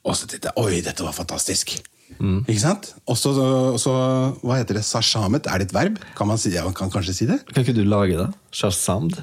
Og 0.05 0.17
så 0.17 0.29
tenkte 0.29 0.51
jeg 0.51 0.61
oi, 0.61 0.83
dette 0.85 1.05
var 1.05 1.17
fantastisk. 1.17 1.79
Ikke 2.21 2.61
sant? 2.61 2.91
Og 3.09 3.17
så, 3.17 3.31
så 3.81 3.93
Hva 4.43 4.59
heter 4.59 4.81
det? 4.81 4.85
Sashamet? 4.85 5.47
Er 5.49 5.63
det 5.63 5.71
et 5.71 5.75
verb? 5.77 6.01
Kan 6.19 6.29
man, 6.29 6.41
si, 6.41 6.51
ja, 6.53 6.65
man 6.67 6.75
kan 6.77 6.91
kanskje 6.93 7.15
si 7.17 7.29
det? 7.29 7.39
Kan 7.53 7.65
ikke 7.65 7.77
du 7.77 7.85
lage 7.87 8.19
det? 8.19 8.29
Shasamd? 8.53 9.21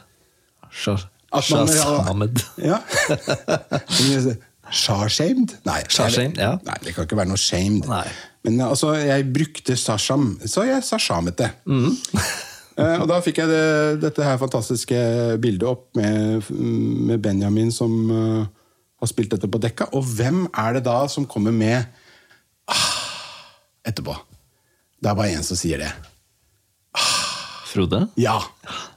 Shasamed. 0.71 2.41
Ja. 2.63 2.79
Shashamed? 4.71 5.57
Nei, 5.67 5.81
Shashamed, 5.91 6.39
ja. 6.41 6.57
nei, 6.67 6.77
det 6.83 6.95
kan 6.95 7.07
ikke 7.07 7.19
være 7.19 7.31
noe 7.31 7.39
shamed. 7.39 7.87
Nei. 7.87 8.07
Men 8.47 8.61
altså, 8.63 8.93
jeg 8.99 9.27
brukte 9.35 9.75
sasham, 9.79 10.37
så 10.47 10.63
jeg 10.67 10.83
sashamet 10.87 11.37
det. 11.39 11.49
Mm. 11.67 11.95
Eh, 12.77 12.97
og 13.01 13.07
da 13.09 13.17
fikk 13.25 13.41
jeg 13.41 13.49
det, 13.49 13.63
dette 14.03 14.25
her 14.25 14.37
fantastiske 14.41 14.97
bildet 15.41 15.65
opp 15.69 15.87
med, 15.97 16.45
med 16.53 17.21
Benjamin 17.23 17.71
som 17.73 17.95
uh, 18.11 18.43
har 19.01 19.09
spilt 19.09 19.33
dette 19.33 19.49
på 19.49 19.61
dekka. 19.61 19.89
Og 19.97 20.05
hvem 20.17 20.45
er 20.53 20.77
det 20.77 20.85
da 20.85 20.99
som 21.09 21.25
kommer 21.29 21.55
med 21.55 21.81
ah, 22.69 22.85
etterpå? 23.87 24.13
Det 25.01 25.09
er 25.09 25.17
bare 25.17 25.33
én 25.33 25.45
som 25.45 25.57
sier 25.57 25.81
det. 25.81 25.89
Frode? 27.67 28.05
Ja! 28.17 28.37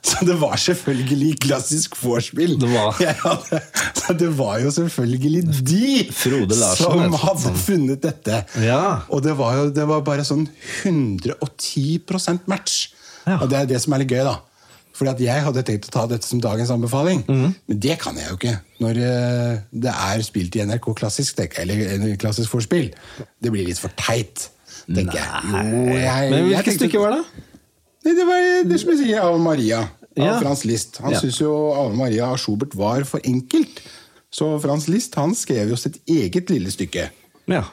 Så 0.05 0.25
det 0.25 0.37
var 0.41 0.57
selvfølgelig 0.61 1.35
klassisk 1.45 1.97
vorspiel. 2.01 2.55
Det 2.61 2.69
var. 2.71 2.97
Hadde, 3.25 3.61
det 4.21 4.31
var 4.39 4.61
jo 4.63 4.71
selvfølgelig 4.73 5.43
de 5.69 6.07
som 6.77 7.03
og 7.05 7.19
hadde 7.25 7.53
funnet 7.61 8.01
dette. 8.05 8.45
Ja. 8.63 9.03
Og 9.09 9.25
det 9.25 9.37
var 9.41 9.59
jo 9.59 9.69
det 9.75 9.87
var 9.89 10.05
bare 10.07 10.25
sånn 10.27 10.47
110% 10.85 12.49
match. 12.51 12.89
Ja. 13.27 13.41
Og 13.41 13.51
det 13.51 13.59
er 13.59 13.69
det 13.71 13.81
som 13.83 13.93
er 13.97 14.03
litt 14.05 14.15
gøy, 14.15 14.23
da. 14.27 14.39
Fordi 14.97 15.11
at 15.13 15.21
jeg 15.23 15.45
hadde 15.47 15.63
tenkt 15.65 15.87
å 15.89 15.93
ta 15.95 16.03
dette 16.11 16.27
som 16.29 16.41
dagens 16.43 16.71
anbefaling, 16.75 17.23
mm. 17.29 17.53
men 17.71 17.79
det 17.81 17.95
kan 18.03 18.17
jeg 18.19 18.27
jo 18.29 18.37
ikke. 18.37 18.57
Når 18.83 18.99
eh, 19.07 19.61
det 19.85 19.93
er 19.93 20.25
spilt 20.27 20.57
i 20.59 20.65
NRK 20.67 20.91
klassisk, 20.99 21.41
eller 21.63 22.17
klassisk 22.21 22.53
vorspiel. 22.53 22.91
Det 23.41 23.53
blir 23.55 23.69
litt 23.69 23.81
for 23.81 23.95
teit, 23.97 24.49
tenker 24.91 25.21
jeg. 25.21 25.47
Jo, 25.55 25.87
jeg. 25.95 26.35
Men 26.35 26.45
hvilket 26.51 26.69
tenkte- 26.73 26.77
stykke 26.83 27.01
var 27.05 27.17
det? 27.17 27.47
Nei, 28.05 28.15
det 28.17 28.27
var 28.29 28.45
det 28.69 28.83
som 28.83 28.93
jeg 28.95 29.03
sier, 29.05 29.23
Ave 29.25 29.41
Maria 29.45 29.81
av 29.85 30.27
Ja. 30.27 30.37
Frans 30.41 30.65
List. 30.69 30.99
Han 31.05 31.13
Ja. 31.13 31.21
syntes 31.21 31.41
jo 31.41 31.55
Ave 31.73 31.97
Maria 31.97 32.27
av 32.27 32.39
Schubert 32.39 32.75
var 32.75 33.05
for 33.05 33.21
enkelt. 33.25 33.81
Så 34.33 34.61
Frans 34.63 34.89
List 34.89 35.15
han 35.15 35.35
skrev 35.35 35.71
jo 35.71 35.77
sitt 35.77 35.99
eget 36.07 36.51
lille 36.51 36.71
stykke. 36.71 37.11
Ja. 37.47 37.65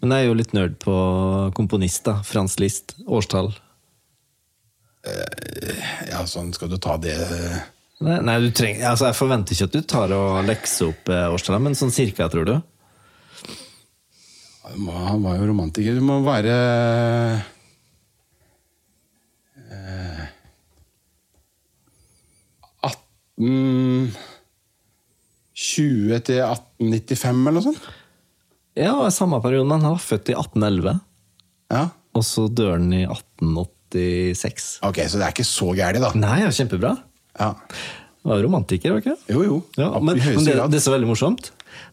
Men 0.00 0.10
jeg 0.10 0.24
er 0.24 0.28
jo 0.28 0.34
litt 0.34 0.54
nerd 0.56 0.78
på 0.78 0.94
komponist, 1.54 2.04
da. 2.04 2.22
Frans 2.22 2.58
List. 2.58 2.94
Årstall. 3.06 3.52
Ja, 6.08 6.22
sånn 6.28 6.52
skal 6.56 6.70
du 6.72 6.78
ta 6.82 6.96
det 7.00 7.16
Nei, 7.98 8.20
nei, 8.22 8.36
du 8.44 8.52
trenger, 8.54 8.84
altså 8.92 9.08
jeg 9.08 9.18
forventer 9.18 9.56
ikke 9.56 9.66
at 9.66 9.74
du 9.74 9.86
tar 9.90 10.12
og 10.14 10.44
lekser 10.46 10.92
opp 10.92 11.08
eh, 11.10 11.24
årstallet, 11.34 11.64
men 11.64 11.74
sånn 11.74 11.90
cirka, 11.90 12.28
tror 12.30 12.46
du? 12.46 12.52
Han 14.68 15.24
var 15.24 15.38
jo 15.40 15.48
romantiker. 15.48 15.96
Du 15.98 16.04
må 16.06 16.20
være 16.22 16.54
eh, 19.66 20.26
18 22.86 24.14
20 25.58 26.22
til 26.28 26.42
1895, 26.44 27.40
eller 27.48 27.56
noe 27.58 27.66
sånt? 27.66 27.88
Ja, 28.78 28.94
samme 29.10 29.40
periode, 29.42 29.66
men 29.66 29.82
han 29.82 29.96
var 29.96 30.04
født 30.04 30.30
i 30.30 30.36
1811. 30.38 31.00
Ja. 31.74 31.88
Og 32.14 32.24
så 32.26 32.46
dør 32.46 32.76
han 32.76 32.92
i 32.94 33.04
1886. 33.92 34.68
Ok, 34.88 34.98
så 35.08 35.18
det 35.20 35.26
er 35.28 35.32
ikke 35.34 35.46
så 35.48 35.70
gærent, 35.76 36.02
da. 36.04 36.10
Nei, 36.18 36.40
ja, 36.44 36.50
kjempebra. 36.54 36.94
Ja. 37.38 37.52
Han 38.24 38.32
var 38.34 38.42
romantiker, 38.44 38.92
var 38.92 39.00
ikke 39.02 39.14
det? 39.14 39.34
Jo, 39.34 39.44
jo. 39.46 39.56
Ja, 39.78 39.92
men, 40.02 40.18
men 40.18 40.44
det, 40.44 40.56
det 40.74 40.80
som 40.82 40.92
er 40.92 40.98
veldig 40.98 41.08
morsomt, 41.12 41.50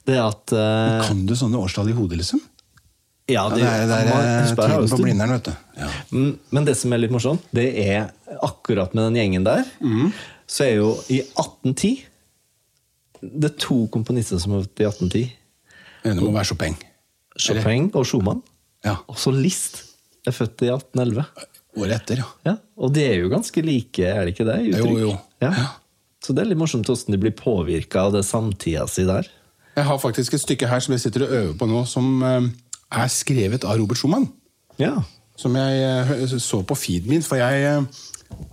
det 0.08 0.18
er 0.18 0.26
at 0.26 0.54
uh... 0.56 1.06
Kan 1.08 1.24
du 1.30 1.36
sånne 1.38 1.62
årstall 1.62 1.92
i 1.94 1.96
hodet, 1.98 2.20
liksom? 2.24 2.42
Ja, 2.42 2.52
Ja, 3.26 3.44
det 3.50 3.64
er, 3.66 3.86
det 3.90 3.96
er 3.96 4.10
eh, 4.22 4.50
tiden 4.54 4.90
på 4.92 4.98
Blindern, 5.02 5.32
vet 5.34 5.48
du. 5.48 5.54
Ja. 5.80 5.88
Mm, 6.14 6.34
Men 6.54 6.66
det 6.68 6.76
som 6.78 6.94
er 6.94 7.00
litt 7.02 7.14
morsomt, 7.14 7.46
det 7.58 7.72
er 7.82 8.12
akkurat 8.46 8.94
med 8.94 9.08
den 9.08 9.18
gjengen 9.22 9.48
der, 9.48 9.64
Mm. 9.82 10.12
så 10.46 10.68
er 10.68 10.76
jo 10.78 10.92
i 11.10 11.24
1810 11.24 12.06
Det 13.26 13.50
er 13.50 13.56
to 13.58 13.88
komponister 13.90 14.38
som 14.38 14.54
har 14.54 14.62
vært 14.62 14.84
i 14.84 14.86
1810. 14.86 15.24
Det 16.06 16.14
må 16.22 16.30
være 16.36 16.46
Chopin. 16.52 16.76
Chopin 17.42 17.88
og 17.98 18.06
Schumann. 18.06 18.44
Ja. 18.86 19.00
Og 19.10 19.18
så 19.18 19.34
List 19.34 19.82
er 20.28 20.36
født 20.36 20.62
i 20.62 20.70
1811. 20.70 21.26
Året 21.76 21.96
etter, 22.00 22.22
ja. 22.22 22.28
Ja, 22.48 22.54
og 22.80 22.94
de 22.96 23.04
er 23.04 23.18
jo 23.20 23.32
ganske 23.32 23.64
like, 23.66 24.04
er 24.06 24.24
det 24.24 24.36
ikke 24.36 24.48
det? 24.48 24.60
Uttrykk? 24.72 24.94
Jo, 24.94 25.10
jo. 25.10 25.18
Ja. 25.44 25.52
Ja. 25.52 25.66
Så 26.26 26.34
det 26.34 26.42
er 26.42 26.50
litt 26.50 26.60
morsomt 26.60 26.88
hvordan 26.90 27.14
de 27.14 27.22
blir 27.22 27.36
påvirka 27.38 28.08
av 28.08 28.16
det 28.16 28.24
samtida 28.26 28.88
si 28.90 29.06
der. 29.06 29.28
Jeg 29.76 29.86
har 29.90 30.00
faktisk 30.00 30.34
et 30.34 30.42
stykke 30.42 30.70
her 30.72 30.82
som 30.82 30.96
jeg 30.96 31.04
sitter 31.04 31.26
og 31.26 31.36
øver 31.36 31.54
på 31.60 31.68
nå, 31.70 31.84
som 31.90 32.24
eh, 32.24 32.48
er 32.96 33.12
skrevet 33.12 33.68
av 33.68 33.78
Robert 33.82 34.00
Schumann. 34.00 34.30
Ja. 34.80 34.96
Som 35.38 35.58
jeg 35.60 35.84
eh, 35.84 36.38
så 36.40 36.62
på 36.66 36.78
feeden 36.80 37.12
min, 37.12 37.26
for 37.26 37.38
jeg 37.42 37.66
eh, 37.68 38.06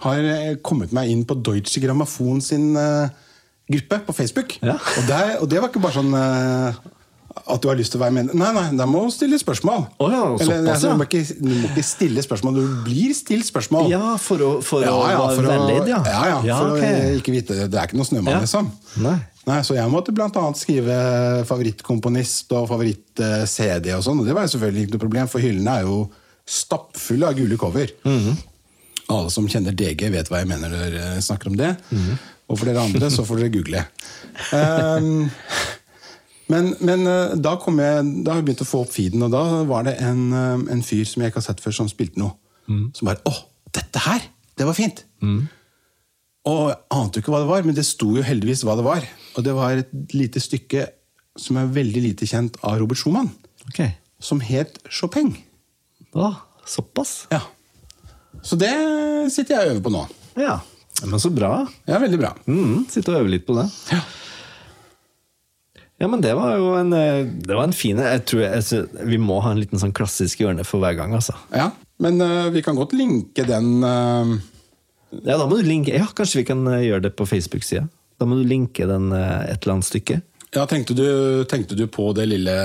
har 0.02 0.26
kommet 0.66 0.92
meg 0.92 1.12
inn 1.12 1.22
på 1.24 1.38
Deutsche 1.38 1.80
Grammophon 1.82 2.42
sin 2.44 2.74
gruppe 2.74 4.00
på 4.08 4.16
Facebook. 4.18 4.58
Ja. 4.60 4.76
Og, 4.76 5.06
der, 5.08 5.36
og 5.38 5.48
det 5.50 5.62
var 5.62 5.70
ikke 5.70 5.82
bare 5.82 5.96
sånn 5.96 6.12
at 7.32 7.62
du 7.62 7.68
har 7.70 7.78
lyst 7.78 7.94
til 7.94 8.00
å 8.00 8.02
være 8.04 8.14
med 8.16 8.32
Nei, 8.36 8.50
nei, 8.54 8.64
da 8.76 8.86
må 8.88 9.04
du 9.06 9.12
stille 9.14 9.38
spørsmål. 9.40 9.86
Oh, 10.02 10.12
ja, 10.12 10.22
såpass, 10.36 10.50
altså, 10.58 10.90
ja. 10.90 10.92
du, 10.92 11.00
må 11.00 11.06
ikke, 11.08 11.22
du 11.38 11.50
må 11.50 11.70
ikke 11.70 11.84
stille 11.86 12.24
spørsmål, 12.24 12.58
du 12.60 12.78
blir 12.86 13.14
stilt 13.16 13.48
spørsmål. 13.48 13.88
ja, 13.92 14.14
for 14.20 14.44
å, 14.44 14.50
for 14.64 14.84
ja, 14.84 14.92
ja, 14.92 15.18
være 15.22 15.36
for 15.38 15.48
å, 15.48 15.52
vellyd, 15.52 15.90
ja. 15.90 16.00
ja, 16.06 16.22
ja, 16.46 16.58
for 16.60 16.76
okay. 16.76 16.98
å 16.98 17.20
ikke 17.20 17.34
vite 17.34 17.58
Det 17.72 17.80
er 17.80 17.88
ikke 17.88 18.00
noe 18.00 18.08
snømann, 18.08 18.44
liksom. 18.44 18.70
Nei. 19.04 19.16
Nei, 19.48 19.58
Så 19.66 19.74
jeg 19.74 19.90
måtte 19.90 20.14
annet 20.14 20.60
skrive 20.60 20.96
favorittkomponist 21.48 22.52
og 22.54 22.68
favoritt-CD 22.70 23.90
og 23.96 24.04
sånn. 24.06 24.20
Og 24.22 24.28
det 24.28 24.36
var 24.36 24.46
jo 24.46 24.52
selvfølgelig 24.54 24.86
ikke 24.86 24.96
noe 24.96 25.04
problem, 25.08 25.30
for 25.32 25.42
hyllene 25.42 25.78
er 25.80 25.88
jo 25.88 25.98
stappfulle 26.46 27.32
av 27.32 27.38
gule 27.38 27.58
cover. 27.58 27.90
Mhm. 28.06 28.40
Alle 29.12 29.32
som 29.34 29.48
kjenner 29.50 29.74
DG, 29.76 30.06
vet 30.14 30.30
hva 30.30 30.40
jeg 30.40 30.48
mener 30.48 30.70
når 30.72 30.94
jeg 30.94 31.24
snakker 31.26 31.50
om 31.50 31.56
det. 31.58 31.74
Og 32.52 32.58
for 32.58 32.68
dere 32.68 32.84
andre, 32.84 33.08
så 33.10 33.24
får 33.26 33.42
dere 33.42 33.52
google. 33.54 33.82
Um, 34.52 35.30
men 36.52 36.68
men 36.84 37.06
eh, 37.10 37.32
da, 37.40 37.54
kom 37.62 37.80
jeg, 37.82 38.04
da 38.26 38.34
har 38.34 38.40
jeg 38.42 38.46
begynt 38.50 38.62
å 38.64 38.68
få 38.68 38.82
opp 38.84 38.92
feeden, 38.94 39.24
og 39.26 39.32
da 39.34 39.42
var 39.68 39.88
det 39.88 39.96
en, 40.04 40.22
eh, 40.36 40.62
en 40.76 40.84
fyr 40.86 41.04
som 41.08 41.22
jeg 41.24 41.32
ikke 41.32 41.40
har 41.42 41.48
sett 41.48 41.64
før, 41.64 41.74
som 41.80 41.88
spilte 41.90 42.20
noe. 42.22 42.36
Som 42.96 43.08
bare 43.10 43.20
Å, 43.28 43.32
dette 43.74 44.00
her! 44.04 44.22
Det 44.56 44.64
var 44.68 44.76
fint! 44.78 45.02
Og 46.46 46.62
jeg 46.72 46.78
ante 46.90 47.18
jo 47.18 47.22
ikke 47.22 47.32
hva 47.34 47.40
det 47.44 47.50
var, 47.50 47.66
men 47.66 47.76
det 47.76 47.84
sto 47.86 48.08
jo 48.16 48.22
heldigvis 48.26 48.64
hva 48.66 48.74
det 48.78 48.84
var. 48.86 49.04
Og 49.38 49.44
det 49.46 49.52
var 49.54 49.78
et 49.78 49.92
lite 50.16 50.40
stykke 50.42 50.86
som 51.38 51.58
er 51.60 51.70
veldig 51.72 52.02
lite 52.08 52.26
kjent 52.28 52.58
av 52.66 52.78
Robert 52.82 52.98
Schumann, 53.00 53.30
Okay. 53.70 53.92
som 54.20 54.40
het 54.42 54.80
Chopin. 54.90 55.30
Da, 56.12 56.32
såpass? 56.66 57.26
Ja. 57.30 57.40
Så 58.42 58.58
det 58.58 58.72
sitter 59.32 59.54
jeg 59.54 59.62
og 59.68 59.70
øver 59.76 59.84
på 59.86 59.92
nå. 59.94 60.02
Ja. 60.42 60.56
Men 61.06 61.22
så 61.22 61.30
bra. 61.34 61.52
Ja, 61.88 61.98
veldig 62.02 62.18
bra. 62.20 62.32
Mm, 62.50 62.82
Sitte 62.90 63.14
og 63.14 63.22
øve 63.22 63.30
litt 63.32 63.46
på 63.46 63.54
det. 63.56 63.68
Ja. 63.94 64.00
Ja, 66.02 66.08
men 66.10 66.22
det 66.24 66.32
var 66.34 66.56
jo 66.58 66.72
en, 66.74 66.90
eh, 66.98 67.22
det 67.46 67.54
var 67.54 67.68
en 67.68 67.76
fin 67.76 68.00
jeg 68.02 68.24
tror 68.26 68.40
jeg, 68.42 68.64
jeg, 68.74 69.06
Vi 69.12 69.20
må 69.22 69.38
ha 69.44 69.52
en 69.54 69.60
liten 69.62 69.78
sånn 69.78 69.94
klassisk 69.94 70.42
hjørne 70.42 70.66
for 70.66 70.82
hver 70.82 70.96
gang, 70.98 71.14
altså. 71.14 71.36
ja. 71.54 71.70
Men 72.02 72.18
uh, 72.18 72.48
vi 72.50 72.64
kan 72.66 72.74
godt 72.74 72.96
linke 72.98 73.44
den 73.46 73.84
uh... 73.86 74.32
Ja, 75.22 75.36
da 75.36 75.44
må 75.46 75.60
du 75.60 75.68
linke 75.68 75.94
Ja, 75.94 76.08
kanskje 76.10 76.40
vi 76.40 76.48
kan 76.48 76.66
gjøre 76.66 77.04
det 77.04 77.12
på 77.14 77.28
Facebook-sida. 77.28 77.84
Da 78.18 78.26
må 78.26 78.40
du 78.40 78.48
linke 78.48 78.88
den 78.90 79.12
uh, 79.14 79.44
et 79.46 79.62
eller 79.62 79.76
annet 79.76 79.86
stykke. 79.86 80.18
Ja, 80.56 80.64
tenkte 80.66 80.96
du, 80.98 81.06
tenkte 81.48 81.78
du 81.78 81.84
på 81.86 82.10
det 82.16 82.26
lille 82.32 82.56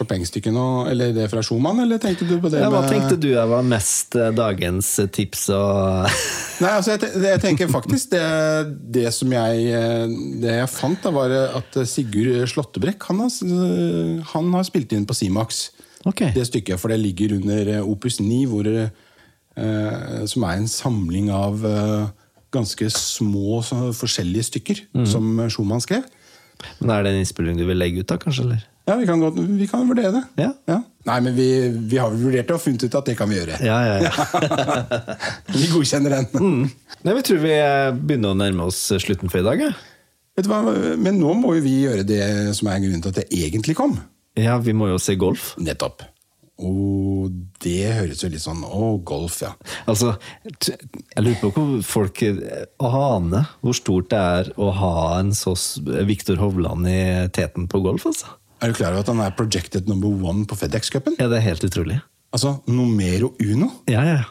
Chopin-stykket 0.00 0.56
eller 0.90 1.12
det 1.12 1.26
fra 1.28 1.42
Schumann, 1.44 1.82
eller 1.82 2.00
tenkte 2.00 2.24
du 2.24 2.38
på 2.40 2.48
det 2.52 2.62
Ja, 2.62 2.70
hva 2.72 2.82
tenkte 2.88 3.18
du 3.20 3.28
var 3.36 3.64
mest 3.66 4.16
eh, 4.16 4.30
dagens 4.32 4.88
eh, 5.02 5.10
tips 5.12 5.48
og 5.52 6.06
Nei, 6.62 6.70
altså 6.72 6.94
jeg, 6.94 7.10
jeg 7.24 7.40
tenker 7.42 7.70
faktisk 7.72 8.14
det, 8.14 8.22
det 8.96 9.06
som 9.16 9.32
jeg 9.32 9.66
eh, 9.76 10.14
Det 10.40 10.56
jeg 10.62 10.72
fant, 10.72 11.00
da 11.04 11.12
var 11.12 11.34
at 11.60 11.76
Sigurd 11.88 12.48
Slåttebrekk 12.48 13.10
han 13.10 13.20
han 14.30 14.54
har 14.56 14.64
spilt 14.64 14.92
inn 14.96 15.04
på 15.08 15.16
Simax. 15.16 15.70
okay. 16.08 16.32
Det 16.32 16.46
stykket, 16.48 16.80
for 16.80 16.88
det 16.92 17.00
ligger 17.02 17.36
under 17.36 17.82
Opus 17.84 18.16
9, 18.20 18.46
hvor, 18.48 18.68
som 20.30 20.46
er 20.48 20.56
en 20.56 20.70
samling 20.70 21.28
av 21.34 21.60
ganske 22.54 22.88
små 22.94 23.60
så, 23.66 23.90
forskjellige 23.96 24.48
stykker 24.48 24.82
Mm. 24.96 25.06
som 25.06 25.28
Schumann 25.52 25.84
skrev. 25.84 26.06
Men 26.80 26.90
er 26.94 27.04
det 27.04 27.12
en 27.12 27.20
innspilling 27.20 27.58
du 27.60 27.66
vil 27.68 27.78
legge 27.78 28.00
ut, 28.02 28.08
da, 28.08 28.16
kanskje? 28.20 28.46
eller? 28.48 28.64
Ja, 28.90 28.96
vi 28.98 29.06
kan, 29.08 29.20
godt, 29.22 29.38
vi 29.60 29.66
kan 29.70 29.86
vurdere 29.88 30.10
det. 30.16 30.22
Ja. 30.42 30.80
Nei, 31.06 31.16
men 31.24 31.32
vi, 31.36 31.46
vi 31.90 31.96
har 32.02 32.10
vurdert 32.12 32.48
det 32.50 32.56
og 32.56 32.60
funnet 32.64 32.82
ut 32.88 32.96
at 32.98 33.06
det 33.08 33.14
kan 33.16 33.30
vi 33.30 33.38
gjøre. 33.38 33.56
Ja, 33.64 33.78
ja, 33.86 33.96
ja. 34.04 34.12
Vi 35.54 35.68
godkjenner 35.72 36.12
den. 36.18 36.66
Nei, 37.06 37.14
Vi 37.16 37.22
tror 37.30 37.40
vi 37.42 37.54
eh, 37.56 37.88
begynner 37.96 38.34
å 38.34 38.38
nærme 38.42 38.66
oss 38.68 38.82
slutten 39.00 39.30
for 39.32 39.40
i 39.40 39.46
dag. 39.46 39.62
Ja, 39.70 39.72
Vet 40.36 40.46
du 40.46 40.52
hva? 40.52 40.60
Men 41.00 41.16
nå 41.20 41.32
må 41.40 41.54
jo 41.56 41.62
vi 41.64 41.72
gjøre 41.86 42.04
det 42.06 42.20
som 42.56 42.68
er 42.70 42.78
grunnen 42.84 43.02
til 43.04 43.10
at 43.14 43.18
det 43.22 43.28
egentlig 43.34 43.74
kom. 43.78 43.96
ja 44.38 44.54
vi 44.62 44.72
må 44.76 44.86
jo 44.92 44.98
se 45.02 45.16
golf. 45.20 45.54
Nettopp. 45.60 46.04
Og 46.60 47.30
det 47.64 47.88
høres 47.96 48.20
jo 48.20 48.28
litt 48.28 48.42
sånn 48.44 48.60
Å, 48.68 48.90
golf, 49.08 49.38
ja. 49.46 49.54
Altså, 49.88 50.10
Jeg 50.60 51.22
lurer 51.24 51.38
på 51.40 51.50
hvor 51.56 51.70
folk 51.88 52.20
eh, 52.26 52.66
aner 52.84 53.48
hvor 53.64 53.76
stort 53.78 54.10
det 54.12 54.20
er 54.20 54.50
å 54.60 54.68
ha 54.76 54.92
en 55.22 55.32
så 55.36 55.54
s- 55.56 55.78
Viktor 56.08 56.36
Hovland 56.42 56.84
i 56.90 56.98
teten 57.32 57.64
på 57.72 57.80
golf. 57.84 58.04
altså. 58.12 58.36
Er 58.60 58.68
du 58.68 58.76
klar 58.76 58.92
over 58.92 59.00
at 59.04 59.10
han 59.12 59.20
er 59.24 59.30
projected 59.36 59.88
number 59.88 60.08
one 60.08 60.44
på 60.48 60.56
FedEx-cupen? 60.58 61.16
Ja, 61.18 61.28
Det 61.28 61.38
er 61.38 61.46
helt 61.48 61.64
utrolig. 61.64 62.00
Altså 62.32 62.60
numero 62.68 63.32
uno. 63.40 63.70
Ja, 63.90 64.02
ja. 64.04 64.24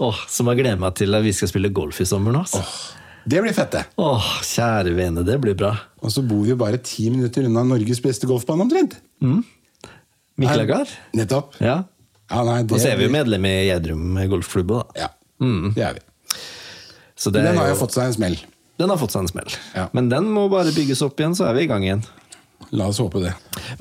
Åh, 0.00 0.16
Som 0.28 0.50
jeg 0.50 0.58
gleder 0.60 0.78
meg 0.80 0.94
til 0.98 1.14
at 1.16 1.22
vi 1.24 1.32
skal 1.32 1.48
spille 1.48 1.70
golf 1.72 2.00
i 2.00 2.04
sommer 2.08 2.32
nå. 2.34 2.40
altså. 2.44 2.60
Det 3.30 3.40
blir 3.44 3.52
fett, 3.54 3.70
det. 3.72 3.84
Åh, 4.00 4.26
kjære 4.42 4.94
vene, 4.96 5.22
det 5.24 5.38
blir 5.40 5.54
bra. 5.56 5.74
Og 6.02 6.10
så 6.12 6.22
bor 6.26 6.42
vi 6.42 6.50
jo 6.50 6.56
bare 6.60 6.78
ti 6.82 7.08
minutter 7.12 7.44
unna 7.46 7.62
Norges 7.64 8.00
beste 8.02 8.26
golfbane, 8.28 8.64
omtrent. 8.64 8.96
Mm. 9.22 9.42
Miklagard? 10.40 10.88
Nettopp. 11.16 11.54
Ja. 11.60 11.82
Ja, 12.30 12.44
nei, 12.46 12.62
det, 12.62 12.72
Og 12.76 12.80
så 12.80 12.92
er 12.92 12.96
vi 13.00 13.08
jo 13.08 13.12
medlem 13.12 13.44
i 13.48 13.52
Gjerdrum 13.68 14.14
golfklubb. 14.30 14.70
da. 14.70 15.06
Ja, 15.06 15.08
det 15.74 15.84
er 15.84 15.94
vi. 15.98 16.00
Så 17.20 17.30
det 17.32 17.42
Den 17.44 17.54
er 17.54 17.58
har 17.60 17.68
jo 17.74 17.76
fått 17.80 17.92
seg 17.96 18.06
en 18.08 18.12
smell. 18.16 18.36
den 18.80 18.88
har 18.88 18.96
fått 18.96 19.12
seg 19.12 19.20
en 19.26 19.28
smell. 19.28 19.50
Ja. 19.76 19.88
Men 19.92 20.08
den 20.08 20.24
må 20.32 20.48
bare 20.50 20.72
bygges 20.72 21.02
opp 21.02 21.18
igjen, 21.20 21.34
så 21.36 21.48
er 21.50 21.54
vi 21.54 21.62
i 21.66 21.66
gang 21.68 21.82
igjen. 21.84 22.04
La 22.76 22.86
oss 22.90 23.00
håpe 23.02 23.22
det. 23.24 23.32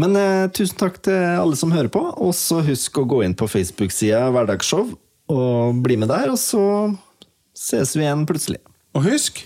Men 0.01 0.15
eh, 0.17 0.47
tusen 0.55 0.80
takk 0.80 0.97
til 1.05 1.17
alle 1.17 1.59
som 1.59 1.73
hører 1.75 1.91
på. 1.93 2.01
Og 2.23 2.34
så 2.38 2.63
husk 2.65 3.01
å 3.01 3.07
gå 3.09 3.21
inn 3.27 3.38
på 3.38 3.49
Facebook-sida 3.51 4.30
Hverdagsshow 4.34 4.95
og 5.30 5.84
bli 5.86 5.99
med 6.01 6.09
der. 6.11 6.32
Og 6.34 6.39
så 6.41 6.63
ses 7.57 7.93
vi 7.97 8.05
igjen 8.07 8.25
plutselig. 8.30 8.61
Og 8.97 9.05
husk 9.05 9.43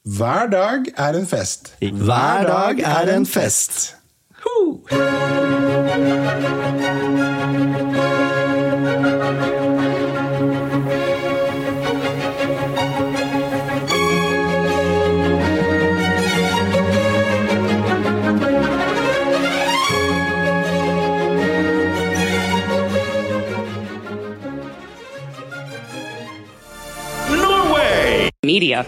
hver 0.00 0.48
dag 0.50 0.86
er 0.96 1.16
en 1.18 1.26
fest. 1.28 1.74
Hver 1.80 2.46
dag 2.48 2.80
er 2.80 3.16
en 3.16 3.26
fest. 3.26 3.96
media. 28.42 28.86